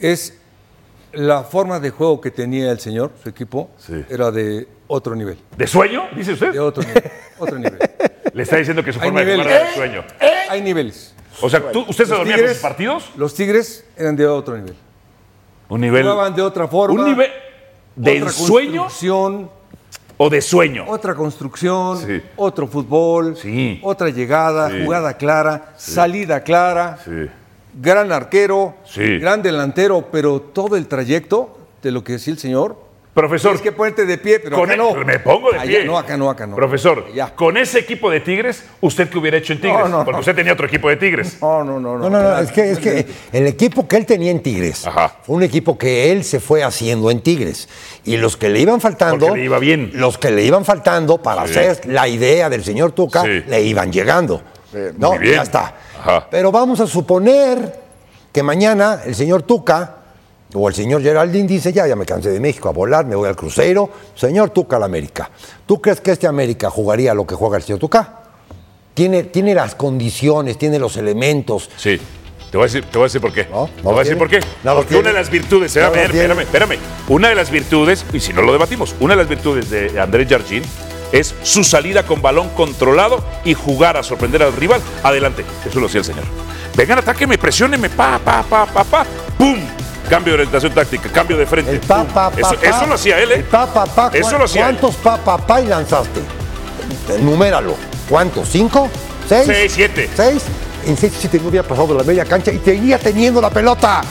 es 0.00 0.36
la 1.12 1.44
forma 1.44 1.78
de 1.78 1.90
juego 1.90 2.20
que 2.20 2.32
tenía 2.32 2.72
el 2.72 2.80
señor, 2.80 3.12
su 3.22 3.28
equipo, 3.28 3.70
Sí. 3.78 4.04
era 4.10 4.32
de 4.32 4.66
otro 4.88 5.14
nivel. 5.14 5.38
¿De 5.56 5.66
sueño? 5.66 6.04
Dice 6.14 6.32
usted. 6.34 6.52
De 6.52 6.60
otro 6.60 6.82
nivel. 6.82 7.04
otro 7.38 7.58
nivel. 7.58 7.78
Le 8.32 8.42
está 8.42 8.56
diciendo 8.56 8.82
que 8.84 8.92
su 8.92 9.00
forma 9.00 9.24
de 9.24 9.32
jugar 9.36 9.46
era 9.50 9.64
de 9.68 9.74
sueño. 9.74 10.04
Hay 10.50 10.60
niveles. 10.62 11.14
O 11.40 11.48
sea, 11.50 11.70
¿tú- 11.72 11.84
¿usted 11.88 12.04
se 12.04 12.10
Los 12.10 12.18
dormía 12.20 12.36
con 12.36 12.44
Tigres- 12.44 12.52
sus 12.54 12.62
partidos? 12.62 13.10
Los 13.16 13.34
Tigres 13.34 13.84
eran 13.96 14.16
de 14.16 14.26
otro 14.26 14.56
nivel. 14.56 14.74
Un 15.68 15.80
nivel. 15.80 16.02
Jugaban 16.02 16.34
de 16.34 16.42
otra 16.42 16.68
forma. 16.68 17.00
Un 17.02 17.08
nivel. 17.10 17.30
¿De 17.94 18.10
otra 18.12 18.26
ensueño 18.26 18.82
construcción, 18.82 19.50
o 20.18 20.30
de 20.30 20.40
sueño? 20.42 20.84
Otra 20.86 21.14
construcción, 21.14 21.98
Sí. 22.06 22.22
otro 22.36 22.66
fútbol, 22.66 23.36
Sí. 23.36 23.80
otra 23.82 24.10
llegada, 24.10 24.70
Sí. 24.70 24.82
jugada 24.84 25.14
clara, 25.16 25.72
salida 25.76 26.42
clara, 26.42 26.98
Sí. 27.04 27.28
gran 27.74 28.12
arquero, 28.12 28.74
Sí. 28.84 29.18
gran 29.18 29.42
delantero, 29.42 30.08
pero 30.12 30.40
todo 30.40 30.76
el 30.76 30.86
trayecto 30.88 31.58
de 31.82 31.90
lo 31.90 32.04
que 32.04 32.12
decía 32.14 32.32
el 32.34 32.38
señor. 32.38 32.76
Profesor, 33.16 33.52
Tienes 33.52 33.62
que 33.62 33.72
ponerte 33.72 34.04
de 34.04 34.18
pie, 34.18 34.40
pero 34.40 34.56
con 34.56 34.66
acá 34.70 34.74
e- 34.74 34.76
no. 34.76 34.94
me 35.02 35.18
pongo 35.20 35.50
de 35.50 35.58
Allá 35.58 35.78
pie. 35.78 35.84
no, 35.86 35.96
acá 35.96 36.18
no, 36.18 36.28
acá 36.28 36.46
no. 36.46 36.54
Profesor, 36.54 37.06
Ya. 37.14 37.34
con 37.34 37.56
ese 37.56 37.78
equipo 37.78 38.10
de 38.10 38.20
Tigres, 38.20 38.62
¿usted 38.82 39.08
qué 39.08 39.16
hubiera 39.16 39.38
hecho 39.38 39.54
en 39.54 39.62
Tigres? 39.62 39.78
No, 39.80 39.88
no, 39.88 39.98
Porque 40.04 40.12
no. 40.16 40.18
usted 40.20 40.34
tenía 40.36 40.52
otro 40.52 40.66
equipo 40.66 40.90
de 40.90 40.96
Tigres. 40.96 41.38
No, 41.40 41.64
no, 41.64 41.80
no, 41.80 41.96
No, 41.96 42.10
no. 42.10 42.10
no, 42.10 42.22
no, 42.22 42.38
es 42.38 42.52
que, 42.52 42.70
es 42.72 42.78
que 42.78 43.06
el 43.32 43.46
equipo 43.46 43.88
que 43.88 43.96
él 43.96 44.04
tenía 44.04 44.30
en 44.30 44.42
Tigres 44.42 44.86
Ajá. 44.86 45.16
fue 45.22 45.34
un 45.36 45.42
equipo 45.42 45.78
que 45.78 46.12
él 46.12 46.24
se 46.24 46.40
fue 46.40 46.62
haciendo 46.62 47.10
en 47.10 47.22
Tigres. 47.22 47.70
Y 48.04 48.18
los 48.18 48.36
que 48.36 48.50
le 48.50 48.60
iban 48.60 48.82
faltando. 48.82 49.28
Porque 49.28 49.38
le 49.40 49.44
iba 49.46 49.58
bien. 49.58 49.92
Los 49.94 50.18
que 50.18 50.30
le 50.30 50.42
iban 50.44 50.66
faltando 50.66 51.16
para 51.22 51.46
Sí. 51.46 51.58
hacer 51.58 51.86
la 51.86 52.06
idea 52.06 52.50
del 52.50 52.62
señor 52.64 52.92
Tuca, 52.92 53.22
Sí. 53.22 53.42
le 53.48 53.62
iban 53.62 53.90
llegando. 53.90 54.42
no, 54.98 55.12
muy 55.12 55.20
bien. 55.20 55.36
ya 55.36 55.42
está. 55.42 55.74
Ajá. 56.00 56.26
Pero 56.30 56.52
vamos 56.52 56.80
a 56.80 56.86
suponer 56.86 57.80
que 58.30 58.42
mañana 58.42 59.00
el 59.06 59.14
señor 59.14 59.42
Tuca 59.44 59.94
o 60.54 60.68
el 60.68 60.74
señor 60.74 61.02
Geraldín 61.02 61.46
dice, 61.46 61.72
ya, 61.72 61.86
ya 61.86 61.96
me 61.96 62.06
cansé 62.06 62.30
de 62.30 62.40
México 62.40 62.68
a 62.68 62.72
volar, 62.72 63.04
me 63.04 63.16
voy 63.16 63.28
al 63.28 63.36
crucero. 63.36 63.90
Señor 64.14 64.50
Tuca, 64.50 64.76
al 64.76 64.84
América. 64.84 65.30
¿Tú 65.66 65.80
crees 65.80 66.00
que 66.00 66.12
este 66.12 66.26
América 66.26 66.70
jugaría 66.70 67.14
lo 67.14 67.26
que 67.26 67.34
juega 67.34 67.56
el 67.56 67.62
señor 67.62 67.80
Tuca? 67.80 68.22
Tiene, 68.94 69.24
tiene 69.24 69.54
las 69.54 69.74
condiciones, 69.74 70.56
tiene 70.56 70.78
los 70.78 70.96
elementos. 70.96 71.68
Sí. 71.76 72.00
Te 72.50 72.56
voy 72.56 72.64
a 72.64 72.66
decir, 72.66 72.84
te 72.84 72.96
voy 72.96 73.04
a 73.04 73.06
decir 73.06 73.20
por 73.20 73.32
qué. 73.32 73.44
No, 73.50 73.62
no 73.62 73.66
te 73.66 73.82
voy 73.82 73.96
a 73.96 73.98
decir 73.98 74.18
por 74.18 74.28
qué. 74.28 74.40
No 74.62 74.76
Porque 74.76 74.96
una 74.96 75.08
de 75.08 75.14
las 75.14 75.30
virtudes, 75.30 75.74
No 75.76 75.82
espérame, 75.82 76.06
espérame, 76.06 76.40
espérame. 76.40 76.78
Una 77.08 77.28
de 77.28 77.34
las 77.34 77.50
virtudes, 77.50 78.06
y 78.12 78.20
si 78.20 78.32
no 78.32 78.42
lo 78.42 78.52
debatimos, 78.52 78.94
una 79.00 79.14
de 79.14 79.18
las 79.22 79.28
virtudes 79.28 79.68
de 79.68 80.00
Andrés 80.00 80.28
Jardín 80.28 80.62
es 81.12 81.34
su 81.42 81.64
salida 81.64 82.04
con 82.04 82.22
balón 82.22 82.48
controlado 82.50 83.22
y 83.44 83.54
jugar 83.54 83.96
a 83.96 84.02
sorprender 84.02 84.42
al 84.42 84.52
rival. 84.54 84.80
Adelante. 85.02 85.44
Eso 85.68 85.80
lo 85.80 85.86
hacía 85.86 85.98
el 85.98 86.04
señor. 86.04 86.24
Vengan, 86.76 86.98
atáquenme, 86.98 87.36
presionenme, 87.36 87.90
pa, 87.90 88.18
pa, 88.18 88.42
pa, 88.42 88.66
pa, 88.66 88.84
pa. 88.84 89.06
¡Pum! 89.38 89.58
Cambio 90.08 90.32
de 90.32 90.42
orientación 90.42 90.72
táctica, 90.72 91.08
cambio 91.10 91.36
de 91.36 91.46
frente. 91.46 91.70
El 91.72 91.80
pa, 91.80 91.98
¡pum! 92.04 92.06
pa, 92.12 92.30
pa, 92.30 92.38
eso, 92.38 92.86
lo 92.86 92.94
hacía 92.94 93.18
él, 93.20 93.32
¿eh? 93.32 93.44
El. 93.50 93.66
Eso 94.18 94.28
¿Cuán- 94.28 94.38
lo 94.38 94.44
hacía. 94.44 94.62
¿Cuántos 94.62 94.94
pa, 94.96 95.16
pa, 95.18 95.36
pa 95.38 95.60
y 95.60 95.66
lanzaste? 95.66 96.20
Numéralo. 97.20 97.74
¿Cuántos? 98.08 98.48
¿Cinco? 98.48 98.88
¿Seis? 99.28 99.46
Seis, 99.46 99.72
siete. 99.74 100.08
¿Seis? 100.14 100.42
En 100.86 100.96
seis, 100.96 101.12
siete 101.18 101.40
no 101.40 101.48
había 101.48 101.64
pasado 101.64 101.94
la 101.94 102.04
media 102.04 102.24
cancha 102.24 102.52
y 102.52 102.60
seguía 102.60 102.96
teniendo 102.98 103.40
la 103.40 103.50
pelota. 103.50 104.02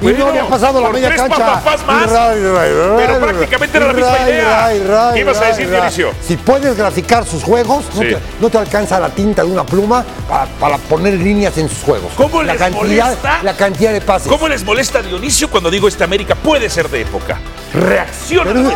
Y 0.00 0.06
no 0.08 0.26
había 0.26 0.44
pasado 0.48 0.80
la 0.80 0.90
media 0.90 1.14
cancha. 1.14 1.36
papapás 1.38 1.86
más. 1.86 2.06
Y 2.06 2.10
ray, 2.10 2.42
ray, 2.42 2.72
ray, 2.74 3.06
Pero 3.06 3.18
prácticamente 3.20 3.76
era 3.78 3.86
la 3.86 3.92
misma 3.92 4.18
idea. 4.28 5.10
¿Qué 5.14 5.20
ibas 5.20 5.40
a 5.40 5.44
decir. 5.44 5.70
Dionisio? 5.70 6.10
Si 6.26 6.36
puedes 6.36 6.76
graficar 6.76 7.24
sus 7.24 7.42
juegos, 7.44 7.84
no, 7.94 8.00
te, 8.00 8.18
no 8.40 8.50
te 8.50 8.58
alcanza 8.58 8.98
la 8.98 9.10
tinta 9.10 9.44
de 9.44 9.50
una 9.50 9.64
pluma 9.64 10.04
para, 10.28 10.46
para 10.58 10.78
poner 10.78 11.14
líneas 11.14 11.56
en 11.56 11.68
sus 11.68 11.84
juegos. 11.84 12.10
¿Cómo 12.16 12.42
la 12.42 12.54
les 12.54 12.62
cantidad, 12.62 13.04
molesta? 13.06 13.38
La 13.44 13.56
cantidad 13.56 13.92
de 13.92 14.00
pases. 14.00 14.28
¿Cómo 14.28 14.48
les 14.48 14.64
molesta 14.64 14.98
a 14.98 15.02
Dionisio 15.02 15.48
cuando 15.48 15.70
digo 15.70 15.86
esta 15.86 16.02
América 16.04 16.34
puede 16.34 16.68
ser 16.68 16.88
de 16.90 17.02
época? 17.02 17.38
Reacciona. 17.72 18.52
Pero, 18.52 18.70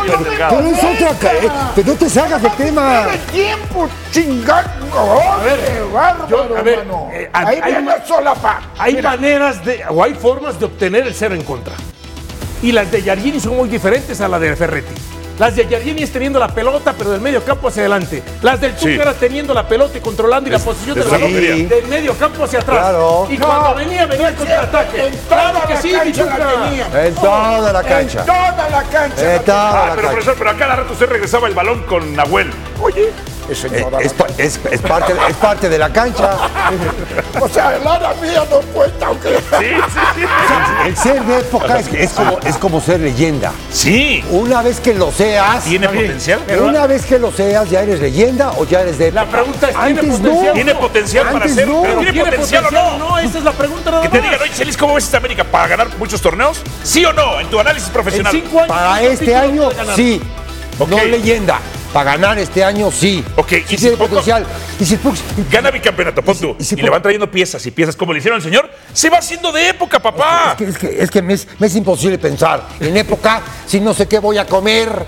pero- 0.49 0.67
es 0.67 0.83
otra. 0.83 1.31
eh, 1.33 1.49
pero 1.75 1.87
no 1.87 1.95
te 1.95 2.09
salgas 2.09 2.41
de 2.41 2.49
tema. 2.51 3.07
tiempo, 3.31 3.87
chingando. 4.11 4.99
A 4.99 5.37
ver, 5.43 5.59
bárbaro, 5.93 6.27
yo- 6.29 6.57
a 6.57 6.61
ver, 6.61 6.85
eh, 7.13 7.29
Ahí 7.49 7.59
hay 7.75 7.83
ma- 7.83 8.05
solapa. 8.05 8.61
Hay 8.77 8.95
Mira, 8.95 9.11
maneras 9.11 9.63
de, 9.65 9.83
o 9.89 10.03
hay 10.03 10.13
formas 10.13 10.59
de 10.59 10.65
obtener 10.65 11.07
el 11.07 11.13
cero 11.13 11.35
en 11.35 11.43
contra. 11.43 11.73
Y 12.61 12.71
las 12.71 12.91
de 12.91 13.01
Yargini 13.01 13.39
son 13.39 13.55
muy 13.57 13.69
diferentes 13.69 14.19
a 14.21 14.27
las 14.27 14.41
de 14.41 14.55
Ferretti. 14.55 14.93
Las 15.39 15.55
de 15.55 15.65
Yargini 15.65 16.03
es 16.03 16.11
teniendo 16.11 16.37
la 16.37 16.49
pelota, 16.49 16.93
pero 16.97 17.11
del 17.11 17.21
medio 17.21 17.41
campo 17.45 17.69
hacia 17.69 17.83
adelante. 17.83 18.21
Las 18.41 18.59
del 18.59 18.73
Tuca 18.73 18.81
Sí. 18.89 18.95
era 18.99 19.13
teniendo 19.13 19.53
la 19.53 19.65
pelota 19.65 19.97
y 19.97 20.01
controlando 20.01 20.49
y 20.49 20.51
la 20.51 20.59
posición 20.59 20.99
del 20.99 21.07
balón 21.07 21.31
del 21.33 21.87
medio 21.87 22.13
campo 22.15 22.43
hacia 22.43 22.59
atrás. 22.59 22.77
Claro. 22.77 23.25
Y 23.29 23.37
No, 23.37 23.47
cuando 23.47 23.75
venía, 23.75 24.05
venía 24.05 24.27
el 24.27 24.35
contraataque. 24.35 25.05
En 25.07 25.17
toda 25.19 25.51
Claro 25.51 25.67
que 25.67 25.73
la 25.75 25.81
sí, 25.81 25.87
mi 25.87 25.93
cancha 25.93 26.25
la 26.25 26.35
Tuca. 26.35 26.63
tenía. 26.65 27.05
En 27.07 27.15
toda 27.15 27.71
la 27.73 27.83
cancha. 27.83 28.19
En 28.19 28.25
toda 28.25 28.69
la 28.69 28.83
cancha. 28.83 29.35
En 29.35 29.43
toda 29.45 29.69
Ah, 29.69 29.73
la 29.73 29.79
pero 29.95 29.95
cancha. 29.95 30.11
profesor, 30.11 30.35
pero 30.37 30.49
a 30.49 30.57
cada 30.57 30.75
rato 30.75 30.91
usted 30.93 31.09
regresaba 31.09 31.47
el 31.47 31.53
balón 31.53 31.83
con 31.83 32.13
Nahuel. 32.17 32.51
Oye, 32.81 33.09
es 33.51 33.63
en 33.65 33.75
Eh, 33.75 33.85
es, 34.01 34.13
es- 34.37 34.59
es 34.71 34.81
parte, 34.81 35.13
es 35.29 35.35
parte 35.37 35.69
de 35.69 35.77
la 35.77 35.89
cancha. 35.91 36.31
O 37.41 37.47
sea, 37.47 37.75
el 37.77 37.87
área 37.87 38.13
mía 38.21 38.43
no 38.49 38.57
cuenta, 38.73 39.07
aunque. 39.07 39.29
Sí, 39.29 39.41
sí, 39.59 39.99
sí. 40.15 40.23
El 40.87 40.97
ser 40.97 41.23
de 41.23 41.37
época 41.39 41.79
es, 41.79 41.87
es 41.93 42.11
como, 42.11 42.39
es 42.39 42.57
como 42.57 42.81
ser 42.81 42.99
leyenda. 42.99 43.51
Sí. 43.71 44.23
Una 44.29 44.61
vez 44.61 44.79
que 44.79 44.93
lo 44.93 45.11
seas, 45.11 45.63
¿Tiene 45.63 45.87
potencial? 45.87 46.39
una 46.61 46.85
vez 46.87 47.05
que 47.05 47.17
lo 47.19 47.31
seas, 47.31 47.69
ya 47.69 47.81
eres 47.81 47.99
leyenda 48.01 48.51
o 48.57 48.65
ya 48.65 48.81
eres 48.81 48.97
de 48.97 49.07
época. 49.07 49.25
La 49.25 49.31
pregunta 49.31 49.69
es, 49.69 49.75
¿tiene 49.75 49.99
Antes 49.99 50.05
potencial? 50.19 50.45
no. 50.47 50.53
¿Tiene 50.53 50.75
potencial 50.75 51.25
para 51.25 51.37
Antes 51.37 51.55
ser? 51.55 51.67
no. 51.67 51.81
pero 51.81 51.95
¿Tiene 51.99 52.11
¿Tiene 52.11 52.29
potencial 52.29 52.65
o 52.65 52.71
no? 52.71 52.97
No, 52.97 53.17
esa 53.19 53.37
es 53.37 53.43
la 53.43 53.51
pregunta 53.53 53.91
nada 53.91 54.03
Que 54.03 54.09
te 54.09 54.21
digan, 54.21 54.41
oye, 54.41 54.51
Chelis, 54.53 54.77
¿cómo 54.77 54.95
ves 54.95 55.03
esta 55.05 55.17
América 55.17 55.43
para 55.43 55.67
ganar 55.67 55.87
muchos 55.97 56.21
torneos? 56.21 56.61
¿Sí 56.83 57.05
o 57.05 57.13
no? 57.13 57.39
En 57.39 57.47
tu 57.49 57.59
análisis 57.59 57.87
En 57.87 57.93
profesional. 57.93 58.31
cinco 58.33 58.57
años. 58.59 58.67
Para 58.67 58.87
¿cuántos 58.89 59.11
este 59.13 59.35
año, 59.35 59.69
sí. 59.95 60.21
Ok. 60.79 60.89
No 60.89 61.03
leyenda. 61.05 61.59
Para 61.93 62.11
ganar 62.11 62.37
este 62.37 62.63
año, 62.63 62.91
sí. 62.91 63.23
Ok, 63.35 63.49
Sí 63.49 63.63
y 63.69 63.69
si 63.69 63.77
tiene 63.77 63.97
potencial. 63.97 64.45
Y 64.79 64.85
si 64.85 64.99
Gana 65.51 65.71
bicampeonato, 65.71 66.21
pon 66.21 66.37
tú. 66.37 66.55
y 66.59 66.61
Y, 66.61 66.65
si 66.65 66.75
le 66.75 66.89
van 66.89 67.01
trayendo 67.01 67.29
piezas 67.29 67.65
y 67.65 67.71
piezas 67.71 67.95
como 67.95 68.13
le 68.13 68.19
hicieron 68.19 68.37
al 68.37 68.43
señor. 68.43 68.69
Se 68.93 69.09
va 69.09 69.17
haciendo 69.17 69.51
de 69.51 69.69
época, 69.69 69.99
papá. 69.99 70.51
Es 70.51 70.57
que, 70.57 70.65
es 70.65 70.77
que, 70.77 71.03
es 71.03 71.11
que 71.11 71.21
me, 71.21 71.33
es, 71.33 71.47
me 71.57 71.67
es 71.67 71.75
imposible 71.75 72.17
pensar 72.19 72.67
en 72.79 72.95
época 72.95 73.41
si 73.65 73.79
no 73.79 73.93
sé 73.93 74.07
qué 74.07 74.19
voy 74.19 74.37
a 74.37 74.45
comer. 74.45 75.05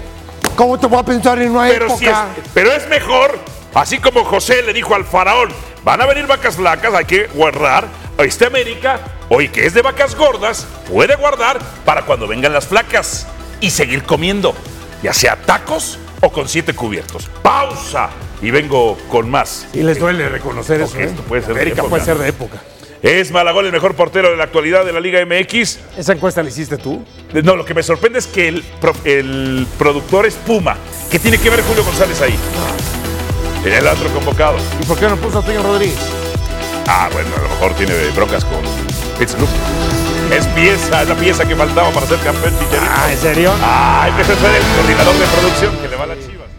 ¿Cómo 0.55 0.79
te 0.79 0.87
voy 0.87 0.99
a 0.99 1.03
pensar 1.03 1.39
en 1.41 1.51
una 1.51 1.67
pero, 1.67 1.85
época? 1.85 2.27
es, 2.35 2.49
pero 2.53 2.71
es 2.71 2.87
mejor, 2.89 3.39
así 3.73 3.99
como 3.99 4.25
José 4.25 4.61
le 4.63 4.73
dijo 4.73 4.93
al 4.93 5.05
faraón, 5.05 5.49
van 5.83 6.01
a 6.01 6.05
venir 6.05 6.27
vacas 6.27 6.55
flacas, 6.55 6.93
hay 6.93 7.05
que 7.05 7.27
guardar. 7.27 7.87
Este 8.17 8.45
América, 8.45 8.99
hoy 9.29 9.49
que 9.49 9.65
es 9.65 9.73
de 9.73 9.81
vacas 9.81 10.15
gordas, 10.15 10.67
puede 10.91 11.15
guardar 11.15 11.59
para 11.85 12.03
cuando 12.03 12.27
vengan 12.27 12.53
las 12.53 12.67
flacas 12.67 13.25
y 13.61 13.71
seguir 13.71 14.03
comiendo, 14.03 14.53
ya 15.03 15.13
sea 15.13 15.35
tacos 15.35 15.97
o 16.21 16.31
con 16.31 16.47
siete 16.47 16.73
cubiertos. 16.73 17.29
Pausa 17.41 18.09
y 18.41 18.51
vengo 18.51 18.97
con 19.09 19.29
más. 19.29 19.67
Y 19.73 19.83
les 19.83 19.99
duele 19.99 20.29
reconocer 20.29 20.81
eso. 20.81 20.97
¿eh? 20.97 21.03
esto 21.05 21.21
puede 21.23 21.41
ser 21.41 21.53
de 21.53 21.59
América 21.61 21.75
época. 21.81 21.89
puede 21.89 22.05
ser 22.05 22.17
de 22.17 22.27
época. 22.29 22.61
¿Es 23.01 23.31
Malagón 23.31 23.65
el 23.65 23.71
mejor 23.71 23.95
portero 23.95 24.29
de 24.29 24.37
la 24.37 24.43
actualidad 24.43 24.85
de 24.85 24.93
la 24.93 24.99
Liga 24.99 25.19
MX? 25.25 25.79
¿Esa 25.97 26.13
encuesta 26.13 26.43
la 26.43 26.49
hiciste 26.49 26.77
tú? 26.77 27.03
No, 27.43 27.55
lo 27.55 27.65
que 27.65 27.73
me 27.73 27.81
sorprende 27.81 28.19
es 28.19 28.27
que 28.27 28.47
el, 28.47 28.61
pro- 28.79 28.93
el 29.05 29.65
productor 29.79 30.27
es 30.27 30.35
Puma. 30.35 30.77
¿Qué 31.09 31.17
tiene 31.17 31.39
que 31.39 31.49
ver 31.49 31.63
Julio 31.63 31.83
González 31.83 32.21
ahí? 32.21 32.35
Era 33.65 33.79
el 33.79 33.87
otro 33.87 34.07
convocado. 34.13 34.57
¿Y 34.81 34.85
por 34.85 34.99
qué 34.99 35.07
no 35.07 35.15
puso 35.17 35.39
a 35.39 35.41
Toño 35.43 35.63
Rodríguez? 35.63 35.97
Ah, 36.87 37.09
bueno, 37.11 37.29
a 37.37 37.41
lo 37.41 37.49
mejor 37.49 37.73
tiene 37.73 37.93
broncas 38.15 38.45
con 38.45 38.59
Pittsburgh. 39.17 39.49
Es 40.31 40.47
pieza, 40.47 41.01
es 41.01 41.09
la 41.09 41.15
pieza 41.17 41.45
que 41.45 41.57
faltaba 41.57 41.91
para 41.91 42.07
ser 42.07 42.17
campeón 42.19 42.53
chicharito. 42.53 42.89
Ah, 42.89 43.11
¿en 43.11 43.17
serio? 43.17 43.51
Ah, 43.59 44.17
ese 44.17 44.33
fue 44.37 44.57
el 44.57 44.63
coordinador 44.77 45.15
de 45.15 45.25
producción 45.25 45.77
que 45.77 45.87
le 45.89 45.95
va 45.97 46.03
a 46.03 46.07
las 46.07 46.19
chivas. 46.25 46.49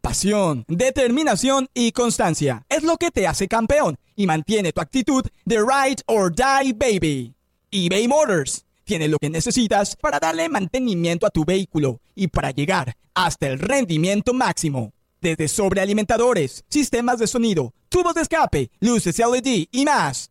Pasión, 0.00 0.64
determinación 0.68 1.68
y 1.74 1.90
constancia 1.90 2.64
es 2.68 2.84
lo 2.84 2.98
que 2.98 3.10
te 3.10 3.26
hace 3.26 3.48
campeón 3.48 3.96
y 4.14 4.28
mantiene 4.28 4.72
tu 4.72 4.80
actitud 4.80 5.24
de 5.44 5.56
ride 5.56 6.02
or 6.06 6.32
die 6.32 6.72
baby. 6.72 7.34
eBay 7.72 8.06
Motors 8.06 8.64
tiene 8.84 9.08
lo 9.08 9.18
que 9.18 9.28
necesitas 9.28 9.96
para 9.96 10.20
darle 10.20 10.48
mantenimiento 10.48 11.26
a 11.26 11.30
tu 11.30 11.44
vehículo 11.44 12.00
y 12.14 12.28
para 12.28 12.52
llegar 12.52 12.94
hasta 13.14 13.48
el 13.48 13.58
rendimiento 13.58 14.34
máximo. 14.34 14.92
Desde 15.20 15.48
sobrealimentadores, 15.48 16.62
sistemas 16.68 17.18
de 17.18 17.26
sonido, 17.26 17.74
tubos 17.88 18.14
de 18.14 18.22
escape, 18.22 18.70
luces 18.78 19.18
LED 19.18 19.66
y 19.72 19.84
más. 19.84 20.30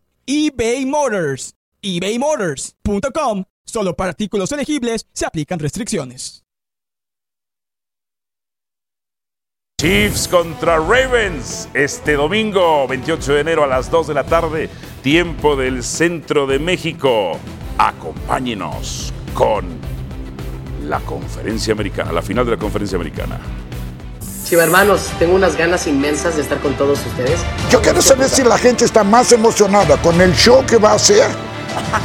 eBay 0.25 0.85
Motors. 0.85 1.55
ebaymotors.com. 1.81 3.45
Solo 3.65 3.95
para 3.95 4.09
artículos 4.09 4.51
elegibles 4.51 5.07
se 5.13 5.25
aplican 5.25 5.59
restricciones. 5.59 6.41
Chiefs 9.81 10.27
contra 10.27 10.77
Ravens 10.77 11.67
este 11.73 12.13
domingo 12.13 12.87
28 12.87 13.33
de 13.33 13.39
enero 13.39 13.63
a 13.63 13.67
las 13.67 13.89
2 13.89 14.09
de 14.09 14.13
la 14.13 14.23
tarde, 14.23 14.69
tiempo 15.01 15.55
del 15.55 15.81
centro 15.81 16.45
de 16.45 16.59
México. 16.59 17.39
Acompáñenos 17.79 19.11
con 19.33 19.65
la 20.83 20.99
conferencia 20.99 21.73
americana, 21.73 22.11
la 22.11 22.21
final 22.21 22.45
de 22.45 22.51
la 22.51 22.57
conferencia 22.57 22.95
americana. 22.95 23.39
Chiva 24.51 24.63
hermanos, 24.63 25.03
tengo 25.17 25.35
unas 25.35 25.55
ganas 25.55 25.87
inmensas 25.87 26.35
de 26.35 26.41
estar 26.41 26.59
con 26.59 26.73
todos 26.73 26.99
ustedes. 27.05 27.39
Yo 27.69 27.81
quiero 27.81 28.01
saber 28.01 28.27
si 28.27 28.43
la 28.43 28.57
gente 28.57 28.83
está 28.83 29.01
más 29.01 29.31
emocionada 29.31 29.95
con 30.01 30.19
el 30.19 30.35
show 30.35 30.65
que 30.65 30.75
va 30.75 30.91
a 30.91 30.95
hacer. 30.95 31.25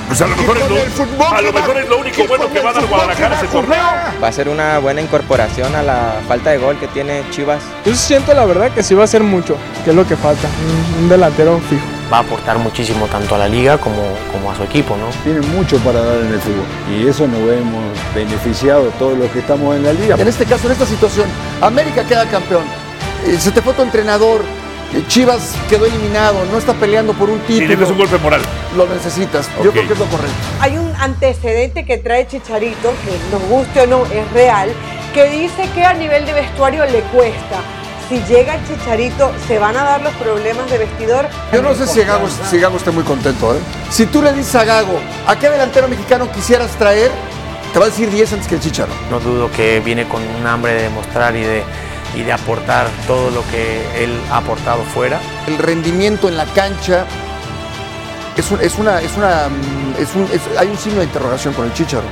Pues 0.06 0.20
a 0.20 0.28
lo 0.28 0.36
mejor, 0.36 0.56
es 0.56 0.70
lo, 0.70 0.76
el 0.76 0.90
fútbol 0.90 1.26
a 1.28 1.42
lo 1.42 1.52
mejor 1.52 1.76
es 1.76 1.88
lo 1.88 1.98
único 1.98 2.24
bueno 2.28 2.48
que 2.52 2.60
va 2.60 2.70
a 2.70 2.72
dar 2.74 2.86
Guadalajara 2.86 3.36
ese 3.38 3.48
torneo. 3.48 3.82
Va 4.22 4.28
a 4.28 4.32
ser 4.32 4.48
una 4.48 4.78
buena 4.78 5.00
incorporación 5.00 5.74
a 5.74 5.82
la 5.82 6.20
falta 6.28 6.50
de 6.50 6.58
gol 6.58 6.78
que 6.78 6.86
tiene 6.86 7.24
Chivas. 7.32 7.64
Yo 7.84 7.96
siento 7.96 8.32
la 8.32 8.44
verdad 8.44 8.70
que 8.70 8.84
sí 8.84 8.94
va 8.94 9.02
a 9.02 9.08
ser 9.08 9.24
mucho, 9.24 9.56
que 9.82 9.90
es 9.90 9.96
lo 9.96 10.06
que 10.06 10.16
falta, 10.16 10.46
un, 10.46 11.02
un 11.02 11.08
delantero 11.08 11.60
fijo. 11.68 11.95
Va 12.12 12.18
a 12.18 12.20
aportar 12.20 12.58
muchísimo 12.58 13.06
tanto 13.06 13.34
a 13.34 13.38
la 13.38 13.48
liga 13.48 13.78
como, 13.78 14.00
como 14.30 14.52
a 14.52 14.54
su 14.56 14.62
equipo, 14.62 14.96
¿no? 14.96 15.06
Tiene 15.24 15.40
mucho 15.48 15.76
para 15.78 16.00
dar 16.00 16.18
en 16.20 16.32
el 16.34 16.40
fútbol 16.40 16.64
y 16.94 17.06
eso 17.08 17.26
nos 17.26 17.40
hemos 17.40 17.82
beneficiado 18.14 18.84
todos 18.98 19.18
los 19.18 19.28
que 19.32 19.40
estamos 19.40 19.74
en 19.74 19.82
la 19.82 19.92
liga. 19.92 20.14
En 20.16 20.28
este 20.28 20.44
caso, 20.46 20.66
en 20.66 20.72
esta 20.74 20.86
situación, 20.86 21.26
América 21.60 22.04
queda 22.04 22.24
campeón. 22.26 22.62
Eh, 23.26 23.36
Se 23.40 23.50
te 23.50 23.60
fue 23.60 23.72
tu 23.74 23.82
entrenador. 23.82 24.42
eh, 24.94 25.02
Chivas 25.08 25.56
quedó 25.68 25.84
eliminado, 25.86 26.38
no 26.52 26.58
está 26.58 26.74
peleando 26.74 27.12
por 27.12 27.28
un 27.28 27.38
Y 27.38 27.58
título. 27.58 27.68
necesitas 27.70 27.90
un 27.90 27.98
golpe 27.98 28.18
moral. 28.18 28.40
Lo 28.76 28.86
necesitas. 28.86 29.48
Yo 29.64 29.72
creo 29.72 29.86
que 29.88 29.92
es 29.94 29.98
lo 29.98 30.04
correcto. 30.06 30.34
Hay 30.60 30.78
un 30.78 30.92
antecedente 31.00 31.84
que 31.84 31.98
trae 31.98 32.28
Chicharito, 32.28 32.92
que 33.04 33.18
nos 33.36 33.42
guste 33.50 33.80
o 33.80 33.86
no, 33.88 34.04
es 34.06 34.30
real, 34.32 34.68
que 35.12 35.28
dice 35.28 35.68
que 35.74 35.82
a 35.84 35.92
nivel 35.94 36.24
de 36.24 36.34
vestuario 36.34 36.84
le 36.86 37.00
cuesta. 37.12 37.56
Si 38.08 38.20
llega 38.32 38.54
el 38.54 38.60
Chicharito, 38.68 39.32
¿se 39.48 39.58
van 39.58 39.76
a 39.76 39.82
dar 39.82 40.00
los 40.02 40.12
problemas 40.14 40.70
de 40.70 40.78
vestidor? 40.78 41.26
Yo 41.52 41.60
no 41.60 41.74
sé 41.74 41.86
si 41.88 42.02
Gago, 42.02 42.28
si 42.48 42.58
Gago 42.58 42.76
está 42.76 42.92
muy 42.92 43.02
contento. 43.02 43.52
¿eh? 43.54 43.58
Si 43.90 44.06
tú 44.06 44.22
le 44.22 44.32
dices 44.32 44.54
a 44.54 44.64
Gago, 44.64 45.00
¿a 45.26 45.36
qué 45.36 45.50
delantero 45.50 45.88
mexicano 45.88 46.30
quisieras 46.30 46.70
traer? 46.78 47.10
Te 47.72 47.80
va 47.80 47.86
a 47.86 47.88
decir 47.88 48.08
10 48.10 48.32
antes 48.34 48.46
que 48.48 48.54
el 48.54 48.60
Chicharo. 48.60 48.92
No 49.10 49.18
dudo 49.18 49.50
que 49.50 49.80
viene 49.80 50.06
con 50.06 50.22
un 50.22 50.46
hambre 50.46 50.74
de 50.74 50.82
demostrar 50.84 51.34
y 51.34 51.42
de, 51.42 51.64
y 52.14 52.22
de 52.22 52.32
aportar 52.32 52.86
todo 53.08 53.30
lo 53.30 53.42
que 53.50 53.82
él 54.04 54.16
ha 54.30 54.36
aportado 54.38 54.84
fuera. 54.84 55.18
El 55.48 55.58
rendimiento 55.58 56.28
en 56.28 56.36
la 56.36 56.44
cancha 56.46 57.04
es, 58.36 58.50
un- 58.52 58.60
es 58.60 58.76
una, 58.78 59.00
es 59.02 59.16
una, 59.16 59.46
es 59.98 60.14
un- 60.14 60.28
es- 60.32 60.58
hay 60.58 60.68
un 60.68 60.78
signo 60.78 61.00
de 61.00 61.06
interrogación 61.06 61.54
con 61.54 61.64
el 61.66 61.72
Chicharo. 61.74 62.04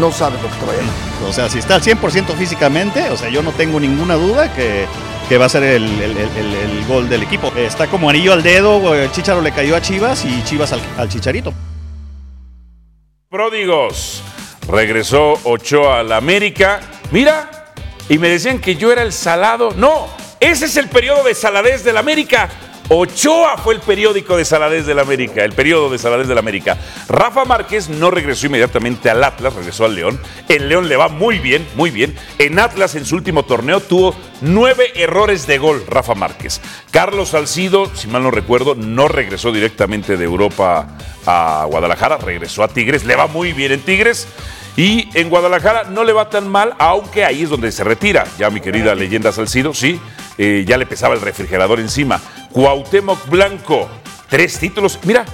No 0.00 0.10
sabes 0.10 0.42
lo 0.42 0.48
que 0.48 0.56
te 0.56 0.66
vaya 0.66 0.80
a. 0.82 1.28
O 1.28 1.32
sea, 1.32 1.48
si 1.48 1.60
está 1.60 1.76
al 1.76 1.82
100% 1.82 2.34
físicamente, 2.36 3.08
o 3.10 3.16
sea, 3.16 3.28
yo 3.28 3.42
no 3.44 3.52
tengo 3.52 3.78
ninguna 3.78 4.14
duda 4.16 4.52
que, 4.52 4.86
que 5.28 5.38
va 5.38 5.46
a 5.46 5.48
ser 5.48 5.62
el, 5.64 5.84
el- 6.00 6.16
el- 6.16 6.84
gol 6.86 7.08
del 7.08 7.22
equipo. 7.24 7.52
Está 7.56 7.88
como 7.88 8.08
anillo 8.08 8.32
al 8.32 8.42
dedo, 8.44 8.94
el 8.94 9.10
Chicharo 9.10 9.40
le 9.40 9.50
cayó 9.52 9.74
a 9.74 9.82
Chivas 9.82 10.24
y 10.24 10.42
Chivas 10.44 10.72
al, 10.72 10.80
al 10.96 11.08
Chicharito. 11.08 11.52
Pródigos. 13.28 14.22
Regresó 14.68 15.34
Ochoa 15.44 16.00
al 16.00 16.12
América. 16.12 16.80
Mira, 17.10 17.72
y 18.08 18.18
me 18.18 18.28
decían 18.28 18.60
que 18.60 18.76
yo 18.76 18.92
era 18.92 19.02
el 19.02 19.12
salado. 19.12 19.72
No, 19.76 20.06
ese 20.40 20.66
es 20.66 20.76
el 20.76 20.88
periodo 20.88 21.24
de 21.24 21.34
saladez 21.34 21.82
del 21.84 21.96
América. 21.96 22.48
Ochoa 22.88 23.56
fue 23.56 23.74
el 23.74 23.80
periódico 23.80 24.36
de 24.36 24.44
saladez 24.44 24.86
del 24.86 25.00
América, 25.00 25.44
el 25.44 25.52
periodo 25.52 25.90
de 25.90 25.98
saladez 25.98 26.28
del 26.28 26.38
América. 26.38 26.78
Rafa 27.08 27.44
Márquez 27.44 27.88
no 27.88 28.12
regresó 28.12 28.46
inmediatamente 28.46 29.10
al 29.10 29.24
Atlas, 29.24 29.54
regresó 29.54 29.86
al 29.86 29.96
León. 29.96 30.20
En 30.48 30.68
León 30.68 30.88
le 30.88 30.96
va 30.96 31.08
muy 31.08 31.40
bien, 31.40 31.66
muy 31.74 31.90
bien. 31.90 32.14
En 32.38 32.60
Atlas 32.60 32.94
en 32.94 33.04
su 33.04 33.16
último 33.16 33.44
torneo 33.44 33.80
tuvo 33.80 34.14
nueve 34.40 34.92
errores 34.94 35.48
de 35.48 35.58
gol, 35.58 35.84
Rafa 35.88 36.14
Márquez. 36.14 36.60
Carlos 36.92 37.30
Salcido, 37.30 37.90
si 37.96 38.06
mal 38.06 38.22
no 38.22 38.30
recuerdo, 38.30 38.76
no 38.76 39.08
regresó 39.08 39.50
directamente 39.50 40.16
de 40.16 40.24
Europa 40.24 40.96
a 41.26 41.66
Guadalajara, 41.68 42.18
regresó 42.18 42.62
a 42.62 42.68
Tigres, 42.68 43.04
le 43.04 43.16
va 43.16 43.26
muy 43.26 43.52
bien 43.52 43.72
en 43.72 43.80
Tigres. 43.80 44.28
Y 44.76 45.08
en 45.14 45.30
Guadalajara 45.30 45.84
no 45.84 46.04
le 46.04 46.12
va 46.12 46.28
tan 46.28 46.48
mal, 46.48 46.74
aunque 46.78 47.24
ahí 47.24 47.42
es 47.42 47.48
donde 47.48 47.72
se 47.72 47.82
retira. 47.82 48.26
Ya 48.38 48.50
mi 48.50 48.60
querida 48.60 48.94
leyenda 48.94 49.32
Salcido, 49.32 49.72
sí, 49.72 49.98
eh, 50.36 50.64
ya 50.66 50.76
le 50.76 50.84
pesaba 50.84 51.14
el 51.14 51.22
refrigerador 51.22 51.80
encima. 51.80 52.20
Cuauhtémoc 52.52 53.28
Blanco, 53.28 53.88
tres 54.28 54.58
títulos. 54.58 54.98
Mira, 55.04 55.24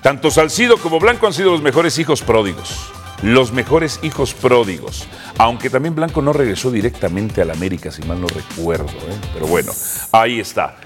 tanto 0.00 0.30
Salcido 0.30 0.78
como 0.78 0.98
Blanco 0.98 1.26
han 1.26 1.34
sido 1.34 1.52
los 1.52 1.60
mejores 1.60 1.98
hijos 1.98 2.22
pródigos. 2.22 2.92
Los 3.22 3.52
mejores 3.52 4.00
hijos 4.02 4.32
pródigos. 4.32 5.06
Aunque 5.36 5.68
también 5.68 5.94
Blanco 5.94 6.22
no 6.22 6.32
regresó 6.32 6.70
directamente 6.70 7.42
al 7.42 7.50
América, 7.50 7.90
si 7.90 8.02
mal 8.02 8.20
no 8.20 8.26
recuerdo. 8.26 8.86
¿eh? 8.86 9.18
Pero 9.34 9.46
bueno, 9.46 9.72
ahí 10.12 10.40
está. 10.40 10.76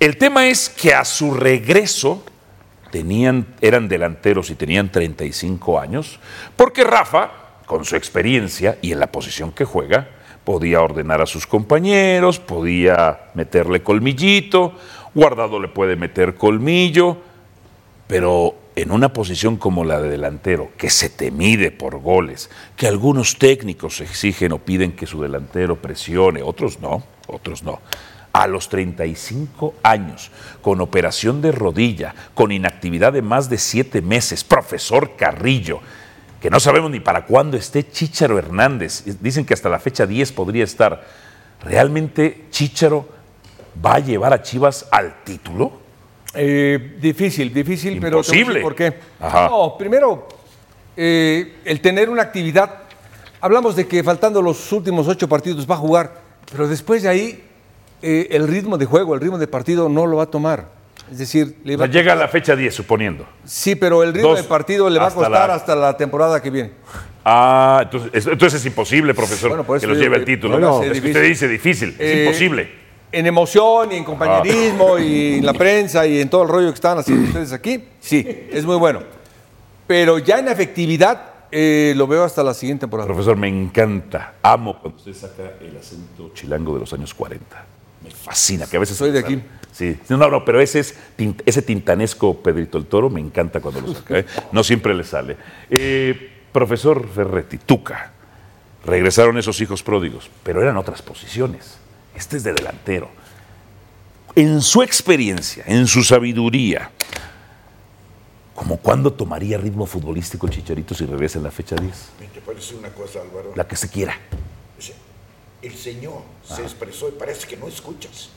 El 0.00 0.16
tema 0.16 0.48
es 0.48 0.68
que 0.68 0.94
a 0.94 1.04
su 1.04 1.34
regreso 1.34 2.24
eran 3.60 3.88
delanteros 3.88 4.50
y 4.50 4.54
tenían 4.54 4.92
35 4.92 5.80
años, 5.80 6.20
porque 6.56 6.84
Rafa, 6.84 7.30
con 7.66 7.84
su 7.84 7.96
experiencia 7.96 8.78
y 8.82 8.92
en 8.92 9.00
la 9.00 9.10
posición 9.10 9.52
que 9.52 9.64
juega, 9.64 10.08
podía 10.44 10.80
ordenar 10.82 11.22
a 11.22 11.26
sus 11.26 11.46
compañeros, 11.46 12.38
podía 12.38 13.30
meterle 13.34 13.82
colmillito, 13.82 14.74
Guardado 15.14 15.60
le 15.60 15.68
puede 15.68 15.96
meter 15.96 16.36
colmillo, 16.36 17.18
pero 18.06 18.54
en 18.74 18.90
una 18.90 19.12
posición 19.12 19.56
como 19.56 19.84
la 19.84 20.00
de 20.00 20.08
delantero, 20.08 20.70
que 20.78 20.88
se 20.88 21.10
te 21.10 21.30
mide 21.30 21.70
por 21.70 21.98
goles, 21.98 22.48
que 22.76 22.86
algunos 22.86 23.38
técnicos 23.38 24.00
exigen 24.00 24.52
o 24.52 24.58
piden 24.58 24.92
que 24.92 25.06
su 25.06 25.20
delantero 25.20 25.76
presione, 25.76 26.42
otros 26.42 26.80
no, 26.80 27.02
otros 27.26 27.62
no. 27.62 27.80
A 28.32 28.46
los 28.46 28.68
35 28.68 29.74
años, 29.82 30.30
con 30.62 30.80
operación 30.80 31.42
de 31.42 31.52
rodilla, 31.52 32.14
con 32.34 32.50
inactividad 32.50 33.12
de 33.12 33.20
más 33.20 33.50
de 33.50 33.58
siete 33.58 34.00
meses, 34.00 34.42
profesor 34.42 35.16
Carrillo, 35.16 35.80
que 36.40 36.50
no 36.50 36.58
sabemos 36.58 36.90
ni 36.90 36.98
para 36.98 37.26
cuándo 37.26 37.56
esté 37.56 37.88
Chícharo 37.88 38.38
Hernández. 38.38 39.04
Dicen 39.20 39.44
que 39.44 39.54
hasta 39.54 39.68
la 39.68 39.78
fecha 39.78 40.06
10 40.06 40.32
podría 40.32 40.64
estar. 40.64 41.06
¿Realmente 41.62 42.46
Chícharo 42.50 43.06
va 43.84 43.94
a 43.94 43.98
llevar 44.00 44.32
a 44.32 44.42
Chivas 44.42 44.88
al 44.90 45.22
título? 45.22 45.80
Eh, 46.34 46.96
difícil, 47.00 47.52
difícil, 47.52 48.00
pero 48.00 48.18
Imposible. 48.18 48.60
¿por 48.60 48.74
qué? 48.74 48.94
Ajá. 49.20 49.48
No, 49.48 49.76
primero, 49.78 50.26
eh, 50.96 51.58
el 51.64 51.80
tener 51.80 52.08
una 52.08 52.22
actividad. 52.22 52.82
Hablamos 53.40 53.76
de 53.76 53.86
que 53.86 54.02
faltando 54.02 54.40
los 54.40 54.72
últimos 54.72 55.08
ocho 55.08 55.28
partidos 55.28 55.68
va 55.70 55.74
a 55.74 55.78
jugar, 55.78 56.22
pero 56.50 56.66
después 56.66 57.02
de 57.02 57.08
ahí 57.08 57.44
eh, 58.02 58.28
el 58.30 58.48
ritmo 58.48 58.76
de 58.78 58.84
juego, 58.86 59.14
el 59.14 59.20
ritmo 59.20 59.38
de 59.38 59.46
partido 59.46 59.88
no 59.88 60.06
lo 60.06 60.18
va 60.18 60.24
a 60.24 60.30
tomar. 60.30 60.68
Es 61.10 61.18
decir, 61.18 61.58
le 61.64 61.74
O 61.74 61.78
va 61.78 61.86
sea, 61.86 61.92
llega 61.92 62.12
a 62.12 62.16
la 62.16 62.28
fecha 62.28 62.56
10, 62.56 62.74
suponiendo. 62.74 63.26
Sí, 63.44 63.74
pero 63.74 64.02
el 64.02 64.12
ritmo 64.14 64.30
Dos, 64.30 64.38
de 64.42 64.44
partido 64.44 64.88
le 64.88 64.98
va 64.98 65.08
a 65.08 65.10
costar 65.10 65.48
la- 65.48 65.54
hasta 65.54 65.74
la 65.76 65.96
temporada 65.96 66.40
que 66.40 66.50
viene. 66.50 66.72
Ah, 67.24 67.80
entonces, 67.84 68.10
es- 68.14 68.26
entonces 68.26 68.60
es 68.60 68.66
imposible, 68.66 69.12
profesor, 69.14 69.50
Bueno, 69.50 69.80
que 69.80 69.86
los 69.86 69.98
lleve 69.98 70.16
el 70.16 70.24
título. 70.24 70.58
No, 70.58 70.82
es 70.82 71.00
que 71.00 71.08
usted 71.08 71.22
dice 71.22 71.48
difícil, 71.48 71.90
es 71.90 72.00
Eh, 72.00 72.24
imposible. 72.24 72.70
En 73.12 73.26
emoción 73.26 73.92
y 73.92 73.96
en 73.96 74.04
compañerismo 74.04 74.98
y 74.98 75.34
en 75.34 75.44
la 75.46 75.52
prensa 75.52 76.06
y 76.06 76.18
en 76.20 76.30
todo 76.30 76.44
el 76.44 76.48
rollo 76.48 76.68
que 76.68 76.74
están 76.74 76.96
haciendo 76.98 77.26
ustedes 77.26 77.52
aquí, 77.52 77.84
sí, 78.00 78.26
es 78.50 78.64
muy 78.64 78.76
bueno. 78.76 79.00
Pero 79.86 80.18
ya 80.18 80.38
en 80.38 80.48
efectividad 80.48 81.28
eh, 81.50 81.92
lo 81.94 82.06
veo 82.06 82.24
hasta 82.24 82.42
la 82.42 82.54
siguiente 82.54 82.80
temporada. 82.84 83.06
Profesor, 83.06 83.36
me 83.36 83.48
encanta, 83.48 84.34
amo 84.42 84.78
cuando 84.80 84.96
usted 84.98 85.12
saca 85.12 85.52
el 85.60 85.76
acento 85.76 86.30
chilango 86.32 86.72
de 86.74 86.80
los 86.80 86.92
años 86.94 87.12
40. 87.12 87.66
Me 88.12 88.18
fascina, 88.18 88.66
que 88.66 88.76
a 88.76 88.80
veces... 88.80 88.96
Soy 88.96 89.10
de 89.10 89.18
aquí. 89.18 89.42
Sí, 89.72 89.98
no, 90.10 90.18
no, 90.18 90.44
pero 90.44 90.60
ese, 90.60 90.80
es 90.80 90.94
ese 91.46 91.62
tintanesco 91.62 92.42
Pedrito 92.42 92.76
el 92.76 92.84
Toro 92.84 93.08
me 93.08 93.20
encanta 93.20 93.60
cuando 93.60 93.80
lo 93.80 93.94
saca, 93.94 94.18
¿eh? 94.18 94.26
no 94.52 94.62
siempre 94.62 94.94
le 94.94 95.02
sale. 95.02 95.36
Eh, 95.70 96.30
profesor 96.52 97.08
Ferretti, 97.08 97.56
Tuca, 97.56 98.12
regresaron 98.84 99.38
esos 99.38 99.58
hijos 99.62 99.82
pródigos, 99.82 100.30
pero 100.42 100.60
eran 100.60 100.76
otras 100.76 101.00
posiciones. 101.00 101.78
Este 102.14 102.36
es 102.36 102.44
de 102.44 102.52
delantero. 102.52 103.08
En 104.34 104.60
su 104.60 104.82
experiencia, 104.82 105.64
en 105.66 105.86
su 105.86 106.04
sabiduría, 106.04 106.90
¿Como 108.54 108.76
cuándo 108.76 109.12
tomaría 109.12 109.58
ritmo 109.58 109.86
futbolístico 109.86 110.46
Chicharito 110.46 110.94
si 110.94 111.06
regresa 111.06 111.38
en 111.38 111.44
la 111.44 111.50
fecha 111.50 111.74
10? 111.74 112.10
¿Te 112.32 112.40
parece 112.42 112.76
una 112.76 112.90
cosa, 112.90 113.20
Álvaro? 113.20 113.52
La 113.56 113.66
que 113.66 113.76
se 113.76 113.88
quiera. 113.88 114.14
El 115.62 115.74
señor 115.76 116.22
se 116.42 116.62
expresó 116.62 117.08
y 117.08 117.12
parece 117.12 117.46
que 117.46 117.56
no 117.56 117.68
escuchas. 117.68 118.30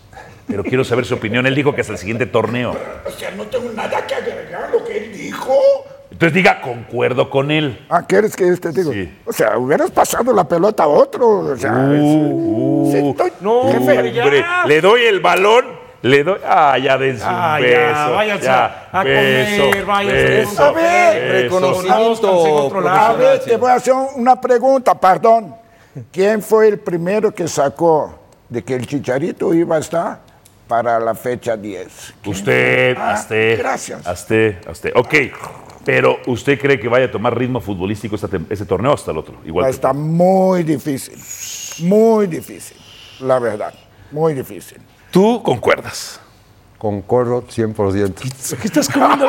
Pero 0.48 0.64
quiero 0.64 0.84
saber 0.84 1.06
su 1.06 1.16
opinión. 1.16 1.46
Él 1.48 1.56
dijo 1.56 1.74
que 1.74 1.82
hasta 1.82 1.94
el 1.94 2.00
siguiente 2.00 2.28
torneo. 2.28 2.76
O 3.06 3.12
sea, 3.12 3.32
no 3.32 3.46
tengo 3.46 3.72
nada 3.74 4.06
que 4.06 4.14
agregar 4.14 4.66
a 4.66 4.70
lo 4.70 4.84
que 4.86 4.98
él 4.98 5.12
dijo. 5.12 5.58
Entonces 6.12 6.34
diga, 6.36 6.62
concuerdo 6.62 7.30
con 7.32 7.50
él. 7.50 7.84
Ah, 7.90 8.06
¿quieres 8.08 8.36
que 8.36 8.46
te 8.58 8.72
digo? 8.72 8.92
O 9.26 9.34
sea, 9.34 9.58
hubieras 9.58 9.90
pasado 9.90 10.32
la 10.34 10.48
pelota 10.48 10.84
a 10.84 10.88
otro. 10.88 11.40
O 11.40 11.58
sea, 11.58 11.72
Uh, 11.74 12.92
sí, 12.92 12.98
estoy- 13.10 13.34
No, 13.42 13.64
jefe, 13.72 13.80
hombre, 13.80 14.14
ya. 14.14 14.66
Le 14.68 14.82
doy 14.82 15.02
el 15.06 15.20
balón, 15.20 15.66
le 16.04 16.24
doy. 16.24 16.40
Ah, 16.46 16.78
ya 16.78 16.96
dense 16.98 17.24
un 17.26 17.30
Ah, 17.34 17.60
ya, 17.60 17.66
beso. 17.68 18.12
váyanse 18.14 18.46
ya, 18.46 18.90
a 18.92 19.04
beso, 19.04 19.64
comer, 19.66 19.86
váyanse 19.86 20.24
beso, 20.24 20.64
a 20.64 20.72
ver, 20.72 21.42
reconocimiento 21.44 22.22
Conózcanse 22.22 22.50
en 22.50 22.56
otro 22.66 22.82
lado. 22.82 23.00
A 23.00 23.14
ver, 23.14 23.40
te 23.40 23.58
voy 23.58 23.72
a 23.72 23.74
hacer 23.74 23.94
una 24.16 24.40
pregunta, 24.40 24.94
perdón. 24.98 25.56
¿Quién 26.12 26.42
fue 26.42 26.68
el 26.68 26.80
primero 26.80 27.34
que 27.34 27.48
sacó 27.48 28.20
de 28.50 28.64
que 28.64 28.76
el 28.76 28.86
Chicharito 28.86 29.54
iba 29.54 29.78
a 29.78 29.80
estar 29.80 30.20
para 30.68 31.00
la 31.00 31.16
fecha 31.16 31.56
10? 31.56 32.14
Usted, 32.26 32.98
Ah, 33.00 33.26
gracias. 33.58 34.06
Azte, 34.06 34.60
Azte. 34.70 34.92
Ok, 34.96 35.14
pero 35.86 36.18
¿usted 36.28 36.60
cree 36.60 36.80
que 36.80 36.88
vaya 36.90 37.06
a 37.06 37.12
tomar 37.12 37.38
ritmo 37.38 37.62
futbolístico 37.62 38.16
esta 38.16 38.28
tem- 38.28 38.46
ese 38.50 38.66
torneo 38.66 38.94
hasta 38.94 39.12
el 39.12 39.18
otro? 39.20 39.36
Igual 39.46 39.66
que- 39.66 39.72
Está 39.72 39.94
muy 39.94 40.64
difícil, 40.64 41.16
muy 41.88 42.28
difícil, 42.28 42.78
la 43.22 43.40
verdad, 43.40 43.74
muy 44.12 44.34
difícil. 44.34 44.80
Tú 45.12 45.42
concuerdas. 45.44 46.20
Concuerdo 46.78 47.42
100%. 47.48 48.22
¿Qué 48.62 48.68
estás 48.68 48.90
comiendo? 48.90 49.28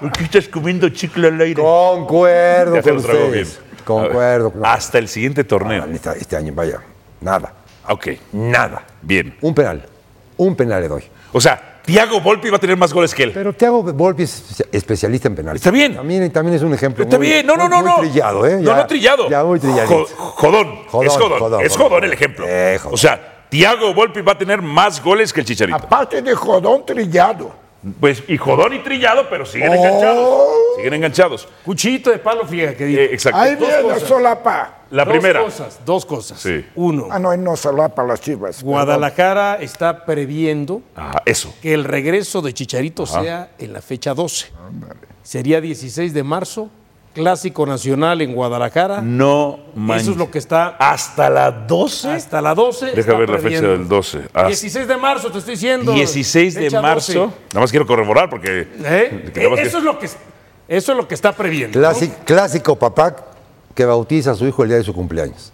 ¿Por 0.00 0.10
qué 0.16 0.24
estás 0.24 0.48
comiendo 0.48 0.88
chicle 0.88 1.28
al 1.28 1.40
aire? 1.40 1.62
Concuerdo 1.62 2.76
Ya 2.76 2.82
se 2.82 2.88
con 2.88 2.98
ustedes. 2.98 3.60
Concuerdo. 3.86 4.50
Ver, 4.50 4.66
Hasta 4.66 4.98
el 4.98 5.08
siguiente 5.08 5.44
torneo. 5.44 5.84
Este, 5.86 6.10
este 6.18 6.36
año, 6.36 6.52
vaya, 6.54 6.80
nada, 7.20 7.52
Ok, 7.88 8.08
nada. 8.32 8.82
bien. 9.00 9.36
Un 9.40 9.54
penal, 9.54 9.86
un 10.36 10.54
penal 10.56 10.82
le 10.82 10.88
doy. 10.88 11.04
O 11.32 11.40
sea, 11.40 11.80
Thiago 11.84 12.20
Volpi 12.20 12.50
va 12.50 12.56
a 12.56 12.60
tener 12.60 12.76
más 12.76 12.92
goles 12.92 13.14
que 13.14 13.22
él. 13.22 13.30
Pero 13.32 13.52
Thiago 13.52 13.82
Volpi 13.84 14.24
es 14.24 14.64
especialista 14.72 15.28
en 15.28 15.36
penales. 15.36 15.60
Está 15.62 15.70
bien. 15.70 15.94
También, 15.94 16.32
también 16.32 16.56
es 16.56 16.62
un 16.62 16.74
ejemplo 16.74 17.04
Está 17.04 17.16
muy, 17.16 17.28
bien, 17.28 17.46
no, 17.46 17.56
no, 17.56 17.68
muy- 17.68 17.70
no, 17.70 17.80
muy 17.82 17.90
no. 17.90 17.96
trillado, 18.00 18.44
¿eh? 18.46 18.58
No, 18.60 18.74
no 18.74 18.86
trillado. 18.88 19.28
Ya 19.30 19.44
muy 19.44 19.60
trilladito. 19.60 20.04
Jo- 20.04 20.06
jodón, 20.16 20.84
Jodón, 20.88 21.06
es 21.06 21.12
jodón, 21.12 21.38
jodón, 21.38 21.60
es 21.64 21.72
jodón. 21.76 21.88
jodón 21.90 22.04
el 22.04 22.12
ejemplo. 22.12 22.44
Eh. 22.48 22.80
O 22.90 22.96
sea, 22.96 23.44
Thiago 23.48 23.94
Volpi 23.94 24.20
va 24.22 24.32
a 24.32 24.38
tener 24.38 24.60
más 24.62 25.00
goles 25.00 25.32
que 25.32 25.40
el 25.40 25.46
Chicharito. 25.46 25.76
Aparte 25.78 26.22
de 26.22 26.34
jodón 26.34 26.84
trillado. 26.84 27.52
Pues, 28.00 28.22
y 28.26 28.36
jodón 28.36 28.72
y 28.72 28.78
trillado, 28.80 29.28
pero 29.30 29.46
siguen 29.46 29.70
Oh. 29.70 29.74
enganchados. 29.74 30.48
Siguen 30.76 30.94
enganchados. 30.94 31.48
Cuchito 31.64 32.10
de 32.10 32.18
palo 32.18 32.44
friega 32.46 32.74
que 32.74 32.84
dice. 32.84 33.04
Eh, 33.04 33.08
exacto. 33.12 33.38
Ahí 33.38 33.54
Dos 33.54 33.68
viene 33.68 33.82
cosas. 33.82 34.02
solapa. 34.08 34.72
La 34.90 35.04
dos 35.04 35.12
primera. 35.12 35.40
cosas, 35.42 35.80
dos 35.84 36.04
cosas. 36.06 36.40
Sí. 36.40 36.64
Uno, 36.74 37.08
Ah, 37.10 37.18
no, 37.18 37.36
no 37.36 37.56
solapa 37.56 38.02
las 38.04 38.20
chivas. 38.20 38.56
perdón. 38.56 38.70
Guadalajara 38.72 39.56
está 39.60 40.04
previendo 40.04 40.82
Ajá, 40.94 41.22
eso. 41.26 41.54
que 41.62 41.74
el 41.74 41.84
regreso 41.84 42.40
de 42.42 42.52
Chicharito 42.54 43.06
sea 43.06 43.50
en 43.58 43.72
la 43.72 43.80
fecha 43.82 44.14
12. 44.14 44.46
Sería 45.22 45.60
16 45.60 46.12
de 46.14 46.22
marzo, 46.22 46.70
Clásico 47.16 47.66
Nacional 47.66 48.20
en 48.22 48.34
Guadalajara. 48.34 49.00
No 49.00 49.58
manches. 49.74 50.02
Eso 50.02 50.10
es 50.12 50.16
lo 50.18 50.30
que 50.30 50.38
está 50.38 50.76
¿Hasta 50.78 51.28
la 51.30 51.50
12? 51.50 52.10
hasta 52.12 52.40
la 52.40 52.54
12. 52.54 52.92
Deja 52.92 53.14
ver 53.14 53.30
la 53.30 53.38
fecha 53.38 53.62
del 53.62 53.88
12. 53.88 54.18
Hasta 54.32 54.46
16 54.46 54.86
de 54.86 54.96
marzo, 54.96 55.30
te 55.32 55.38
estoy 55.38 55.54
diciendo. 55.54 55.92
16 55.92 56.54
de 56.54 56.70
marzo. 56.80 57.12
12. 57.12 57.34
Nada 57.52 57.60
más 57.60 57.70
quiero 57.70 57.86
corroborar 57.86 58.30
porque. 58.30 58.68
¿Eh? 58.84 59.22
que 59.26 59.32
que- 59.32 59.62
Eso, 59.62 59.78
es 59.78 59.84
lo 59.84 59.98
que, 59.98 60.06
eso 60.06 60.18
es 60.92 60.96
lo 60.98 61.08
que 61.08 61.14
está 61.14 61.32
previendo. 61.32 61.80
¿no? 61.80 61.88
Clásico, 62.24 62.76
papá 62.76 63.16
que 63.74 63.84
bautiza 63.84 64.30
a 64.30 64.34
su 64.34 64.46
hijo 64.46 64.62
el 64.62 64.68
día 64.70 64.78
de 64.78 64.84
su 64.84 64.94
cumpleaños. 64.94 65.52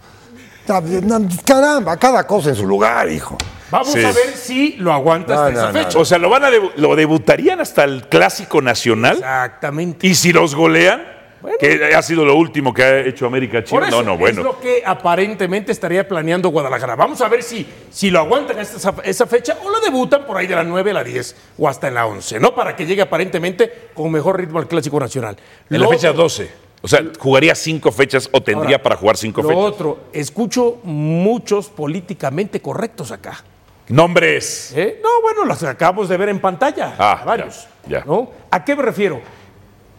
Caramba, 1.45 1.97
cada 1.97 2.25
cosa 2.25 2.49
en 2.49 2.55
su 2.55 2.65
lugar, 2.65 3.09
hijo. 3.09 3.37
Vamos 3.69 3.89
Sí. 3.91 3.99
a 4.03 4.11
ver 4.11 4.33
si 4.35 4.75
lo 4.77 4.93
aguanta 4.93 5.33
No, 5.33 5.41
hasta 5.41 5.51
no, 5.51 5.59
esa 5.59 5.71
no, 5.71 5.85
fecha. 5.85 5.99
O 5.99 6.05
sea, 6.05 6.17
lo 6.19 6.29
van 6.29 6.43
a 6.45 6.49
debu- 6.51 6.71
lo 6.75 6.95
debutarían 6.95 7.59
hasta 7.59 7.83
el 7.83 8.07
clásico 8.07 8.61
nacional. 8.61 9.17
Exactamente. 9.17 10.05
Y 10.07 10.15
si 10.15 10.31
los 10.31 10.53
golean, 10.55 11.01
que 11.59 11.93
ha 11.95 12.01
sido 12.01 12.25
lo 12.25 12.35
último 12.35 12.73
que 12.73 12.83
ha 12.83 12.99
hecho 13.01 13.25
América 13.25 13.63
Chivas. 13.63 13.89
No, 13.91 14.01
no, 14.03 14.13
es 14.13 14.19
bueno. 14.19 14.43
lo 14.43 14.59
que 14.59 14.83
aparentemente 14.85 15.71
estaría 15.71 16.07
planeando 16.07 16.49
Guadalajara. 16.49 16.95
Vamos 16.95 17.21
a 17.21 17.27
ver 17.29 17.43
si, 17.43 17.67
si 17.91 18.09
lo 18.09 18.19
aguantan 18.19 18.59
hasta 18.59 18.93
esa, 19.03 19.25
fecha 19.27 19.57
o 19.63 19.69
lo 19.69 19.79
debutan 19.79 20.25
por 20.25 20.37
ahí 20.37 20.47
de 20.47 20.55
la 20.55 20.63
9 20.63 20.91
a 20.91 20.93
la 20.95 21.03
10 21.03 21.35
o 21.57 21.67
hasta 21.67 21.87
en 21.87 21.95
la 21.95 22.05
11, 22.07 22.39
¿no? 22.39 22.55
Para 22.55 22.75
que 22.75 22.85
llegue 22.85 23.01
aparentemente 23.01 23.89
con 23.93 24.11
mejor 24.11 24.39
ritmo 24.39 24.59
al 24.59 24.67
Clásico 24.67 24.99
Nacional. 24.99 25.37
En 25.69 25.81
la 25.81 25.87
fecha 25.87 26.09
otro- 26.11 26.23
12. 26.23 26.63
O 26.81 26.87
sea, 26.89 27.01
jugaría 27.17 27.55
cinco 27.55 27.93
fechas 27.93 28.27
o 28.33 28.41
tendría 28.43 28.75
Ahora, 28.75 28.83
para 28.83 28.95
jugar 28.97 29.15
cinco 29.15 29.41
Lo 29.41 29.47
fechas. 29.47 29.63
otro, 29.63 29.99
escucho 30.11 30.79
muchos 30.83 31.69
políticamente 31.69 32.59
correctos 32.61 33.11
acá. 33.13 33.41
Nombres. 33.87 34.73
¿eh? 34.75 34.99
No, 35.03 35.09
bueno, 35.21 35.45
los 35.45 35.63
acabamos 35.63 36.09
de 36.09 36.17
ver 36.17 36.29
en 36.29 36.39
pantalla. 36.39 36.95
Ah, 36.97 37.23
varios. 37.25 37.67
ya, 37.87 37.99
ya. 37.99 38.05
¿no? 38.05 38.31
¿A 38.51 38.63
qué 38.65 38.75
me 38.75 38.81
refiero? 38.83 39.21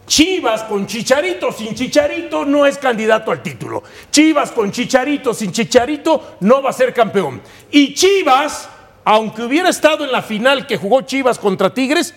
Chivas 0.07 0.63
con 0.63 0.85
Chicharito, 0.85 1.51
sin 1.51 1.73
Chicharito, 1.73 2.45
no 2.45 2.65
es 2.65 2.77
candidato 2.77 3.31
al 3.31 3.41
título. 3.41 3.83
Chivas 4.11 4.51
con 4.51 4.71
Chicharito, 4.71 5.33
sin 5.33 5.51
Chicharito, 5.51 6.37
no 6.41 6.61
va 6.61 6.69
a 6.69 6.73
ser 6.73 6.93
campeón. 6.93 7.41
Y 7.71 7.93
Chivas, 7.93 8.69
aunque 9.03 9.41
hubiera 9.41 9.69
estado 9.69 10.05
en 10.05 10.11
la 10.11 10.21
final 10.21 10.67
que 10.67 10.77
jugó 10.77 11.01
Chivas 11.01 11.39
contra 11.39 11.73
Tigres, 11.73 12.13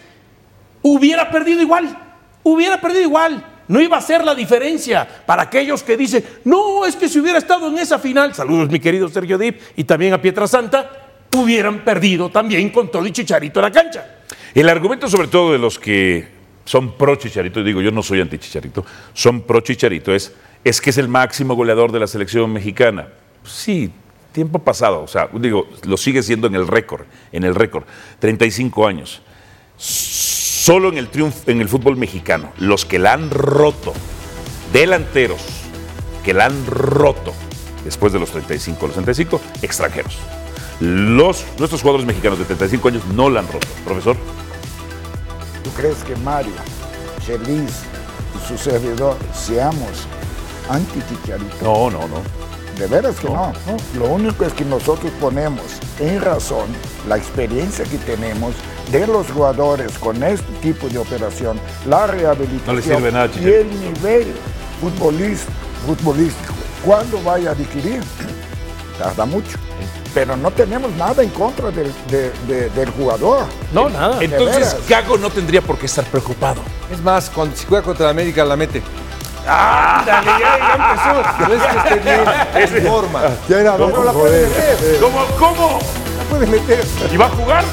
hubiera 0.83 1.31
perdido 1.31 1.63
igual. 1.63 1.97
Hubiera 2.43 2.81
perdido 2.81 3.03
igual. 3.03 3.45
No 3.69 3.81
iba 3.81 3.99
a 3.99 4.03
ser 4.03 4.25
la 4.25 4.35
diferencia 4.35 5.07
para 5.27 5.43
aquellos 5.43 5.83
que 5.83 5.97
dicen, 5.97 6.25
no, 6.45 6.87
es 6.87 6.97
que 6.97 7.09
si 7.09 7.21
hubiera 7.21 7.39
estado 7.39 7.69
en 7.69 7.79
esa 7.79 7.99
final, 7.99 8.35
saludos 8.35 8.71
mi 8.71 8.81
querido 8.81 9.09
Sergio 9.09 9.37
Dip 9.37 9.61
y 9.77 9.85
también 9.85 10.15
a 10.15 10.23
Pietra 10.23 10.47
Santa, 10.47 10.91
hubieran 11.37 11.85
perdido 11.85 12.31
también 12.31 12.71
con 12.71 12.91
todo 12.91 13.07
y 13.07 13.13
Chicharito 13.13 13.61
en 13.61 13.65
la 13.65 13.73
cancha. 13.73 14.07
El 14.55 14.69
argumento, 14.69 15.09
sobre 15.09 15.29
todo 15.29 15.53
de 15.53 15.59
los 15.59 15.79
que 15.79 16.38
son 16.69 16.93
pro 16.93 17.17
Chicharito, 17.17 17.65
digo 17.65 17.81
yo 17.81 17.91
no 17.91 18.03
soy 18.03 18.21
anti 18.21 18.37
Chicharito, 18.37 18.85
son 19.15 19.41
pro 19.41 19.61
Chicharito, 19.61 20.15
es, 20.15 20.35
es 20.63 20.83
que 20.83 20.91
es 20.91 20.99
el 20.99 21.09
máximo 21.09 21.55
goleador 21.55 21.93
de 21.93 21.99
la 21.99 22.07
selección 22.07 22.53
mexicana. 22.53 23.09
Sí, 23.43 23.91
tiempo 24.33 24.59
pasado, 24.59 25.03
o 25.03 25.07
sea, 25.07 25.31
digo, 25.33 25.67
lo 25.87 25.97
sigue 25.97 26.23
siendo 26.23 26.47
en 26.47 26.55
el 26.55 26.69
récord, 26.69 27.07
en 27.33 27.45
el 27.45 27.55
récord, 27.55 27.85
35 28.19 28.87
años. 28.87 29.23
Solo 29.79 30.91
en 30.91 30.99
el 30.99 31.09
triunfo, 31.09 31.51
en 31.51 31.63
el 31.63 31.71
fútbol 31.71 31.97
mexicano, 31.97 32.53
los 32.59 32.85
que 32.85 32.99
la 32.99 33.15
han 33.15 33.31
roto, 33.31 33.95
delanteros, 34.71 35.41
que 36.23 36.35
la 36.35 36.45
han 36.45 36.67
roto 36.67 37.33
después 37.83 38.13
de 38.13 38.21
los 38.21 38.31
35, 38.31 38.89
los 38.89 38.95
35, 38.95 39.41
extranjeros. 39.63 40.19
Los, 40.81 41.47
nuestros 41.59 41.81
jugadores 41.81 42.07
mexicanos 42.07 42.39
de 42.39 42.45
35 42.45 42.89
años 42.89 43.07
no 43.07 43.31
la 43.31 43.41
han 43.41 43.47
roto. 43.47 43.67
Profesor. 43.87 44.19
¿Tú 45.63 45.71
crees 45.71 46.03
que 46.05 46.17
Mario, 46.17 46.53
Chelis 47.25 47.83
y 48.37 48.49
su 48.49 48.57
servidor 48.57 49.17
seamos 49.35 50.07
anti-chicharito? 50.69 51.57
No, 51.63 51.91
no, 51.91 52.07
no. 52.09 52.23
De 52.79 52.87
veras 52.87 53.17
que 53.17 53.29
no. 53.29 53.53
Lo 53.99 54.07
único 54.07 54.45
es 54.45 54.53
que 54.53 54.65
nosotros 54.65 55.11
ponemos 55.21 55.65
en 55.99 56.21
razón 56.21 56.69
la 57.09 57.17
experiencia 57.17 57.85
que 57.85 57.99
tenemos 57.99 58.55
de 58.93 59.07
los 59.07 59.29
jugadores 59.31 59.99
con 59.99 60.23
este 60.23 60.51
tipo 60.63 60.89
de 60.89 60.99
operación, 60.99 61.61
la 61.87 62.07
rehabilitación 62.07 63.03
No 63.03 63.11
nada, 63.11 63.31
y 63.41 63.45
el 63.45 63.69
nivel 63.81 64.33
futbolístico, 64.81 65.53
futbolístico. 65.87 66.55
¿Cuándo 66.85 67.21
vaya 67.23 67.51
a 67.51 67.53
adquirir? 67.53 68.01
Tarda 68.99 69.27
mucho. 69.27 69.59
Pero 70.15 70.37
no 70.37 70.51
tenemos 70.51 70.91
nada 70.93 71.23
en 71.23 71.29
contra 71.31 71.71
del, 71.71 71.93
de- 72.11 72.31
de- 72.47 72.71
del 72.71 72.91
jugador. 72.91 73.47
No, 73.73 73.89
nada. 73.89 74.17
De 74.19 74.25
Entonces, 74.25 74.57
veras. 74.75 74.77
Gago 74.89 75.19
no 75.19 75.31
tendría 75.31 75.61
por 75.63 75.79
qué 75.79 75.87
estar 75.87 76.05
preocupado. 76.07 76.61
Es 76.93 77.01
más, 77.03 77.31
cuando 77.31 77.55
si 77.57 77.67
juega 77.67 77.85
contra 77.85 78.07
la 78.07 78.11
América 78.11 78.45
la 78.45 78.57
mete. 78.57 78.83
Ándale, 79.47 80.27
ya, 80.41 80.59
ya 80.59 81.39
No 81.49 81.55
es 81.55 81.63
que 81.63 81.79
esté 81.79 82.01
bien, 82.01 82.21
Ese- 82.65 82.79
es 82.79 82.89
forma. 82.89 83.21
Ya 83.49 83.61
era 83.61 83.79
No, 83.79 83.89
no 83.89 84.05
la 84.05 84.13
puede 84.13 84.47
meter. 84.49 84.99
¿Cómo? 85.01 85.25
¿Cómo? 85.39 85.79
La 86.19 86.25
puede 86.25 86.47
meter. 86.47 86.85
¿Y 87.13 87.17
va 87.17 87.27
a 87.27 87.31
jugar? 87.31 87.65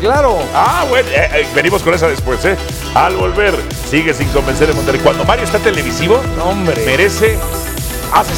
Claro. 0.00 0.38
Ah, 0.54 0.84
bueno, 0.88 1.08
eh, 1.10 1.28
eh, 1.34 1.46
venimos 1.54 1.82
con 1.82 1.92
esa 1.92 2.06
después, 2.06 2.44
¿eh? 2.44 2.56
Al 2.94 3.16
volver, 3.16 3.54
sigue 3.90 4.14
sin 4.14 4.28
convencer 4.28 4.70
en 4.70 4.76
Monterrey. 4.76 5.00
Cuando 5.02 5.24
Mario 5.24 5.44
está 5.44 5.58
televisivo, 5.58 6.20
hombre. 6.42 6.84
merece, 6.86 7.36
hace 8.14 8.34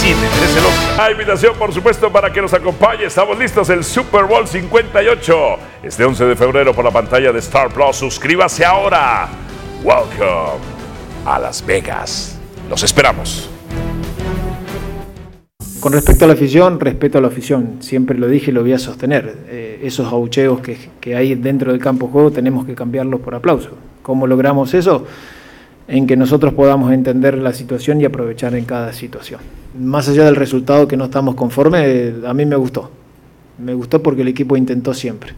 cine, 0.00 0.28
merece 0.34 0.58
el 0.58 0.66
Oscar. 0.66 0.96
La 0.96 1.10
invitación, 1.12 1.54
por 1.56 1.72
supuesto, 1.72 2.10
para 2.10 2.32
que 2.32 2.40
nos 2.40 2.54
acompañe. 2.54 3.04
Estamos 3.04 3.38
listos, 3.38 3.68
el 3.70 3.84
Super 3.84 4.24
Bowl 4.24 4.46
58. 4.46 5.36
Este 5.82 6.04
11 6.04 6.24
de 6.24 6.36
febrero 6.36 6.74
por 6.74 6.84
la 6.84 6.90
pantalla 6.90 7.32
de 7.32 7.38
Star 7.40 7.72
Plus. 7.72 7.96
Suscríbase 7.96 8.64
ahora. 8.64 9.28
Welcome 9.82 10.60
a 11.26 11.38
Las 11.38 11.64
Vegas. 11.64 12.38
Los 12.68 12.82
esperamos. 12.82 13.48
Con 15.80 15.94
respecto 15.94 16.26
a 16.26 16.28
la 16.28 16.34
afición, 16.34 16.78
respeto 16.78 17.18
a 17.18 17.20
la 17.22 17.28
afición. 17.28 17.76
Siempre 17.80 18.18
lo 18.18 18.28
dije 18.28 18.50
y 18.50 18.54
lo 18.54 18.60
voy 18.60 18.74
a 18.74 18.78
sostener. 18.78 19.34
Eh, 19.48 19.80
esos 19.82 20.12
aucheos 20.12 20.60
que, 20.60 20.76
que 21.00 21.16
hay 21.16 21.34
dentro 21.34 21.72
del 21.72 21.80
campo 21.80 22.06
de 22.06 22.12
juego 22.12 22.30
tenemos 22.30 22.66
que 22.66 22.74
cambiarlos 22.74 23.20
por 23.20 23.34
aplauso. 23.34 23.70
¿Cómo 24.02 24.26
logramos 24.26 24.74
eso? 24.74 25.06
En 25.90 26.06
que 26.06 26.16
nosotros 26.16 26.54
podamos 26.54 26.92
entender 26.92 27.36
la 27.36 27.52
situación 27.52 28.00
y 28.00 28.04
aprovechar 28.04 28.54
en 28.54 28.64
cada 28.64 28.92
situación. 28.92 29.40
Más 29.76 30.08
allá 30.08 30.24
del 30.24 30.36
resultado 30.36 30.86
que 30.86 30.96
no 30.96 31.06
estamos 31.06 31.34
conformes, 31.34 32.14
a 32.24 32.32
mí 32.32 32.46
me 32.46 32.54
gustó. 32.54 32.92
Me 33.58 33.74
gustó 33.74 34.00
porque 34.00 34.22
el 34.22 34.28
equipo 34.28 34.56
intentó 34.56 34.94
siempre. 34.94 35.32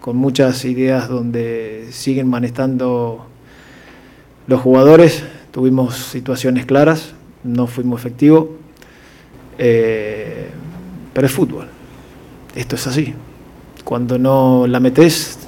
Con 0.00 0.16
muchas 0.16 0.64
ideas 0.64 1.08
donde 1.08 1.86
siguen 1.90 2.28
manejando 2.28 3.26
Los 4.48 4.60
jugadores 4.60 5.22
tuvimos 5.52 5.94
situaciones 5.94 6.66
claras, 6.66 7.14
no 7.44 7.68
fuimos 7.68 8.00
efectivos, 8.00 8.48
eh, 9.58 10.48
pero 11.12 11.26
es 11.28 11.32
fútbol. 11.32 11.68
Esto 12.56 12.74
es 12.74 12.84
así. 12.88 13.14
Cuando 13.84 14.18
no 14.18 14.66
la 14.66 14.80
metes, 14.80 15.38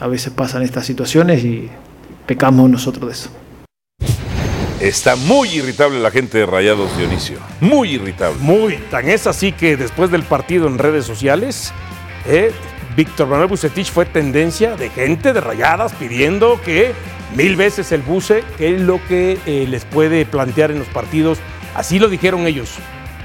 a 0.00 0.06
veces 0.06 0.32
pasan 0.32 0.62
estas 0.62 0.86
situaciones 0.86 1.44
y 1.44 1.68
pecamos 2.26 2.70
nosotros 2.70 3.06
de 3.06 3.12
eso. 3.12 3.30
Está 4.80 5.16
muy 5.16 5.48
irritable 5.48 5.98
la 6.00 6.10
gente 6.10 6.38
de 6.38 6.46
Rayados 6.46 6.96
Dionisio. 6.98 7.38
Muy 7.60 7.94
irritable. 7.94 8.38
Muy. 8.40 8.76
Tan 8.90 9.08
es 9.08 9.26
así 9.26 9.52
que 9.52 9.76
después 9.78 10.10
del 10.10 10.22
partido 10.22 10.66
en 10.66 10.76
redes 10.76 11.06
sociales, 11.06 11.72
eh, 12.26 12.52
Víctor 12.94 13.26
Manuel 13.26 13.48
Bucetich 13.48 13.90
fue 13.90 14.04
tendencia 14.04 14.76
de 14.76 14.90
gente 14.90 15.32
de 15.32 15.40
Rayadas 15.40 15.94
pidiendo 15.94 16.60
que 16.60 16.92
mil 17.34 17.56
veces 17.56 17.90
el 17.92 18.02
buce, 18.02 18.44
que 18.58 18.74
es 18.74 18.80
lo 18.82 19.00
que 19.08 19.38
eh, 19.46 19.66
les 19.66 19.86
puede 19.86 20.26
plantear 20.26 20.70
en 20.70 20.78
los 20.78 20.88
partidos. 20.88 21.38
Así 21.74 21.98
lo 21.98 22.08
dijeron 22.08 22.46
ellos. 22.46 22.74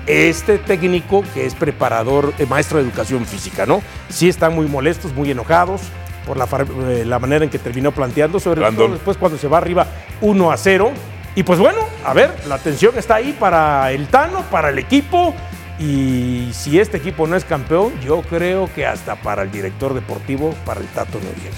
Este 0.08 0.58
técnico 0.58 1.24
que 1.34 1.46
es 1.46 1.54
preparador, 1.54 2.34
eh, 2.40 2.46
maestro 2.46 2.78
de 2.78 2.86
educación 2.86 3.26
física, 3.26 3.66
¿no? 3.66 3.84
Sí 4.08 4.30
están 4.30 4.56
muy 4.56 4.68
molestos, 4.68 5.14
muy 5.14 5.30
enojados 5.30 5.82
por 6.26 6.38
la, 6.38 6.48
eh, 6.92 7.04
la 7.06 7.20
manera 7.20 7.44
en 7.44 7.52
que 7.52 7.60
terminó 7.60 7.92
planteando, 7.92 8.40
sobre 8.40 8.62
Brandon. 8.62 8.86
todo 8.86 8.94
después 8.96 9.18
cuando 9.18 9.38
se 9.38 9.50
va 9.50 9.58
arriba 9.58 9.86
1 10.22 10.52
a 10.52 10.56
0. 10.58 10.92
Y 11.36 11.44
pues 11.44 11.60
bueno, 11.60 11.80
a 12.06 12.14
ver, 12.14 12.34
la 12.48 12.56
atención 12.56 12.98
está 12.98 13.16
ahí 13.16 13.36
para 13.40 13.92
el 13.92 14.08
Tano, 14.08 14.42
para 14.52 14.70
el 14.70 14.80
equipo. 14.80 15.34
Y 15.80 16.50
si 16.54 16.80
este 16.80 16.98
equipo 16.98 17.26
no 17.26 17.36
es 17.36 17.46
campeón, 17.46 17.94
yo 18.02 18.22
creo 18.22 18.70
que 18.76 18.86
hasta 18.86 19.16
para 19.16 19.44
el 19.44 19.52
director 19.52 19.94
deportivo, 19.94 20.54
para 20.66 20.80
el 20.82 20.88
Tato 20.88 21.18
Noriega. 21.20 21.56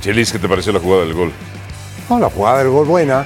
Chelis, 0.00 0.32
¿qué 0.32 0.38
te 0.38 0.48
pareció 0.48 0.72
la 0.72 0.80
jugada 0.80 1.02
del 1.04 1.14
gol? 1.14 1.30
No, 2.08 2.18
la 2.18 2.30
jugada 2.30 2.58
del 2.60 2.70
gol 2.70 2.86
buena, 2.86 3.24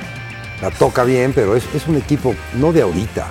la 0.60 0.70
toca 0.72 1.04
bien, 1.04 1.32
pero 1.32 1.56
es, 1.56 1.64
es 1.74 1.86
un 1.86 1.96
equipo 1.96 2.34
no 2.54 2.72
de 2.72 2.82
ahorita, 2.82 3.26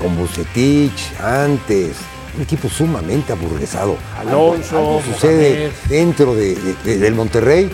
con 0.00 0.16
Bucetich, 0.16 1.12
antes, 1.22 1.96
un 2.34 2.42
equipo 2.42 2.68
sumamente 2.68 3.32
aburguesado. 3.32 3.96
Alonso, 4.18 4.78
Algo 4.78 5.02
sucede 5.02 5.50
Mohamed. 5.50 5.70
dentro 5.88 6.34
de- 6.34 6.54
de- 6.56 6.74
de- 6.84 6.98
del 6.98 7.14
Monterrey 7.14 7.70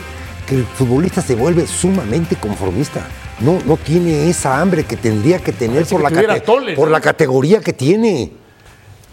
que 0.47 0.57
el 0.57 0.65
futbolista 0.67 1.23
se 1.23 1.37
vuelve 1.37 1.67
sumamente 1.67 2.37
conformista. 2.37 3.07
No, 3.45 3.59
no 3.65 3.77
tiene 3.77 4.29
esa 4.31 4.61
hambre 4.61 4.85
que 4.85 4.97
tendría 4.97 5.39
que 5.39 5.53
tener 5.53 5.85
por, 5.87 5.99
que 5.99 6.03
la, 6.05 6.09
tuviera 6.11 6.35
cate- 6.35 6.45
toles, 6.47 6.77
por 6.77 6.87
¿no? 6.89 6.93
la 6.93 7.01
categoría 7.01 7.61
que 7.61 7.73
tiene. 7.73 8.33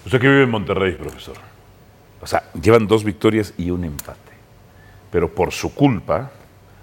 Usted 0.05 0.19
que 0.19 0.27
vive 0.27 0.43
en 0.43 0.49
Monterrey, 0.49 0.93
profesor. 0.95 1.35
O 2.21 2.27
sea, 2.27 2.43
llevan 2.61 2.87
dos 2.87 3.03
victorias 3.03 3.53
y 3.57 3.69
un 3.71 3.83
empate. 3.85 4.17
Pero 5.11 5.33
por 5.33 5.51
su 5.51 5.73
culpa, 5.73 6.31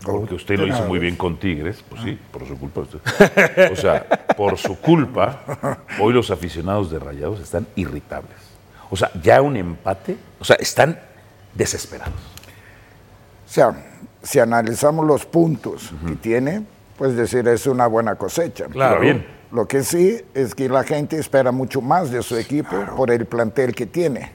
porque 0.02 0.34
usted 0.34 0.58
lo 0.58 0.66
hizo 0.66 0.82
muy 0.84 0.98
bien 0.98 1.16
con 1.16 1.36
Tigres, 1.38 1.84
pues 1.88 2.02
sí, 2.02 2.18
por 2.32 2.46
su 2.46 2.58
culpa. 2.58 2.80
usted. 2.82 3.72
O 3.72 3.76
sea, 3.76 4.06
por 4.36 4.58
su 4.58 4.76
culpa, 4.78 5.78
hoy 6.00 6.12
los 6.12 6.30
aficionados 6.30 6.90
de 6.90 6.98
Rayados 6.98 7.40
están 7.40 7.66
irritables. 7.76 8.36
O 8.90 8.96
sea, 8.96 9.10
ya 9.22 9.40
un 9.42 9.56
empate, 9.56 10.16
o 10.40 10.44
sea, 10.44 10.56
están 10.56 10.98
desesperados. 11.54 12.14
O 13.46 13.52
sea, 13.52 13.84
si 14.22 14.38
analizamos 14.38 15.06
los 15.06 15.24
puntos 15.26 15.90
que 16.06 16.14
tiene, 16.16 16.62
pues 16.98 17.16
decir 17.16 17.46
es 17.48 17.66
una 17.66 17.86
buena 17.86 18.16
cosecha. 18.16 18.66
Claro. 18.66 19.00
bien. 19.00 19.26
Lo 19.52 19.68
que 19.68 19.82
sí 19.82 20.20
es 20.34 20.54
que 20.54 20.68
la 20.68 20.82
gente 20.82 21.18
espera 21.18 21.52
mucho 21.52 21.80
más 21.80 22.10
de 22.10 22.22
su 22.22 22.36
equipo 22.36 22.76
por 22.96 23.10
el 23.10 23.26
plantel 23.26 23.74
que 23.74 23.86
tiene. 23.86 24.32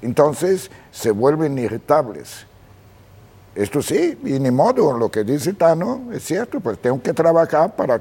Entonces 0.00 0.70
se 0.90 1.10
vuelven 1.10 1.58
irritables. 1.58 2.46
Esto 3.54 3.82
sí, 3.82 4.18
y 4.24 4.38
ni 4.38 4.50
modo, 4.50 4.96
lo 4.96 5.10
que 5.10 5.24
dice 5.24 5.52
Tano 5.52 6.08
es 6.12 6.24
cierto, 6.24 6.60
pues 6.60 6.78
tengo 6.78 7.02
que 7.02 7.12
trabajar 7.12 7.74
para 7.74 8.00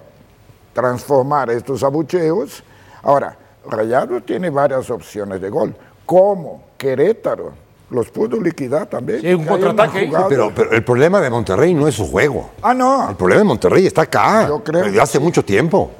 transformar 0.73 1.49
estos 1.49 1.83
abucheos. 1.83 2.63
Ahora, 3.01 3.35
Rayado 3.65 4.21
tiene 4.21 4.49
varias 4.49 4.89
opciones 4.89 5.41
de 5.41 5.49
gol, 5.49 5.75
como 6.05 6.63
Querétaro, 6.77 7.53
los 7.89 8.09
pudo 8.09 8.39
liquidar 8.41 8.87
también. 8.87 9.21
Sí, 9.21 9.33
un 9.33 9.45
contraataque 9.45 10.11
Pero, 10.29 10.51
pero 10.53 10.71
el 10.71 10.83
problema 10.83 11.21
de 11.21 11.29
Monterrey 11.29 11.73
no 11.73 11.87
es 11.87 11.95
su 11.95 12.05
juego. 12.07 12.51
Ah, 12.61 12.73
no. 12.73 13.09
El 13.09 13.15
problema 13.15 13.39
de 13.39 13.45
Monterrey 13.45 13.85
está 13.87 14.01
acá. 14.03 14.47
Yo 14.47 14.63
creo 14.63 14.83
desde 14.83 14.99
hace 15.01 15.19
mucho 15.19 15.43
tiempo. 15.43 15.91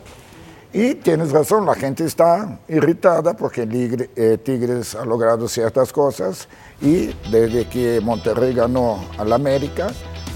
Y 0.74 0.96
tienes 0.96 1.32
razón, 1.32 1.66
la 1.66 1.76
gente 1.76 2.04
está 2.04 2.60
irritada 2.68 3.36
porque 3.36 3.66
Ligre- 3.66 4.10
eh, 4.16 4.38
Tigres 4.44 4.96
ha 4.96 5.06
logrado 5.06 5.48
ciertas 5.48 5.94
cosas 5.94 6.48
y 6.82 7.08
desde 7.32 7.66
que 7.70 8.02
Monterrey 8.04 8.54
ganó 8.54 9.00
al 9.18 9.32
América, 9.32 9.88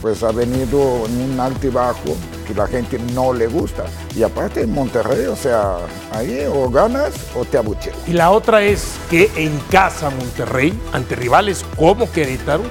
pues 0.01 0.23
ha 0.23 0.31
venido 0.31 1.05
en 1.05 1.33
un 1.33 1.39
alto 1.39 1.67
y 1.67 1.69
bajo 1.69 2.17
que 2.47 2.53
la 2.53 2.67
gente 2.67 2.99
no 3.13 3.33
le 3.33 3.47
gusta. 3.47 3.85
Y 4.15 4.23
aparte 4.23 4.61
en 4.61 4.73
Monterrey, 4.73 5.27
o 5.27 5.35
sea, 5.35 5.77
ahí 6.11 6.45
o 6.51 6.69
ganas 6.69 7.13
o 7.35 7.45
te 7.45 7.57
abuchean. 7.57 7.95
Y 8.07 8.13
la 8.13 8.31
otra 8.31 8.63
es 8.63 8.95
que 9.09 9.29
en 9.35 9.57
casa 9.69 10.09
Monterrey, 10.09 10.73
ante 10.91 11.15
rivales 11.15 11.65
como 11.77 12.11
Querétaro, 12.11 12.63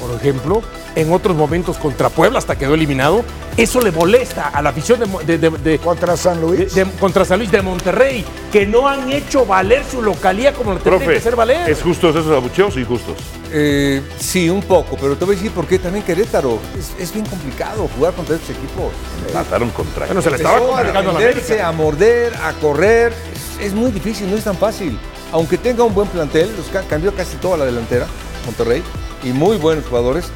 por 0.00 0.16
ejemplo, 0.16 0.62
en 0.94 1.12
otros 1.12 1.36
momentos 1.36 1.76
contra 1.78 2.08
Puebla 2.10 2.38
hasta 2.38 2.56
quedó 2.56 2.74
eliminado, 2.74 3.24
eso 3.56 3.80
le 3.80 3.90
molesta 3.92 4.48
a 4.48 4.60
la 4.62 4.70
afición 4.70 5.00
de, 5.00 5.06
Mo- 5.06 5.20
de- 5.20 5.38
de- 5.38 5.50
de- 5.50 5.78
contra 5.78 6.16
San 6.16 6.40
Luis, 6.40 6.74
de, 6.74 6.84
contra 7.00 7.24
San 7.24 7.38
Luis 7.38 7.50
de 7.50 7.62
Monterrey, 7.62 8.24
que 8.52 8.66
no 8.66 8.86
han 8.88 9.10
hecho 9.10 9.46
valer 9.46 9.82
su 9.90 10.02
localía 10.02 10.52
como 10.52 10.72
lo 10.74 10.78
tendrían 10.80 11.10
que 11.10 11.16
hacer 11.18 11.36
valer. 11.36 11.68
¿es 11.70 11.82
justos 11.82 12.14
esos 12.16 12.30
abucheos 12.36 12.76
o 12.76 12.80
injustos? 12.80 13.16
Eh, 13.52 14.02
sí, 14.18 14.48
un 14.50 14.62
poco, 14.62 14.96
pero 15.00 15.16
te 15.16 15.24
voy 15.24 15.34
a 15.34 15.36
decir 15.36 15.52
por 15.52 15.66
qué 15.66 15.78
también 15.78 16.04
Querétaro. 16.04 16.58
Es, 16.78 16.92
es 16.98 17.12
bien 17.12 17.26
complicado 17.26 17.88
jugar 17.96 18.12
contra 18.14 18.36
estos 18.36 18.50
equipos. 18.50 18.92
Mataron 19.34 19.70
contra 19.70 20.06
Bueno, 20.06 20.22
se 20.22 20.30
le 20.30 20.36
estaba 20.36 20.56
a 20.56 20.60
complicando 20.60 20.98
a 21.10 21.12
la 21.14 21.18
defenderse, 21.18 21.52
América. 21.62 21.68
a 21.68 21.72
morder, 21.72 22.32
a 22.36 22.52
correr. 22.54 23.12
Es, 23.60 23.66
es 23.66 23.72
muy 23.74 23.90
difícil, 23.90 24.30
no 24.30 24.36
es 24.36 24.44
tan 24.44 24.56
fácil. 24.56 24.98
Aunque 25.32 25.56
tenga 25.56 25.84
un 25.84 25.94
buen 25.94 26.08
plantel, 26.08 26.50
los 26.56 26.66
cambió 26.84 27.14
casi 27.14 27.36
toda 27.36 27.56
la 27.56 27.64
delantera, 27.64 28.06
Monterrey, 28.44 28.82
y 29.24 29.28
muy 29.30 29.56
buenos 29.56 29.84
jugadores. 29.86 30.26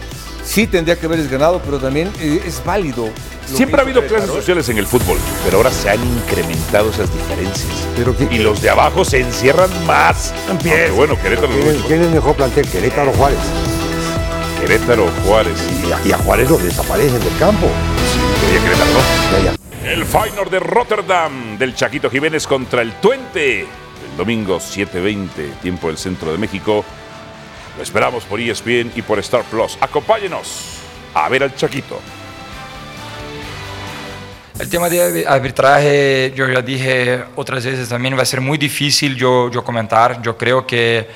Sí 0.46 0.68
tendría 0.68 0.96
que 0.96 1.06
haberles 1.06 1.28
ganado, 1.28 1.60
pero 1.64 1.78
también 1.78 2.10
eh, 2.20 2.40
es 2.46 2.64
válido. 2.64 3.10
Siempre 3.44 3.80
ha 3.80 3.82
habido 3.84 4.06
clases 4.06 4.30
sociales 4.30 4.68
en 4.68 4.78
el 4.78 4.86
fútbol, 4.86 5.18
pero 5.44 5.58
ahora 5.58 5.70
se 5.70 5.90
han 5.90 6.02
incrementado 6.02 6.90
esas 6.90 7.12
diferencias. 7.12 7.88
Pero 7.96 8.14
y 8.30 8.38
los 8.38 8.62
de 8.62 8.70
abajo 8.70 9.04
se 9.04 9.20
encierran 9.20 9.70
más. 9.86 10.32
Empieza. 10.48 10.76
Aunque 10.78 10.90
bueno, 10.92 11.20
Querétaro, 11.20 11.48
¿Quién 11.48 11.68
es, 11.68 11.82
quién 11.82 12.02
es 12.02 12.10
mejor 12.10 12.36
plantel? 12.36 12.66
Querétaro 12.68 13.10
o 13.10 13.14
Juárez. 13.14 13.38
Querétaro, 14.60 15.08
Juárez. 15.26 15.58
Y 15.86 15.92
a, 15.92 16.08
y 16.08 16.12
a 16.12 16.18
Juárez 16.18 16.48
los 16.48 16.62
desaparecen 16.62 17.20
del 17.20 17.38
campo. 17.38 17.66
Quería 18.40 18.62
Querétaro, 18.62 18.90
¿no? 18.92 19.38
Ya, 19.38 19.52
ya. 19.52 19.90
El 19.92 20.04
Feyenoord 20.04 20.50
de 20.50 20.60
Rotterdam 20.60 21.58
del 21.58 21.74
Chaquito 21.74 22.08
Jiménez 22.08 22.46
contra 22.46 22.82
el 22.82 22.92
Twente. 23.00 23.60
El 23.60 24.16
domingo 24.16 24.58
7:20, 24.58 25.60
tiempo 25.60 25.88
del 25.88 25.98
centro 25.98 26.32
de 26.32 26.38
México. 26.38 26.84
Lo 27.76 27.82
esperamos 27.82 28.24
por 28.24 28.40
ESPN 28.40 28.92
y 28.96 29.02
por 29.02 29.18
Star 29.18 29.42
Plus. 29.44 29.76
Acompáñenos 29.80 30.78
a 31.14 31.28
ver 31.28 31.42
al 31.42 31.54
Chaquito. 31.54 32.00
El 34.58 34.70
tema 34.70 34.88
de 34.88 35.26
arbitraje, 35.26 36.32
yo 36.34 36.48
ya 36.48 36.62
dije 36.62 37.24
otras 37.36 37.66
veces 37.66 37.90
también, 37.90 38.16
va 38.16 38.22
a 38.22 38.26
ser 38.26 38.40
muy 38.40 38.56
difícil 38.56 39.14
yo, 39.14 39.50
yo 39.50 39.62
comentar. 39.62 40.22
Yo 40.22 40.38
creo 40.38 40.66
que, 40.66 41.06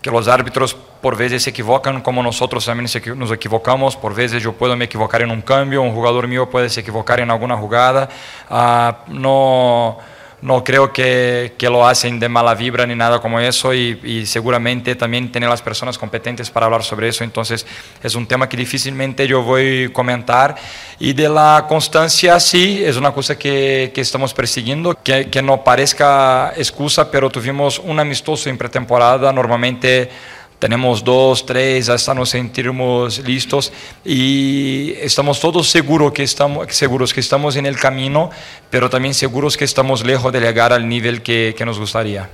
que 0.00 0.10
los 0.10 0.26
árbitros 0.26 0.74
por 0.74 1.16
veces 1.16 1.42
se 1.42 1.50
equivocan, 1.50 2.00
como 2.00 2.22
nosotros 2.22 2.64
también 2.64 2.90
nos 3.16 3.30
equivocamos. 3.30 3.94
Por 3.94 4.14
veces 4.14 4.42
yo 4.42 4.54
puedo 4.54 4.74
me 4.74 4.86
equivocar 4.86 5.20
en 5.20 5.30
un 5.30 5.42
cambio, 5.42 5.82
un 5.82 5.92
jugador 5.92 6.26
mío 6.26 6.48
puede 6.48 6.70
se 6.70 6.80
equivocar 6.80 7.20
en 7.20 7.30
alguna 7.30 7.58
jugada. 7.58 8.08
Ah, 8.48 9.04
no, 9.08 9.98
no 10.40 10.62
creo 10.62 10.92
que, 10.92 11.54
que 11.58 11.68
lo 11.68 11.86
hacen 11.86 12.20
de 12.20 12.28
mala 12.28 12.54
vibra 12.54 12.86
ni 12.86 12.94
nada 12.94 13.20
como 13.20 13.40
eso 13.40 13.74
y, 13.74 14.24
seguramente 14.26 14.94
también 14.94 15.32
tienen 15.32 15.50
las 15.50 15.62
personas 15.62 15.98
competentes 15.98 16.50
para 16.50 16.66
hablar 16.66 16.84
sobre 16.84 17.08
eso. 17.08 17.24
Entonces 17.24 17.66
es 18.02 18.14
un 18.14 18.26
tema 18.26 18.48
que 18.48 18.56
difícilmente 18.56 19.26
yo 19.26 19.42
voy 19.42 19.84
a 19.84 19.92
comentar. 19.92 20.54
Y 21.00 21.12
de 21.12 21.28
la 21.28 21.66
constancia, 21.68 22.38
sí, 22.40 22.82
es 22.84 22.96
una 22.96 23.12
cosa 23.12 23.38
que, 23.38 23.90
que 23.94 24.00
estamos 24.00 24.34
persiguiendo, 24.34 24.96
que, 25.02 25.28
que 25.28 25.42
no 25.42 25.64
parezca 25.64 26.52
excusa, 26.56 27.10
pero 27.10 27.30
tuvimos 27.30 27.78
un 27.78 27.98
amistoso 27.98 28.48
en 28.48 28.58
pretemporada. 28.58 29.32
Normalmente 29.32 30.10
tenemos 30.58 31.04
dos, 31.04 31.46
tres, 31.46 31.88
hasta 31.88 32.14
nos 32.14 32.30
sentirmos 32.30 33.20
listos 33.20 33.72
y 34.04 34.94
estamos 35.00 35.40
todos 35.40 35.68
seguros 35.68 36.12
que 36.12 36.22
estamos, 36.24 36.66
seguros 36.74 37.14
que 37.14 37.20
estamos 37.20 37.56
en 37.56 37.66
el 37.66 37.76
camino, 37.78 38.30
pero 38.70 38.90
también 38.90 39.14
seguros 39.14 39.56
que 39.56 39.64
estamos 39.64 40.04
lejos 40.04 40.32
de 40.32 40.40
llegar 40.40 40.72
al 40.72 40.88
nivel 40.88 41.22
que, 41.22 41.54
que 41.56 41.64
nos 41.64 41.78
gustaría. 41.78 42.28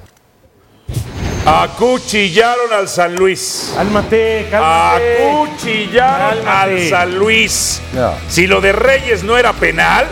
Acuchillaron 1.47 2.73
al 2.73 2.89
San 2.89 3.15
Luis. 3.17 3.73
Cálmate, 3.77 4.49
cálmate. 4.51 5.23
Acuchillaron 5.23 6.43
Cálmate. 6.43 6.83
al 6.83 6.89
San 6.89 7.19
Luis. 7.19 7.83
No. 7.93 8.15
Si 8.29 8.47
lo 8.47 8.63
de 8.63 8.73
Reyes 8.73 9.23
no 9.25 9.37
era 9.37 9.53
penal, 9.53 10.07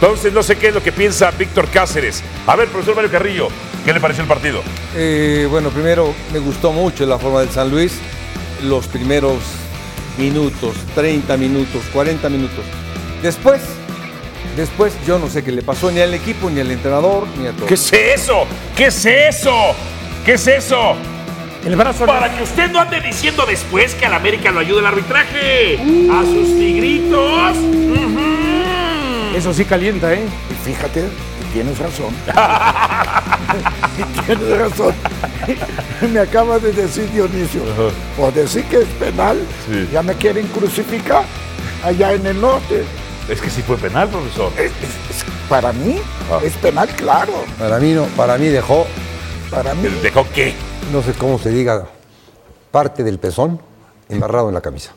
entonces 0.00 0.32
no 0.32 0.44
sé 0.44 0.56
qué 0.56 0.68
es 0.68 0.74
lo 0.74 0.82
que 0.82 0.92
piensa 0.92 1.32
Víctor 1.32 1.68
Cáceres. 1.68 2.22
A 2.46 2.54
ver, 2.54 2.68
profesor 2.68 2.94
Mario 2.94 3.10
Carrillo, 3.10 3.48
¿qué 3.84 3.92
le 3.92 4.00
pareció 4.00 4.22
el 4.22 4.28
partido? 4.28 4.62
Eh, 4.94 5.46
bueno, 5.50 5.70
primero 5.70 6.14
me 6.32 6.38
gustó 6.38 6.72
mucho 6.72 7.06
la 7.06 7.18
forma 7.18 7.40
del 7.40 7.50
San 7.50 7.70
Luis. 7.70 7.98
Los 8.62 8.86
primeros 8.88 9.38
minutos, 10.18 10.76
30 10.94 11.36
minutos, 11.36 11.82
40 11.92 12.28
minutos. 12.28 12.64
Después 13.22 13.60
Después 14.58 14.92
yo 15.06 15.20
no 15.20 15.28
sé 15.28 15.44
qué 15.44 15.52
le 15.52 15.62
pasó 15.62 15.88
ni 15.92 16.00
al 16.00 16.12
equipo, 16.14 16.50
ni 16.50 16.60
al 16.60 16.70
entrenador, 16.72 17.28
ni 17.38 17.46
a 17.46 17.52
todo. 17.52 17.66
¿Qué 17.66 17.74
es 17.74 17.92
eso? 17.92 18.44
¿Qué 18.76 18.86
es 18.86 19.06
eso? 19.06 19.54
¿Qué 20.24 20.32
es 20.32 20.46
eso? 20.48 20.96
El 21.64 21.76
brazo 21.76 22.06
Para 22.06 22.36
que 22.36 22.42
usted 22.42 22.68
no 22.72 22.80
ande 22.80 23.00
diciendo 23.00 23.44
después 23.46 23.94
que 23.94 24.06
al 24.06 24.14
América 24.14 24.50
lo 24.50 24.58
ayuda 24.58 24.80
el 24.80 24.86
arbitraje. 24.86 25.78
A 26.10 26.24
sus 26.24 26.58
tigritos. 26.58 27.56
Eso 29.36 29.54
sí 29.54 29.64
calienta, 29.64 30.12
¿eh? 30.12 30.24
Fíjate, 30.64 31.04
tienes 31.52 31.78
razón. 31.78 32.14
Tienes 34.26 34.58
razón. 34.58 34.94
Me 36.12 36.20
acaba 36.20 36.58
de 36.58 36.72
decir 36.72 37.10
Dionisio, 37.10 37.62
por 38.16 38.32
decir 38.32 38.64
que 38.64 38.78
es 38.82 38.88
penal, 39.00 39.38
Sí. 39.66 39.88
ya 39.92 40.02
me 40.02 40.14
quieren 40.14 40.46
crucificar 40.48 41.24
allá 41.84 42.12
en 42.12 42.26
el 42.26 42.40
norte. 42.40 42.84
Es 43.28 43.40
que 43.40 43.50
sí 43.50 43.62
fue 43.62 43.76
penal, 43.76 44.08
profesor. 44.08 44.52
Es- 44.56 44.70
es- 44.72 45.16
es- 45.16 45.24
para 45.48 45.72
mí 45.72 45.98
Ah. 46.30 46.38
es 46.42 46.52
penal, 46.54 46.88
claro. 46.90 47.32
Para 47.58 47.78
mí 47.78 47.92
no, 47.92 48.04
para 48.16 48.38
mí 48.38 48.46
dejó, 48.46 48.86
Para 49.50 49.74
mí. 49.74 49.88
¿Dejó 50.02 50.26
qué? 50.34 50.54
no 50.92 51.02
sé 51.02 51.12
cómo 51.14 51.38
se 51.38 51.50
diga, 51.50 51.86
parte 52.70 53.02
del 53.02 53.18
pezón 53.18 53.60
embarrado 54.08 54.48
en 54.48 54.54
la 54.54 54.60
camisa. 54.60 54.92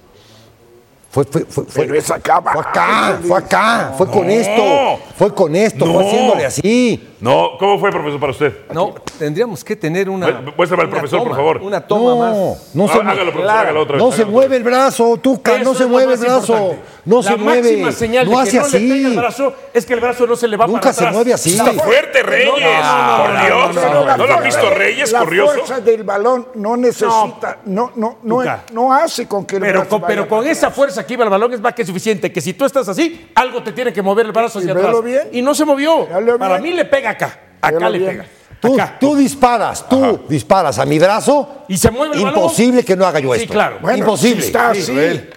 Fue, 1.09 1.25
fue, 1.25 1.41
fue, 1.45 1.65
fue, 1.65 1.83
Pero 1.85 1.95
es 1.95 2.09
acá. 2.09 2.41
fue 2.41 2.61
acá, 2.61 3.19
fue 3.27 3.37
acá, 3.37 3.93
fue 3.97 4.07
con 4.07 4.27
No. 4.27 4.31
esto, 4.31 4.99
fue 5.21 5.35
con 5.35 5.55
esto, 5.55 5.85
No. 5.85 5.93
fue 5.93 6.07
haciéndole 6.07 6.45
así. 6.45 7.07
No, 7.19 7.51
¿cómo 7.59 7.77
fue, 7.79 7.91
profesor, 7.91 8.19
para 8.19 8.31
usted? 8.31 8.53
No, 8.73 8.95
tendríamos 9.19 9.63
que 9.63 9.75
tener 9.75 10.09
una. 10.09 10.31
Mu- 10.41 10.51
muéstrame 10.57 10.81
al 10.83 10.89
profesor, 10.89 11.23
por 11.23 11.35
favor. 11.35 11.57
Una 11.61 11.79
toma 11.79 12.15
No, 12.15 12.17
más. 12.55 12.73
no 12.73 12.87
se, 12.87 12.93
hágalo, 12.99 13.31
profesor, 13.31 13.49
hágalo 13.49 13.81
otra 13.81 13.95
vez. 13.97 14.03
no 14.03 14.11
se 14.11 14.25
mueve 14.25 14.55
el 14.55 14.63
brazo, 14.63 15.17
Tuca, 15.21 15.55
Eso 15.57 15.63
no 15.63 15.75
se 15.75 15.85
mueve 15.85 16.13
el 16.15 16.19
brazo, 16.19 16.53
importante. 16.53 16.79
no 17.05 17.15
la 17.17 17.21
se 17.23 17.35
mueve, 17.37 17.61
máxima 17.61 17.91
señal 17.91 18.25
no 18.31 18.37
de 18.37 18.41
hace 18.41 18.51
que 18.51 18.57
no 18.57 18.63
le 18.65 18.71
pega 18.71 18.85
así. 18.95 19.05
el 19.05 19.17
brazo 19.19 19.53
es 19.71 19.85
que 19.85 19.93
el 19.93 19.99
brazo 19.99 20.25
no 20.25 20.35
se 20.35 20.47
le 20.47 20.57
va 20.57 20.65
Nunca 20.65 20.79
para 20.81 20.93
se 20.93 20.99
atrás. 21.01 21.13
mueve 21.13 21.33
así. 21.35 21.51
Está 21.51 21.73
fuerte, 21.73 22.23
Reyes. 22.23 22.47
No, 22.49 22.57
no, 22.59 23.17
no, 23.17 23.23
por 23.23 23.33
no, 23.33 23.45
Dios. 23.45 23.75
no, 23.75 23.81
¿No, 23.81 23.93
no, 24.05 24.17
no, 24.17 24.25
lo 24.27 24.35
no, 24.37 24.41
visto, 24.41 24.69
Reyes? 24.71 25.11
La 25.11 25.19
Curioso. 25.19 25.53
fuerza 25.53 25.79
del 25.81 26.03
balón 26.03 26.47
no 26.55 26.75
necesita, 26.77 27.59
no, 27.65 27.91
no, 27.95 28.17
no, 28.23 28.43
no 28.73 28.93
hace 28.93 29.27
con 29.27 29.45
que 29.45 29.57
el 29.57 29.61
Pero 29.61 29.79
brazo 29.81 29.99
con, 29.99 30.07
pero 30.07 30.43
esa 30.43 30.71
fuerza 30.71 31.05
que 31.05 31.13
iba 31.13 31.23
el 31.23 31.29
balón 31.29 31.53
es 31.53 31.61
más 31.61 31.75
que 31.75 31.85
suficiente. 31.85 32.31
Que 32.31 32.41
si 32.41 32.53
tú 32.55 32.65
estás 32.65 32.89
así, 32.89 33.29
algo 33.35 33.61
te 33.61 33.71
tiene 33.73 33.93
que 33.93 34.01
mover 34.01 34.25
el 34.25 34.31
brazo 34.31 34.57
hacia 34.57 34.71
atrás. 34.71 34.91
Bien. 35.11 35.29
Y 35.31 35.41
no 35.41 35.53
se 35.53 35.65
movió. 35.65 36.07
Para 36.07 36.57
bien. 36.57 36.61
mí 36.63 36.71
le 36.73 36.85
pega 36.85 37.11
acá. 37.11 37.39
Acá 37.61 37.89
le 37.89 37.97
bien. 37.99 38.11
pega. 38.11 38.25
Tú, 38.59 38.77
tú 38.99 39.15
disparas, 39.15 39.87
tú 39.89 40.21
disparas 40.29 40.77
a 40.77 40.85
mi 40.85 40.99
brazo. 40.99 41.63
Y 41.67 41.77
se 41.77 41.89
mueve 41.89 42.15
el 42.15 42.23
balón. 42.23 42.37
Imposible 42.39 42.83
que 42.85 42.95
no 42.95 43.05
haga 43.07 43.19
yo 43.19 43.33
Sí, 43.33 43.41
esto. 43.41 43.53
claro. 43.53 43.77
Bueno, 43.81 43.97
Imposible. 43.99 44.41
si 44.41 44.47
está 44.47 44.69
así, 44.69 45.29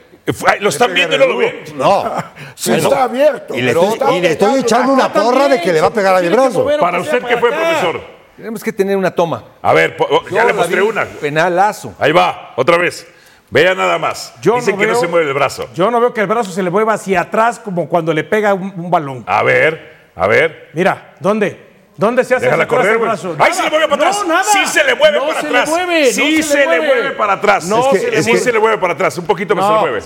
Ay, 0.47 0.59
¿Lo 0.61 0.71
están 0.71 0.95
viendo 0.95 1.17
y 1.17 1.19
no 1.19 1.27
lo 1.27 1.37
ven? 1.37 1.65
No. 1.75 2.05
si 2.55 2.71
Bueno, 2.71 2.89
está 2.89 3.05
abierto. 3.05 3.55
Y 3.55 3.61
le 3.63 3.73
estoy, 3.73 3.89
está 3.93 4.13
y 4.13 4.21
le 4.21 4.31
estoy 4.33 4.61
echando 4.61 4.93
una 4.95 5.13
porra 5.13 5.49
de 5.49 5.61
que 5.61 5.71
le 5.73 5.81
va 5.83 5.89
a 5.89 5.93
pegar 5.93 6.17
a 6.17 6.21
mi 6.21 6.29
brazo. 6.29 6.67
¿Para 6.81 6.99
usted 7.01 7.23
qué 7.25 7.37
fue, 7.37 7.49
acá. 7.51 7.59
profesor? 7.59 8.01
Tenemos 8.37 8.65
que 8.65 8.73
tener 8.73 8.97
una 8.97 9.11
toma. 9.15 9.45
A 9.63 9.73
ver, 9.73 9.97
ya 10.31 10.41
Yo 10.43 10.47
le 10.47 10.53
mostré 10.55 10.83
una. 10.83 11.05
Penalazo. 11.05 11.95
Ahí 11.99 12.13
va, 12.13 12.53
otra 12.57 12.77
vez. 12.79 13.07
Vea 13.55 13.73
nada 13.77 13.99
más. 13.99 14.35
Yo 14.43 14.57
Dicen 14.57 14.75
no 14.75 14.81
que 14.81 14.87
no 14.89 14.95
se 14.97 15.07
mueve 15.07 15.29
el 15.29 15.33
brazo. 15.33 15.69
Yo 15.77 15.89
no 15.89 16.01
veo 16.01 16.13
que 16.13 16.21
el 16.21 16.27
brazo 16.27 16.51
se 16.51 16.61
le 16.61 16.71
mueva 16.71 16.95
hacia 16.95 17.21
atrás 17.21 17.61
como 17.61 17.89
cuando 17.89 18.13
le 18.13 18.25
pega 18.25 18.53
un, 18.53 18.73
un 18.77 18.91
balón. 18.91 19.23
A 19.29 19.45
ver, 19.45 20.11
a 20.17 20.27
ver. 20.27 20.71
Mira, 20.75 21.15
¿dónde? 21.21 21.73
¿Dónde 21.97 22.25
se 22.25 22.35
hace 22.35 22.47
Déjala 22.47 22.67
correr, 22.67 22.95
el 22.95 22.99
brazo? 22.99 23.37
¡Ay, 23.39 23.51
Nada. 23.51 23.55
se 23.55 23.63
le 23.63 23.71
mueve 23.71 23.85
para 23.89 23.95
atrás! 24.09 24.19
No, 24.23 24.29
nada. 24.29 24.43
¡Sí 24.43 24.59
se 24.67 24.83
le 24.83 24.95
mueve 24.97 25.19
No 25.21 25.27
para 25.29 25.41
se 25.41 25.47
atrás! 25.47 25.69
Le 25.69 25.75
mueve, 25.87 26.13
¡Sí 26.13 26.37
no 26.39 26.43
se, 26.43 26.59
le 26.67 26.81
mueve 26.81 27.11
para 27.13 27.33
atrás! 27.35 27.65
No 27.69 27.79
Es 27.79 27.87
que- 27.93 27.99
se 28.01 28.11
le 28.11 28.23
sí 28.25 28.31
mueve. 28.31 28.45
se 28.45 28.53
le 28.53 28.59
mueve 28.59 28.79
para 28.79 28.93
atrás. 28.95 29.19
Un 29.19 29.25
poquito 29.27 29.55
más 29.55 29.65
No, 29.65 29.69
se 29.69 29.75
le 29.75 29.81
mueve. 29.93 30.01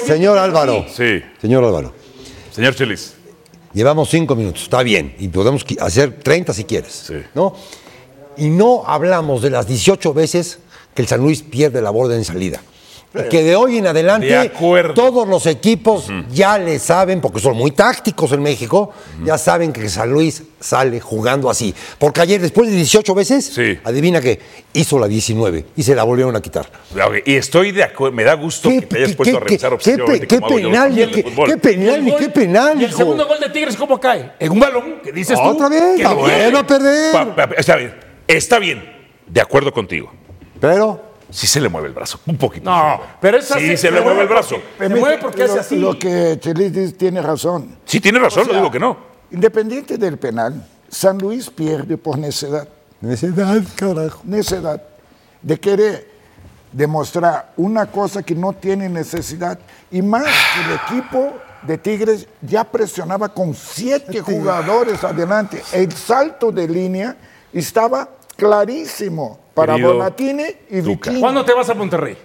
Sí. 0.00 0.06
Señor 0.08 0.38
Álvaro, 0.38 0.84
Sí. 0.88 1.22
señor 1.40 1.62
Álvaro, 1.64 1.92
Señor 2.50 2.74
Chelis. 2.74 3.14
llevamos 3.72 4.08
cinco 4.10 4.34
minutos, 4.34 4.62
está 4.64 4.82
bien, 4.82 5.14
y 5.20 5.28
podemos 5.28 5.64
hacer 5.80 6.14
30 6.24 6.52
si 6.52 6.64
quieres, 6.64 6.92
Sí. 7.06 7.22
¿no? 7.36 7.54
Y 8.36 8.48
no 8.48 8.82
hablamos 8.84 9.42
de 9.42 9.50
las 9.50 9.68
18 9.68 10.12
veces 10.12 10.58
que 10.92 11.02
el 11.02 11.06
San 11.06 11.20
Luis 11.20 11.42
pierde 11.44 11.80
la 11.80 11.90
borda 11.90 12.16
en 12.16 12.24
salida. 12.24 12.60
Que 13.28 13.42
de 13.42 13.56
hoy 13.56 13.78
en 13.78 13.82
De 13.84 13.88
adelante 13.90 14.52
todos 14.94 15.26
los 15.26 15.44
equipos 15.46 16.06
ya 16.30 16.58
le 16.58 16.78
saben, 16.78 17.20
porque 17.20 17.40
son 17.40 17.56
muy 17.56 17.72
tácticos 17.72 18.30
en 18.32 18.40
México, 18.42 18.92
ya 19.24 19.36
saben 19.36 19.72
que 19.72 19.88
San 19.88 20.10
Luis 20.12 20.44
sale 20.60 21.00
jugando 21.00 21.50
así. 21.50 21.74
Porque 21.98 22.20
ayer, 22.20 22.40
después 22.40 22.68
de 22.70 22.76
18 22.76 23.12
veces, 23.14 23.46
Sí. 23.46 23.78
adivina 23.82 24.20
que 24.20 24.38
hizo 24.74 24.96
la 24.98 25.08
19 25.08 25.66
y 25.76 25.82
se 25.82 25.94
la 25.96 26.04
volvieron 26.04 26.36
a 26.36 26.40
quitar. 26.40 26.70
Y 27.24 27.34
estoy 27.34 27.72
de 27.72 27.82
acuerdo. 27.82 28.14
Me 28.14 28.22
da 28.22 28.34
gusto 28.34 28.68
que 28.68 28.82
te 28.82 28.98
hayas 28.98 29.16
puesto 29.16 29.36
a 29.38 29.40
revisar 29.40 29.70
qué, 29.70 29.74
obsesivamente 29.74 30.26
qué 30.28 30.40
penal, 30.40 30.94
qué, 30.94 31.10
qué 31.46 31.56
penal, 31.58 32.16
qué 32.18 32.28
penal, 32.28 32.80
Y 32.80 32.84
el 32.84 32.90
hijo. 32.90 32.98
segundo 32.98 33.26
gol 33.26 33.40
de 33.40 33.48
Tigres, 33.48 33.74
¿cómo 33.76 33.98
cae? 33.98 34.32
En 34.38 34.52
un 34.52 34.60
balón 34.60 35.00
que 35.02 35.10
dices 35.10 35.36
tú. 35.36 35.48
Otra 35.48 35.68
vez, 35.68 35.96
que 35.96 36.02
la 36.04 36.12
vuelve 36.12 36.58
a 36.58 36.66
perder. 36.66 37.12
Pa- 37.12 37.34
pa- 37.34 37.54
Está 37.56 37.74
bien. 37.76 37.94
Está 38.28 38.58
bien. 38.60 38.84
De 39.26 39.40
acuerdo 39.40 39.72
contigo. 39.72 40.12
Pero 40.60 41.09
Sí 41.30 41.46
se 41.46 41.60
le 41.60 41.68
mueve 41.68 41.88
el 41.88 41.94
brazo. 41.94 42.20
Un 42.26 42.36
poquito. 42.36 42.70
No, 42.70 43.00
pero 43.20 43.38
esa 43.38 43.58
Sí, 43.58 43.76
se 43.76 43.90
le 43.90 44.00
mueve 44.00 44.22
el 44.22 44.28
brazo. 44.28 44.56
Se 44.78 44.88
mueve 44.88 45.18
porque 45.18 45.44
hace 45.44 45.54
lo, 45.54 45.60
así. 45.60 45.76
Lo 45.76 45.98
que 45.98 46.38
Chelis 46.40 46.72
dice 46.72 46.92
tiene 46.92 47.22
razón. 47.22 47.76
Sí, 47.84 48.00
tiene 48.00 48.18
razón, 48.18 48.42
O 48.42 48.44
sea, 48.44 48.54
no 48.54 48.58
digo 48.60 48.70
que 48.70 48.80
no. 48.80 48.96
Independiente 49.30 49.96
del 49.96 50.18
penal, 50.18 50.66
San 50.88 51.18
Luis 51.18 51.48
pierde 51.50 51.96
por 51.96 52.18
necedad. 52.18 52.68
Necedad, 53.00 53.62
carajo. 53.76 54.20
Necedad 54.24 54.82
de 55.42 55.58
querer 55.58 56.10
demostrar 56.72 57.52
una 57.56 57.86
cosa 57.86 58.22
que 58.22 58.34
no 58.34 58.52
tiene 58.52 58.88
necesidad. 58.88 59.58
Y 59.90 60.02
más 60.02 60.24
que 60.24 60.60
el 60.62 60.98
equipo 60.98 61.32
de 61.62 61.78
Tigres 61.78 62.26
ya 62.40 62.64
presionaba 62.64 63.28
con 63.28 63.54
siete 63.54 64.20
jugadores 64.20 65.02
adelante. 65.04 65.62
El 65.72 65.92
salto 65.92 66.50
de 66.50 66.68
línea 66.68 67.16
estaba 67.52 68.08
clarísimo 68.36 69.38
para 69.60 69.76
Bonatini 69.76 70.44
y. 70.70 70.80
Vitinho. 70.80 71.20
¿Cuándo 71.20 71.44
te 71.44 71.52
vas 71.52 71.68
a 71.68 71.74
Monterrey? 71.74 72.16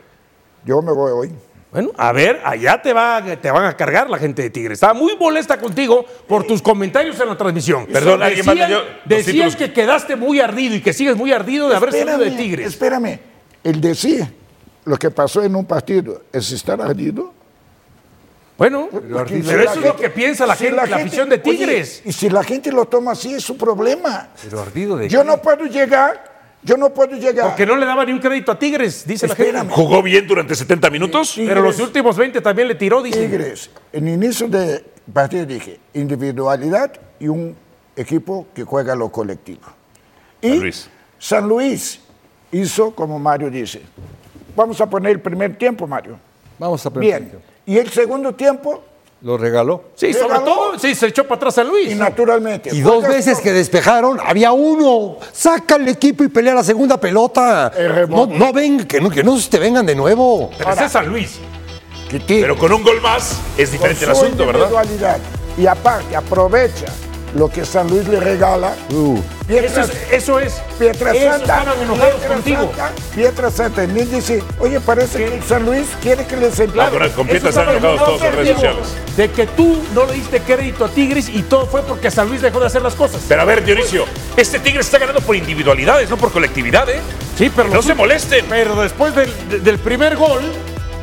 Yo 0.65 0.81
me 0.81 0.91
voy 0.91 1.11
hoy. 1.11 1.31
Bueno, 1.71 1.91
a 1.97 2.13
ver, 2.13 2.41
allá 2.45 2.81
te, 2.81 2.93
va, 2.93 3.21
te 3.21 3.51
van 3.51 3.65
a 3.65 3.75
cargar 3.75 4.09
la 4.09 4.17
gente 4.17 4.41
de 4.41 4.49
Tigres. 4.49 4.77
Estaba 4.77 4.93
muy 4.93 5.17
molesta 5.17 5.59
contigo 5.59 6.05
por 6.25 6.47
tus 6.47 6.61
comentarios 6.61 7.19
en 7.19 7.27
la 7.27 7.37
transmisión. 7.37 7.85
Perdón, 7.87 8.23
alguien 8.23 8.45
decían, 8.45 8.81
títulos. 9.25 9.55
que 9.57 9.73
quedaste 9.73 10.15
muy 10.15 10.39
ardido 10.39 10.75
y 10.75 10.81
que 10.81 10.93
sigues 10.93 11.17
muy 11.17 11.33
ardido 11.33 11.67
de 11.67 11.75
haber 11.75 11.91
salido 11.91 12.17
de 12.19 12.31
Tigres. 12.31 12.67
Espérame, 12.67 13.19
el 13.61 13.81
decir 13.81 14.25
lo 14.85 14.95
que 14.95 15.11
pasó 15.11 15.43
en 15.43 15.53
un 15.53 15.65
partido 15.65 16.21
es 16.31 16.49
estar 16.53 16.79
ardido. 16.81 17.33
Bueno, 18.57 18.87
Porque 18.89 19.41
pero 19.45 19.63
si 19.63 19.67
eso 19.67 19.79
es 19.79 19.85
lo 19.85 19.95
que 19.97 20.09
piensa 20.09 20.45
la 20.45 20.55
si 20.55 20.65
gente, 20.65 20.87
la, 20.87 20.95
afición 20.95 21.27
de 21.27 21.35
oye, 21.43 21.57
Tigres. 21.57 22.01
y 22.05 22.13
si 22.13 22.29
la 22.29 22.41
gente 22.41 22.71
lo 22.71 22.85
toma 22.85 23.11
así, 23.11 23.33
es 23.33 23.43
su 23.43 23.57
problema. 23.57 24.29
Pero 24.41 24.61
ardido 24.61 24.95
de 24.95 25.09
Yo 25.09 25.23
qué? 25.23 25.27
no 25.27 25.41
puedo 25.41 25.65
llegar, 25.65 26.34
yo 26.65 26.77
no 26.77 26.93
puedo 26.93 27.15
llegar. 27.15 27.47
Porque 27.47 27.65
no 27.65 27.77
le 27.77 27.85
daba 27.85 28.03
ni 28.03 28.11
un 28.11 28.19
crédito 28.19 28.51
a 28.51 28.59
Tigres, 28.59 29.05
dice 29.05 29.27
la 29.27 29.35
gente. 29.35 29.67
¿Jugó 29.69 30.01
bien 30.01 30.27
durante 30.27 30.55
70 30.55 30.89
minutos? 30.89 31.35
Pero 31.37 31.61
los 31.61 31.79
últimos 31.79 32.17
20 32.17 32.41
también 32.41 32.67
le 32.67 32.75
tiró, 32.75 33.03
dice. 33.03 33.27
Tigres, 33.27 33.69
en 33.93 34.07
inicio 34.07 34.47
de 34.47 34.83
partido 35.13 35.45
dije, 35.45 35.79
individualidad 35.93 36.91
y 37.19 37.27
un 37.27 37.55
equipo 37.95 38.47
que 38.53 38.63
juega 38.63 38.95
lo 38.95 39.09
colectivo. 39.09 39.61
Y 40.41 40.49
San 40.49 40.59
Luis. 40.59 40.89
San 41.19 41.47
Luis 41.47 42.01
hizo 42.51 42.91
como 42.91 43.19
Mario 43.19 43.49
dice. 43.51 43.81
Vamos 44.55 44.81
a 44.81 44.89
poner 44.89 45.11
el 45.11 45.19
primer 45.19 45.57
tiempo, 45.57 45.85
Mario. 45.85 46.17
Vamos 46.57 46.83
a 46.85 46.89
aprender. 46.89 47.21
Bien. 47.21 47.39
Y 47.65 47.77
el 47.77 47.89
segundo 47.89 48.33
tiempo, 48.33 48.83
Lo 49.25 49.39
regaló. 49.39 49.85
Sí, 49.95 50.13
sobre 50.13 50.33
Regaló. 50.35 50.45
todo, 50.45 50.77
sí, 50.79 50.93
se 50.93 51.07
echó 51.07 51.23
para 51.23 51.37
atrás 51.37 51.57
a 51.57 51.63
Luis. 51.63 51.91
y 51.91 51.95
naturalmente. 51.95 52.69
Y 52.71 52.81
dos 52.81 53.07
veces 53.07 53.39
que 53.41 53.51
despejaron, 53.53 54.19
había 54.23 54.51
uno. 54.51 55.17
Saca 55.31 55.77
el 55.77 55.87
equipo 55.87 56.23
y 56.23 56.27
pelea 56.27 56.53
la 56.53 56.63
segunda 56.63 56.99
pelota. 56.99 57.71
El 57.75 58.07
No, 58.07 58.27
no 58.27 58.53
ven, 58.53 58.85
que 58.85 59.01
no, 59.01 59.09
que 59.09 59.23
no 59.23 59.35
se 59.39 59.49
te 59.49 59.57
vengan 59.57 59.83
de 59.83 59.95
nuevo. 59.95 60.51
Pero 60.55 60.71
ese 60.73 60.85
es 60.85 60.91
San 60.91 61.07
Luis. 61.07 61.39
Pero 62.27 62.55
con 62.55 62.71
un 62.71 62.83
gol 62.83 63.01
más 63.01 63.39
es 63.57 63.71
diferente 63.71 64.05
el 64.05 64.11
su 64.15 64.21
asunto, 64.21 64.45
¿verdad? 64.45 64.69
individualidad. 64.69 65.17
Y 65.57 65.65
aparte, 65.65 66.15
aprovecha 66.15 66.85
lo 67.35 67.49
que 67.49 67.65
San 67.65 67.87
Luis 67.89 68.07
le 68.07 68.19
regala. 68.19 68.73
Uh, 68.91 69.19
Eso 69.49 69.81
es, 69.81 69.91
eso 70.11 70.39
es. 70.39 70.53
Pietra 70.79 71.13
Santa. 71.13 71.35
estaban 71.37 71.81
enojados 71.81 72.13
Pietra 72.15 72.29
contigo. 72.33 72.71
Santa, 72.75 72.91
Pietra 73.13 73.51
Santa. 73.51 73.83
Y 73.83 73.87
dice, 73.87 74.43
oye, 74.59 74.79
parece 74.79 75.25
que 75.25 75.41
San 75.47 75.65
Luis 75.65 75.85
quiere 76.01 76.25
que 76.25 76.37
les 76.37 76.59
emplee. 76.59 76.81
Ah, 76.83 77.09
con, 77.15 77.27
Pietra 77.27 77.49
están 77.49 77.69
enojados 77.69 77.99
todos 78.05 78.21
en 78.23 78.33
redes 78.35 78.53
sociales. 78.55 78.87
De 79.17 79.29
que 79.29 79.45
tú 79.47 79.77
no 79.93 80.05
le 80.05 80.13
diste 80.13 80.39
crédito 80.39 80.85
a 80.85 80.89
Tigres 80.89 81.29
y 81.29 81.41
todo 81.43 81.65
fue 81.67 81.81
porque 81.83 82.09
San 82.09 82.27
Luis 82.29 82.41
dejó 82.41 82.59
de 82.59 82.67
hacer 82.67 82.81
las 82.81 82.95
cosas. 82.95 83.21
Pero 83.27 83.41
a 83.41 83.45
ver, 83.45 83.63
Dionisio, 83.63 84.05
este 84.37 84.59
Tigre 84.59 84.81
está 84.81 84.97
ganando 84.97 85.21
por 85.21 85.35
individualidades, 85.35 86.09
no 86.09 86.17
por 86.17 86.31
colectividad, 86.31 86.89
¿eh? 86.89 86.99
Sí, 87.37 87.51
pero 87.55 87.69
No 87.69 87.81
se 87.81 87.93
molesten. 87.93 88.45
Pero 88.49 88.81
después 88.81 89.13
del, 89.15 89.31
de- 89.49 89.59
del 89.59 89.77
primer 89.79 90.15
gol, 90.15 90.41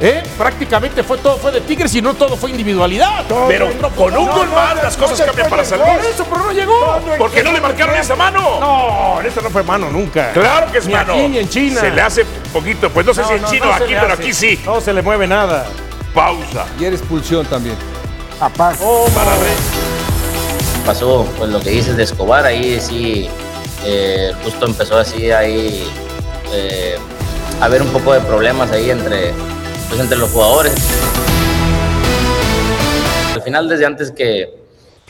¿eh? 0.00 0.22
prácticamente 0.36 1.02
fue 1.02 1.18
todo 1.18 1.36
fue 1.38 1.52
de 1.52 1.60
Tigres 1.60 1.94
y 1.94 2.02
no 2.02 2.14
todo 2.14 2.36
fue 2.36 2.50
individualidad. 2.50 3.24
Pero 3.48 3.70
con 3.96 4.16
un 4.16 4.26
No, 4.26 4.32
gol 4.34 4.48
no, 4.48 4.54
más 4.54 4.76
no, 4.76 4.82
las 4.82 4.96
cosas 4.96 5.20
cambian 5.22 5.48
para. 5.48 5.62
Luis. 5.62 6.06
Eso, 6.14 6.24
pero 6.24 6.44
no 6.44 6.52
llegó. 6.52 6.80
No, 6.80 7.00
no, 7.00 7.16
¿Por 7.16 7.30
qué 7.30 7.42
no 7.42 7.52
le 7.52 7.60
marcaron 7.60 7.96
esa 7.96 8.16
mano? 8.16 8.58
No, 8.60 9.20
esa 9.20 9.40
no 9.40 9.50
fue 9.50 9.62
mano 9.62 9.90
nunca. 9.90 10.32
Claro 10.32 10.70
que 10.72 10.78
es 10.78 10.86
Ni 10.86 10.92
mano. 10.94 11.12
aquí 11.14 11.28
ni 11.28 11.38
en 11.38 11.48
China. 11.48 11.80
Se 11.80 11.90
le 11.90 12.00
hace 12.02 12.24
poquito, 12.52 12.90
pues 12.90 13.06
no 13.06 13.14
sé 13.14 13.22
No, 13.22 13.28
si 13.28 13.34
en 13.34 13.42
no, 13.42 13.50
chino 13.50 13.72
aquí, 13.72 13.84
pero 13.94 14.12
hace. 14.12 14.22
aquí 14.22 14.32
sí. 14.34 14.60
No 14.64 14.80
se 14.80 14.92
le 14.92 15.02
mueve 15.02 15.26
nada. 15.26 15.66
Pausa. 16.14 16.66
Y 16.78 16.84
era 16.84 16.94
expulsión 16.96 17.46
también. 17.46 17.76
Aparte. 18.40 18.84
Para 19.14 19.30
Reyes. 19.36 19.56
pasó 20.84 21.24
pues 21.38 21.50
lo 21.50 21.60
que 21.60 21.70
dices 21.70 21.96
de 21.96 22.02
Escobar, 22.02 22.44
ahí 22.44 22.80
sí, 22.80 23.28
eh, 23.84 24.32
justo 24.42 24.66
empezó 24.66 24.98
así 24.98 25.30
ahí 25.30 25.88
eh, 26.52 26.98
a 27.60 27.64
haber 27.64 27.82
un 27.82 27.88
poco 27.88 28.12
de 28.12 28.20
problemas 28.20 28.70
ahí 28.72 28.90
entre, 28.90 29.32
pues, 29.92 30.00
entre 30.00 30.16
los 30.18 30.30
jugadores. 30.30 30.72
Al 33.34 33.42
final, 33.42 33.68
desde 33.68 33.84
antes 33.86 34.10
que, 34.10 34.54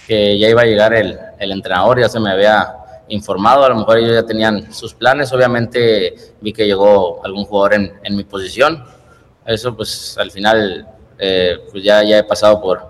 que 0.06 0.36
ya 0.38 0.48
iba 0.48 0.62
a 0.62 0.64
llegar 0.64 0.92
el, 0.94 1.16
el 1.38 1.52
entrenador, 1.52 2.00
ya 2.00 2.08
se 2.08 2.18
me 2.18 2.30
había 2.32 2.74
informado, 3.08 3.64
a 3.64 3.68
lo 3.68 3.76
mejor 3.76 3.98
ellos 3.98 4.12
ya 4.14 4.24
tenían 4.26 4.72
sus 4.72 4.94
planes, 4.94 5.32
obviamente 5.32 6.14
vi 6.40 6.52
que 6.52 6.66
llegó 6.66 7.24
algún 7.24 7.44
jugador 7.44 7.74
en, 7.74 7.92
en 8.02 8.16
mi 8.16 8.24
posición, 8.24 8.84
eso 9.46 9.76
pues 9.76 10.16
al 10.18 10.30
final 10.30 10.88
eh, 11.18 11.58
pues 11.70 11.84
ya, 11.84 12.02
ya 12.02 12.18
he 12.18 12.24
pasado 12.24 12.60
por, 12.60 12.80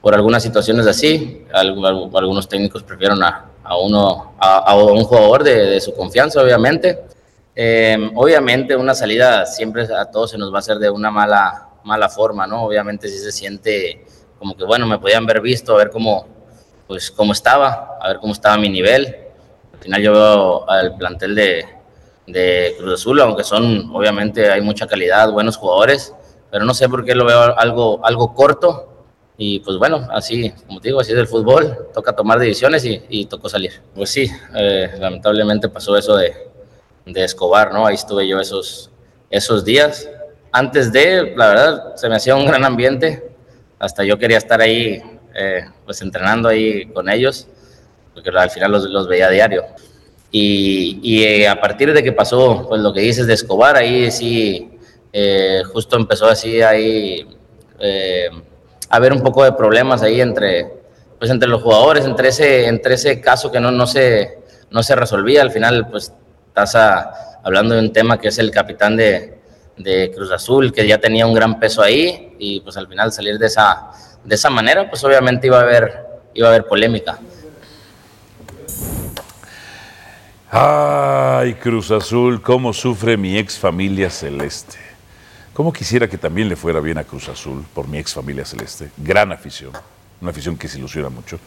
por 0.00 0.14
algunas 0.14 0.42
situaciones 0.42 0.86
así, 0.86 1.44
Al- 1.52 1.84
al- 1.84 2.10
algunos 2.14 2.48
técnicos 2.48 2.82
prefieren 2.82 3.22
a, 3.22 3.46
a 3.62 3.76
uno, 3.76 4.32
a, 4.40 4.58
a 4.58 4.76
un 4.76 5.04
jugador 5.04 5.44
de, 5.44 5.54
de 5.66 5.80
su 5.80 5.94
confianza, 5.94 6.40
obviamente. 6.42 7.00
Eh, 7.60 8.12
obviamente 8.14 8.76
una 8.76 8.94
salida 8.94 9.44
siempre 9.44 9.82
a 9.92 10.04
todos 10.04 10.30
se 10.30 10.38
nos 10.38 10.52
va 10.52 10.58
a 10.58 10.60
hacer 10.60 10.78
de 10.78 10.90
una 10.90 11.10
mala, 11.10 11.70
mala 11.82 12.08
forma, 12.08 12.46
¿no? 12.46 12.62
Obviamente 12.62 13.08
sí 13.08 13.18
se 13.18 13.32
siente 13.32 14.06
como 14.38 14.56
que, 14.56 14.62
bueno, 14.62 14.86
me 14.86 15.00
podían 15.00 15.24
haber 15.24 15.40
visto, 15.40 15.74
a 15.74 15.78
ver 15.78 15.90
cómo, 15.90 16.24
pues, 16.86 17.10
cómo 17.10 17.32
estaba, 17.32 17.98
a 18.00 18.06
ver 18.06 18.18
cómo 18.20 18.32
estaba 18.32 18.56
mi 18.58 18.68
nivel. 18.68 19.06
Al 19.72 19.78
final 19.80 20.02
yo 20.02 20.12
veo 20.12 20.70
al 20.70 20.96
plantel 20.96 21.34
de, 21.34 21.64
de 22.28 22.76
Cruz 22.78 22.94
Azul, 22.94 23.20
aunque 23.22 23.42
son, 23.42 23.90
obviamente 23.92 24.48
hay 24.52 24.60
mucha 24.60 24.86
calidad, 24.86 25.32
buenos 25.32 25.56
jugadores, 25.56 26.14
pero 26.52 26.64
no 26.64 26.74
sé 26.74 26.88
por 26.88 27.04
qué 27.04 27.16
lo 27.16 27.24
veo 27.24 27.58
algo, 27.58 28.06
algo 28.06 28.34
corto. 28.34 28.84
Y 29.36 29.58
pues 29.60 29.78
bueno, 29.78 30.06
así, 30.12 30.52
como 30.68 30.80
te 30.80 30.90
digo, 30.90 31.00
así 31.00 31.10
es 31.10 31.18
el 31.18 31.26
fútbol, 31.26 31.88
toca 31.92 32.14
tomar 32.14 32.38
decisiones 32.38 32.84
y, 32.84 33.02
y 33.08 33.26
tocó 33.26 33.48
salir. 33.48 33.82
Pues 33.96 34.10
sí, 34.10 34.30
eh, 34.54 34.90
lamentablemente 35.00 35.68
pasó 35.68 35.96
eso 35.96 36.14
de, 36.16 36.47
de 37.12 37.24
Escobar, 37.24 37.72
¿no? 37.72 37.86
Ahí 37.86 37.94
estuve 37.94 38.26
yo 38.28 38.40
esos, 38.40 38.90
esos 39.30 39.64
días. 39.64 40.08
Antes 40.52 40.92
de, 40.92 41.34
la 41.36 41.48
verdad, 41.48 41.96
se 41.96 42.08
me 42.08 42.16
hacía 42.16 42.34
un 42.34 42.46
gran 42.46 42.64
ambiente. 42.64 43.30
Hasta 43.78 44.04
yo 44.04 44.18
quería 44.18 44.38
estar 44.38 44.60
ahí, 44.60 45.02
eh, 45.34 45.64
pues 45.84 46.00
entrenando 46.02 46.48
ahí 46.48 46.86
con 46.86 47.08
ellos, 47.08 47.46
porque 48.14 48.30
al 48.30 48.50
final 48.50 48.72
los, 48.72 48.84
los 48.84 49.08
veía 49.08 49.28
diario. 49.28 49.64
Y, 50.30 51.00
y, 51.02 51.24
eh, 51.24 51.48
a 51.48 51.60
partir 51.60 51.92
de 51.92 52.02
que 52.02 52.12
pasó, 52.12 52.66
pues 52.68 52.80
lo 52.80 52.92
que 52.92 53.00
dices 53.00 53.26
de 53.26 53.34
Escobar, 53.34 53.76
ahí 53.76 54.10
sí, 54.10 54.78
eh, 55.12 55.62
justo 55.72 55.96
empezó 55.96 56.26
así 56.26 56.60
ahí 56.60 57.26
a 58.90 58.96
haber 58.96 59.12
un 59.12 59.22
poco 59.22 59.44
de 59.44 59.52
problemas 59.52 60.02
ahí 60.02 60.20
entre, 60.20 60.78
pues 61.18 61.30
entre 61.30 61.48
los 61.48 61.62
jugadores, 61.62 62.04
entre 62.04 62.28
ese, 62.28 62.66
entre 62.66 62.94
ese 62.94 63.20
caso 63.20 63.50
que 63.50 63.60
no, 63.60 63.70
no, 63.70 63.86
se, 63.86 64.38
no 64.70 64.82
se 64.82 64.94
resolvía. 64.96 65.42
Al 65.42 65.50
final, 65.50 65.88
pues 65.90 66.12
estás 66.48 66.74
a- 66.74 67.38
hablando 67.44 67.74
de 67.74 67.80
un 67.80 67.92
tema 67.92 68.18
que 68.20 68.28
es 68.28 68.38
el 68.38 68.50
capitán 68.50 68.96
de, 68.96 69.38
de 69.76 70.10
Cruz 70.14 70.30
Azul, 70.32 70.72
que 70.72 70.86
ya 70.86 70.98
tenía 70.98 71.26
un 71.26 71.34
gran 71.34 71.58
peso 71.60 71.82
ahí, 71.82 72.34
y 72.38 72.60
pues 72.60 72.76
al 72.76 72.88
final 72.88 73.12
salir 73.12 73.38
de 73.38 73.46
esa, 73.46 73.90
de 74.24 74.34
esa 74.34 74.50
manera, 74.50 74.88
pues 74.90 75.02
obviamente 75.04 75.46
iba 75.46 75.58
a 75.58 75.62
haber, 75.62 76.06
iba 76.34 76.48
a 76.48 76.50
haber 76.50 76.66
polémica. 76.66 77.18
Ay, 80.50 81.54
Cruz 81.54 81.90
Azul, 81.90 82.40
cómo 82.40 82.72
sufre 82.72 83.16
mi 83.16 83.36
ex 83.36 83.58
familia 83.58 84.08
celeste. 84.10 84.78
Cómo 85.52 85.72
quisiera 85.72 86.08
que 86.08 86.16
también 86.16 86.48
le 86.48 86.56
fuera 86.56 86.80
bien 86.80 86.98
a 86.98 87.04
Cruz 87.04 87.28
Azul 87.28 87.64
por 87.74 87.86
mi 87.86 87.98
ex 87.98 88.14
familia 88.14 88.44
celeste. 88.44 88.90
Gran 88.96 89.30
afición, 89.32 89.72
una 90.20 90.30
afición 90.30 90.56
que 90.56 90.68
se 90.68 90.78
ilusiona 90.78 91.08
mucho. 91.10 91.38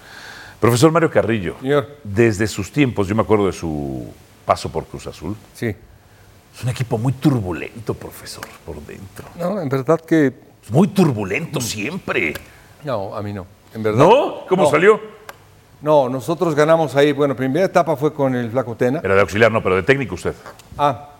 Profesor 0.59 0.91
Mario 0.91 1.09
Carrillo, 1.09 1.55
desde 2.03 2.45
sus 2.47 2.71
tiempos, 2.71 3.07
yo 3.07 3.15
me 3.15 3.23
acuerdo 3.23 3.47
de 3.47 3.53
su 3.53 4.07
paso 4.51 4.69
por 4.69 4.83
Cruz 4.85 5.07
Azul. 5.07 5.33
Sí. 5.53 5.67
Es 5.67 6.63
un 6.63 6.67
equipo 6.69 6.97
muy 6.97 7.13
turbulento, 7.13 7.93
profesor, 7.93 8.45
por 8.65 8.75
dentro. 8.81 9.25
No, 9.39 9.61
en 9.61 9.69
verdad 9.69 10.01
que. 10.01 10.33
Muy 10.69 10.89
turbulento 10.89 11.61
siempre. 11.61 12.33
No, 12.83 13.15
a 13.15 13.21
mí 13.21 13.31
no. 13.31 13.45
En 13.73 13.81
verdad. 13.81 13.99
¿No? 14.05 14.45
¿Cómo 14.49 14.63
No. 14.63 14.69
salió? 14.69 14.99
No, 15.81 16.09
nosotros 16.09 16.53
ganamos 16.53 16.97
ahí. 16.97 17.13
Bueno, 17.13 17.33
primera 17.33 17.65
etapa 17.65 17.95
fue 17.95 18.13
con 18.13 18.35
el 18.35 18.51
Flaco 18.51 18.75
Tena. 18.75 18.99
Era 19.01 19.15
de 19.15 19.21
auxiliar, 19.21 19.49
no, 19.53 19.63
pero 19.63 19.77
de 19.77 19.83
técnico 19.83 20.15
usted. 20.15 20.35
Ah, 20.77 21.11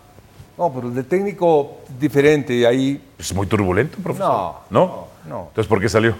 no, 0.58 0.72
pero 0.74 0.90
de 0.92 1.04
técnico 1.04 1.78
diferente. 1.98 2.54
y 2.54 2.66
Ahí. 2.66 3.02
Es 3.18 3.34
muy 3.34 3.48
turbulento, 3.48 3.98
profesor. 4.04 4.28
No, 4.30 4.60
¿No? 4.70 5.08
no. 5.26 5.40
Entonces, 5.48 5.68
¿por 5.68 5.80
qué 5.80 5.88
salió? 5.88 6.14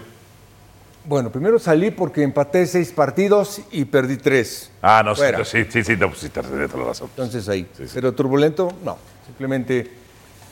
Bueno, 1.04 1.30
primero 1.32 1.58
salí 1.58 1.90
porque 1.90 2.22
empaté 2.22 2.64
seis 2.66 2.92
partidos 2.92 3.60
y 3.72 3.84
perdí 3.84 4.16
tres. 4.18 4.70
Ah, 4.80 5.02
no, 5.04 5.14
sí, 5.16 5.20
Fuera. 5.22 5.44
sí, 5.44 5.64
sí, 5.68 5.82
sí, 5.82 5.96
no, 5.96 6.08
pues 6.08 6.20
sí, 6.20 6.28
te 6.28 6.40
tiene 6.42 6.68
toda 6.68 6.80
la 6.80 6.88
razón. 6.90 7.08
Entonces 7.10 7.48
ahí. 7.48 7.66
Pero 7.92 8.12
turbulento, 8.12 8.72
no. 8.84 8.96
Simplemente 9.26 9.90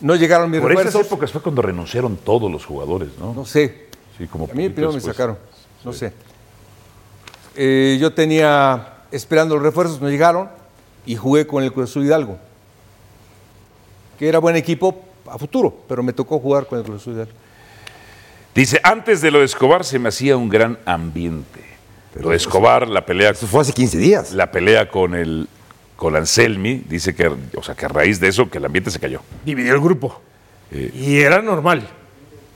no 0.01 0.17
llegaron 0.17 0.51
mis 0.51 0.61
Por 0.61 0.73
esas 0.73 0.87
refuerzos. 0.87 1.07
épocas 1.13 1.31
fue 1.33 1.41
cuando 1.43 1.63
renunciaron 1.63 2.17
todos 2.17 2.51
los 2.51 2.65
jugadores, 2.67 3.11
¿no? 3.19 3.33
No 3.33 3.45
sé. 3.47 3.87
Sí, 4.19 4.27
como 4.27 4.45
A 4.45 4.49
mí 4.49 4.69
primero 4.71 4.89
me 4.89 4.95
después. 4.95 5.15
sacaron. 5.17 5.39
No 5.85 5.93
sé. 5.93 6.13
Eh, 7.57 7.97
yo 8.01 8.13
tenía 8.13 8.95
esperando 9.13 9.55
los 9.55 9.63
refuerzos, 9.63 10.01
no 10.01 10.09
llegaron 10.11 10.49
y 11.07 11.15
jugué 11.17 11.47
con 11.47 11.63
el 11.63 11.73
Cruz 11.73 11.91
Azul 11.91 12.05
Hidalgo. 12.05 12.39
Que 14.19 14.29
era 14.29 14.39
buen 14.41 14.57
equipo 14.57 15.01
a 15.31 15.39
futuro, 15.39 15.75
pero 15.89 16.03
me 16.03 16.13
tocó 16.13 16.39
jugar 16.41 16.67
con 16.67 16.79
el 16.79 16.85
Cruz 16.85 17.03
Azul 17.03 17.15
Hidalgo. 17.15 17.33
Dice, 18.61 18.79
antes 18.83 19.23
de 19.23 19.31
lo 19.31 19.39
de 19.39 19.47
Escobar 19.47 19.87
se 19.87 19.99
me 19.99 20.11
hacía 20.11 20.37
un 20.37 20.51
gran 20.51 20.79
ambiente. 20.85 21.61
lo 22.15 22.29
de 22.29 22.37
Escobar, 22.37 22.87
la 22.89 23.07
pelea... 23.07 23.31
Eso 23.31 23.47
fue 23.47 23.63
hace 23.63 23.73
15 23.73 23.97
días. 23.97 24.33
La 24.33 24.51
pelea 24.51 24.91
con 24.91 25.15
el 25.15 25.49
con 25.97 26.15
Anselmi, 26.15 26.85
dice 26.87 27.15
que, 27.15 27.27
o 27.57 27.63
sea, 27.63 27.75
que 27.75 27.87
a 27.87 27.89
raíz 27.89 28.21
de 28.21 28.29
eso, 28.29 28.51
que 28.51 28.59
el 28.59 28.67
ambiente 28.67 28.91
se 28.91 29.01
cayó. 29.01 29.23
Dividió 29.47 29.73
el 29.73 29.81
grupo. 29.81 30.21
Eh, 30.73 30.91
Y 30.95 31.21
era 31.21 31.41
normal. 31.41 31.89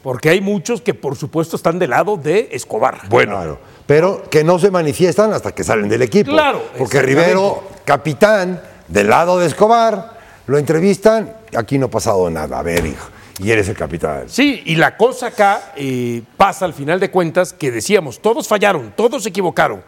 Porque 0.02 0.28
hay 0.28 0.42
muchos 0.42 0.82
que, 0.82 0.92
por 0.92 1.16
supuesto, 1.16 1.56
están 1.56 1.78
del 1.78 1.88
lado 1.88 2.18
de 2.18 2.50
Escobar. 2.52 3.08
Bueno. 3.08 3.56
Pero 3.86 4.28
que 4.28 4.44
no 4.44 4.58
se 4.58 4.70
manifiestan 4.70 5.32
hasta 5.32 5.52
que 5.52 5.64
salen 5.64 5.88
del 5.88 6.02
equipo. 6.02 6.32
Claro, 6.32 6.62
Porque. 6.76 7.00
Rivero, 7.00 7.62
capitán, 7.86 8.60
del 8.88 9.08
lado 9.08 9.38
de 9.38 9.46
Escobar, 9.46 10.18
lo 10.46 10.58
entrevistan, 10.58 11.32
aquí 11.56 11.78
no 11.78 11.86
ha 11.86 11.90
pasado 11.90 12.28
nada. 12.28 12.58
A 12.58 12.62
ver, 12.62 12.84
hijo, 12.84 13.08
y 13.42 13.50
eres 13.50 13.68
el 13.68 13.76
capitán. 13.76 14.24
Sí, 14.28 14.62
y 14.64 14.76
la 14.76 14.96
cosa 14.96 15.28
acá 15.28 15.72
eh, 15.76 16.22
pasa 16.36 16.64
al 16.64 16.74
final 16.74 17.00
de 17.00 17.10
cuentas 17.10 17.52
que 17.52 17.70
decíamos, 17.70 18.20
todos 18.20 18.46
fallaron, 18.48 18.92
todos 18.96 19.22
se 19.22 19.28
equivocaron. 19.30 19.82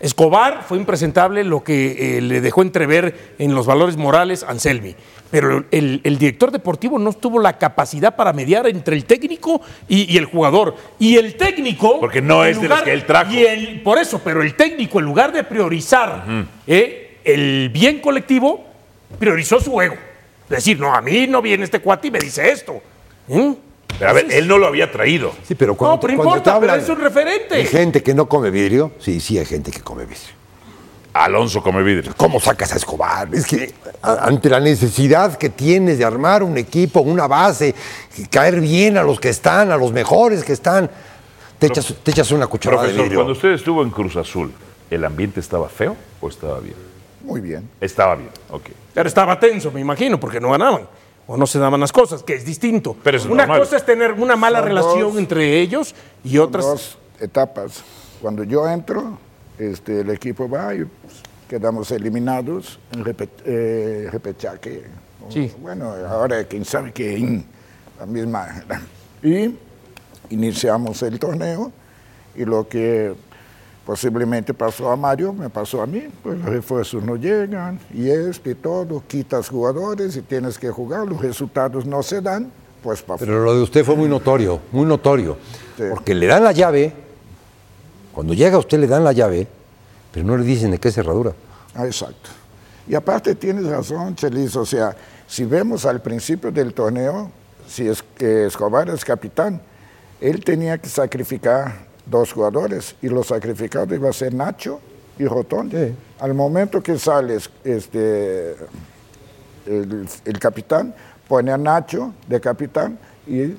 Escobar 0.00 0.64
fue 0.66 0.78
impresentable 0.78 1.44
lo 1.44 1.62
que 1.62 2.16
eh, 2.16 2.20
le 2.22 2.40
dejó 2.40 2.62
entrever 2.62 3.34
en 3.38 3.54
los 3.54 3.66
valores 3.66 3.98
morales 3.98 4.42
a 4.42 4.48
Anselmi. 4.50 4.94
Pero 5.30 5.64
el, 5.70 6.00
el 6.04 6.18
director 6.18 6.50
deportivo 6.50 6.98
no 6.98 7.12
tuvo 7.12 7.38
la 7.38 7.58
capacidad 7.58 8.16
para 8.16 8.32
mediar 8.32 8.66
entre 8.66 8.96
el 8.96 9.04
técnico 9.04 9.60
y, 9.88 10.10
y 10.12 10.16
el 10.16 10.24
jugador. 10.24 10.74
Y 10.98 11.16
el 11.18 11.36
técnico. 11.36 12.00
Porque 12.00 12.22
no 12.22 12.44
es 12.46 12.60
de 12.60 12.68
los 12.68 12.80
que 12.82 12.92
él 12.94 13.04
trajo. 13.04 13.30
y 13.32 13.44
el- 13.44 13.82
por 13.82 13.98
eso, 13.98 14.20
pero 14.24 14.42
el 14.42 14.56
técnico, 14.56 14.98
en 15.00 15.04
lugar 15.04 15.32
de 15.32 15.44
priorizar 15.44 16.24
eh, 16.66 17.18
el 17.24 17.68
bien 17.68 18.00
colectivo, 18.00 18.64
priorizó 19.18 19.60
su 19.60 19.80
ego. 19.82 19.96
Decir, 20.50 20.78
no, 20.80 20.94
a 20.94 21.00
mí 21.00 21.26
no 21.26 21.40
viene 21.40 21.64
este 21.64 21.80
cuate 21.80 22.08
y 22.08 22.10
me 22.10 22.18
dice 22.18 22.50
esto. 22.50 22.80
¿Mm? 23.28 23.52
Pero 23.98 24.10
a 24.10 24.12
ver, 24.12 24.26
él 24.30 24.48
no 24.48 24.58
lo 24.58 24.66
había 24.66 24.90
traído. 24.90 25.32
Sí, 25.46 25.54
pero 25.54 25.74
cuando, 25.76 25.96
No, 25.96 26.00
pero 26.00 26.16
cuando 26.16 26.36
importa, 26.36 26.54
te 26.60 26.66
pero 26.66 26.74
es 26.82 26.88
un 26.88 27.00
referente. 27.00 27.54
de 27.56 27.64
gente 27.66 28.02
que 28.02 28.14
no 28.14 28.28
come 28.28 28.50
vidrio, 28.50 28.92
sí, 28.98 29.20
sí 29.20 29.38
hay 29.38 29.44
gente 29.46 29.70
que 29.70 29.80
come 29.80 30.04
vidrio. 30.04 30.40
Alonso 31.12 31.60
come 31.62 31.82
vidrio. 31.82 32.12
¿Cómo 32.16 32.38
sacas 32.40 32.72
a 32.72 32.76
Escobar? 32.76 33.28
Es 33.32 33.46
que 33.46 33.74
ante 34.00 34.48
la 34.48 34.60
necesidad 34.60 35.36
que 35.36 35.50
tienes 35.50 35.98
de 35.98 36.04
armar 36.04 36.42
un 36.42 36.56
equipo, 36.56 37.00
una 37.00 37.26
base, 37.26 37.74
caer 38.30 38.60
bien 38.60 38.96
a 38.96 39.02
los 39.02 39.18
que 39.18 39.28
están, 39.28 39.70
a 39.72 39.76
los 39.76 39.92
mejores 39.92 40.44
que 40.44 40.52
están, 40.52 40.88
te 41.58 41.66
echas, 41.66 41.94
te 42.02 42.12
echas 42.12 42.30
una 42.30 42.46
cucharada 42.46 42.82
de 42.82 42.88
Profesor, 42.88 43.04
vidrio. 43.04 43.18
cuando 43.18 43.32
usted 43.32 43.50
estuvo 43.50 43.82
en 43.82 43.90
Cruz 43.90 44.16
Azul, 44.16 44.52
¿el 44.88 45.04
ambiente 45.04 45.40
estaba 45.40 45.68
feo 45.68 45.96
o 46.20 46.28
estaba 46.28 46.60
bien? 46.60 46.76
Muy 47.30 47.40
bien. 47.40 47.68
Estaba 47.80 48.16
bien, 48.16 48.30
ok. 48.50 48.64
Pero 48.92 49.08
estaba 49.08 49.38
tenso, 49.38 49.70
me 49.70 49.80
imagino, 49.80 50.18
porque 50.20 50.40
no 50.40 50.50
ganaban. 50.50 50.82
O 51.26 51.36
no 51.36 51.46
se 51.46 51.58
daban 51.60 51.78
las 51.80 51.92
cosas, 51.92 52.22
que 52.24 52.34
es 52.34 52.44
distinto. 52.44 52.96
Pero 53.04 53.16
es 53.16 53.24
una 53.24 53.44
normal. 53.46 53.60
cosa 53.60 53.76
es 53.76 53.86
tener 53.86 54.12
una 54.12 54.34
mala 54.36 54.58
Son 54.58 54.68
relación 54.68 55.00
dos- 55.00 55.16
entre 55.18 55.60
ellos 55.60 55.94
y 56.24 56.38
otras. 56.38 56.64
Dos 56.64 56.98
etapas. 57.20 57.84
Cuando 58.20 58.42
yo 58.42 58.68
entro, 58.68 59.16
este, 59.58 60.00
el 60.00 60.10
equipo 60.10 60.48
va 60.48 60.74
y 60.74 60.78
pues, 60.84 61.14
quedamos 61.48 61.90
eliminados 61.92 62.80
en 62.92 63.04
repet- 63.04 63.42
eh, 63.44 64.08
repechaje. 64.10 64.82
Sí. 65.28 65.52
Bueno, 65.60 65.92
ahora 66.08 66.42
quién 66.44 66.64
sabe 66.64 66.92
en 66.96 67.44
la 67.98 68.06
misma. 68.06 68.64
Y 69.22 69.54
iniciamos 70.30 71.02
el 71.02 71.18
torneo 71.18 71.70
y 72.34 72.44
lo 72.44 72.66
que 72.68 73.14
posiblemente 73.90 74.54
pasó 74.54 74.88
a 74.88 74.94
Mario 74.94 75.32
me 75.32 75.50
pasó 75.50 75.82
a 75.82 75.86
mí, 75.86 76.04
pues 76.22 76.38
los 76.38 76.48
refuerzos 76.48 77.02
no 77.02 77.16
llegan 77.16 77.80
y 77.92 78.08
esto 78.08 78.48
y 78.48 78.54
todo, 78.54 79.02
quitas 79.08 79.48
jugadores 79.48 80.14
y 80.14 80.22
tienes 80.22 80.58
que 80.58 80.70
jugar, 80.70 81.08
los 81.08 81.20
resultados 81.20 81.84
no 81.86 82.00
se 82.00 82.20
dan, 82.20 82.52
pues 82.84 83.02
para 83.02 83.18
Pero 83.18 83.42
lo 83.42 83.52
de 83.52 83.62
usted 83.62 83.84
fue 83.84 83.96
muy 83.96 84.08
notorio, 84.08 84.60
muy 84.70 84.86
notorio. 84.86 85.36
Sí. 85.76 85.82
Porque 85.90 86.14
le 86.14 86.28
dan 86.28 86.44
la 86.44 86.52
llave, 86.52 86.92
cuando 88.12 88.32
llega 88.32 88.54
a 88.54 88.58
usted 88.60 88.78
le 88.78 88.86
dan 88.86 89.02
la 89.02 89.10
llave, 89.10 89.48
pero 90.12 90.24
no 90.24 90.36
le 90.36 90.44
dicen 90.44 90.70
de 90.70 90.78
qué 90.78 90.92
cerradura. 90.92 91.32
Ah, 91.74 91.84
exacto. 91.84 92.30
Y 92.86 92.94
aparte 92.94 93.34
tienes 93.34 93.66
razón, 93.66 94.14
Chelis, 94.14 94.54
o 94.54 94.64
sea, 94.64 94.94
si 95.26 95.44
vemos 95.44 95.84
al 95.84 96.00
principio 96.00 96.52
del 96.52 96.74
torneo, 96.74 97.32
si 97.66 97.88
es 97.88 98.04
que 98.04 98.46
Escobar 98.46 98.88
es 98.88 99.04
capitán, 99.04 99.60
él 100.20 100.44
tenía 100.44 100.78
que 100.78 100.88
sacrificar 100.88 101.89
dos 102.10 102.32
jugadores 102.32 102.96
y 103.00 103.08
los 103.08 103.28
sacrificados 103.28 103.92
iba 103.92 104.10
a 104.10 104.12
ser 104.12 104.34
Nacho 104.34 104.80
y 105.18 105.26
Rotón. 105.26 105.70
Al 106.18 106.34
momento 106.34 106.82
que 106.82 106.98
sale 106.98 107.38
este, 107.64 108.56
el, 109.66 110.08
el 110.24 110.38
capitán, 110.38 110.94
pone 111.28 111.52
a 111.52 111.58
Nacho 111.58 112.12
de 112.26 112.40
capitán 112.40 112.98
y 113.26 113.54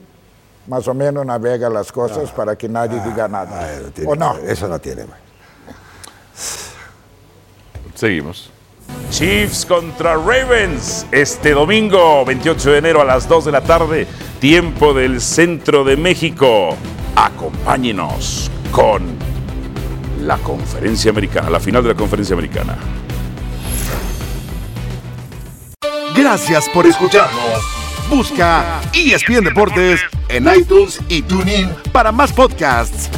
más 0.68 0.88
o 0.88 0.94
menos 0.94 1.26
navega 1.26 1.70
las 1.70 1.92
cosas 1.92 2.32
para 2.32 2.56
que 2.56 2.70
nadie 2.70 3.00
diga 3.02 3.28
nada. 3.28 3.68
¿O 4.06 4.16
no? 4.16 4.38
Eso 4.38 4.68
no 4.68 4.80
tiene. 4.80 5.06
Seguimos. 7.96 8.52
Chiefs 9.10 9.66
contra 9.66 10.16
Ravens 10.16 11.06
este 11.12 11.52
domingo 11.52 12.26
28 12.26 12.72
de 12.72 12.78
enero 12.78 13.02
a 13.02 13.06
las 13.06 13.28
2 13.28 13.46
de 13.46 13.52
la 13.52 13.62
tarde, 13.62 14.08
tiempo 14.40 14.94
del 14.94 15.22
centro 15.22 15.84
de 15.84 15.98
México. 15.98 16.78
Acompáñenos 17.16 18.50
con 18.72 19.04
la 20.22 20.38
conferencia 20.38 21.12
americana, 21.12 21.50
la 21.50 21.60
final 21.60 21.84
de 21.84 21.90
la 21.90 21.96
conferencia 21.96 22.34
americana. 22.36 22.78
Gracias 26.16 26.70
por 26.70 26.86
escucharnos. 26.86 27.82
Busca 28.10 28.82
ESPN 28.94 29.44
Deportes 29.44 30.02
en 30.30 30.48
iTunes 30.56 31.00
y 31.08 31.22
TuneIn 31.22 31.70
para 31.92 32.12
más 32.12 32.32
podcasts. 32.32 33.10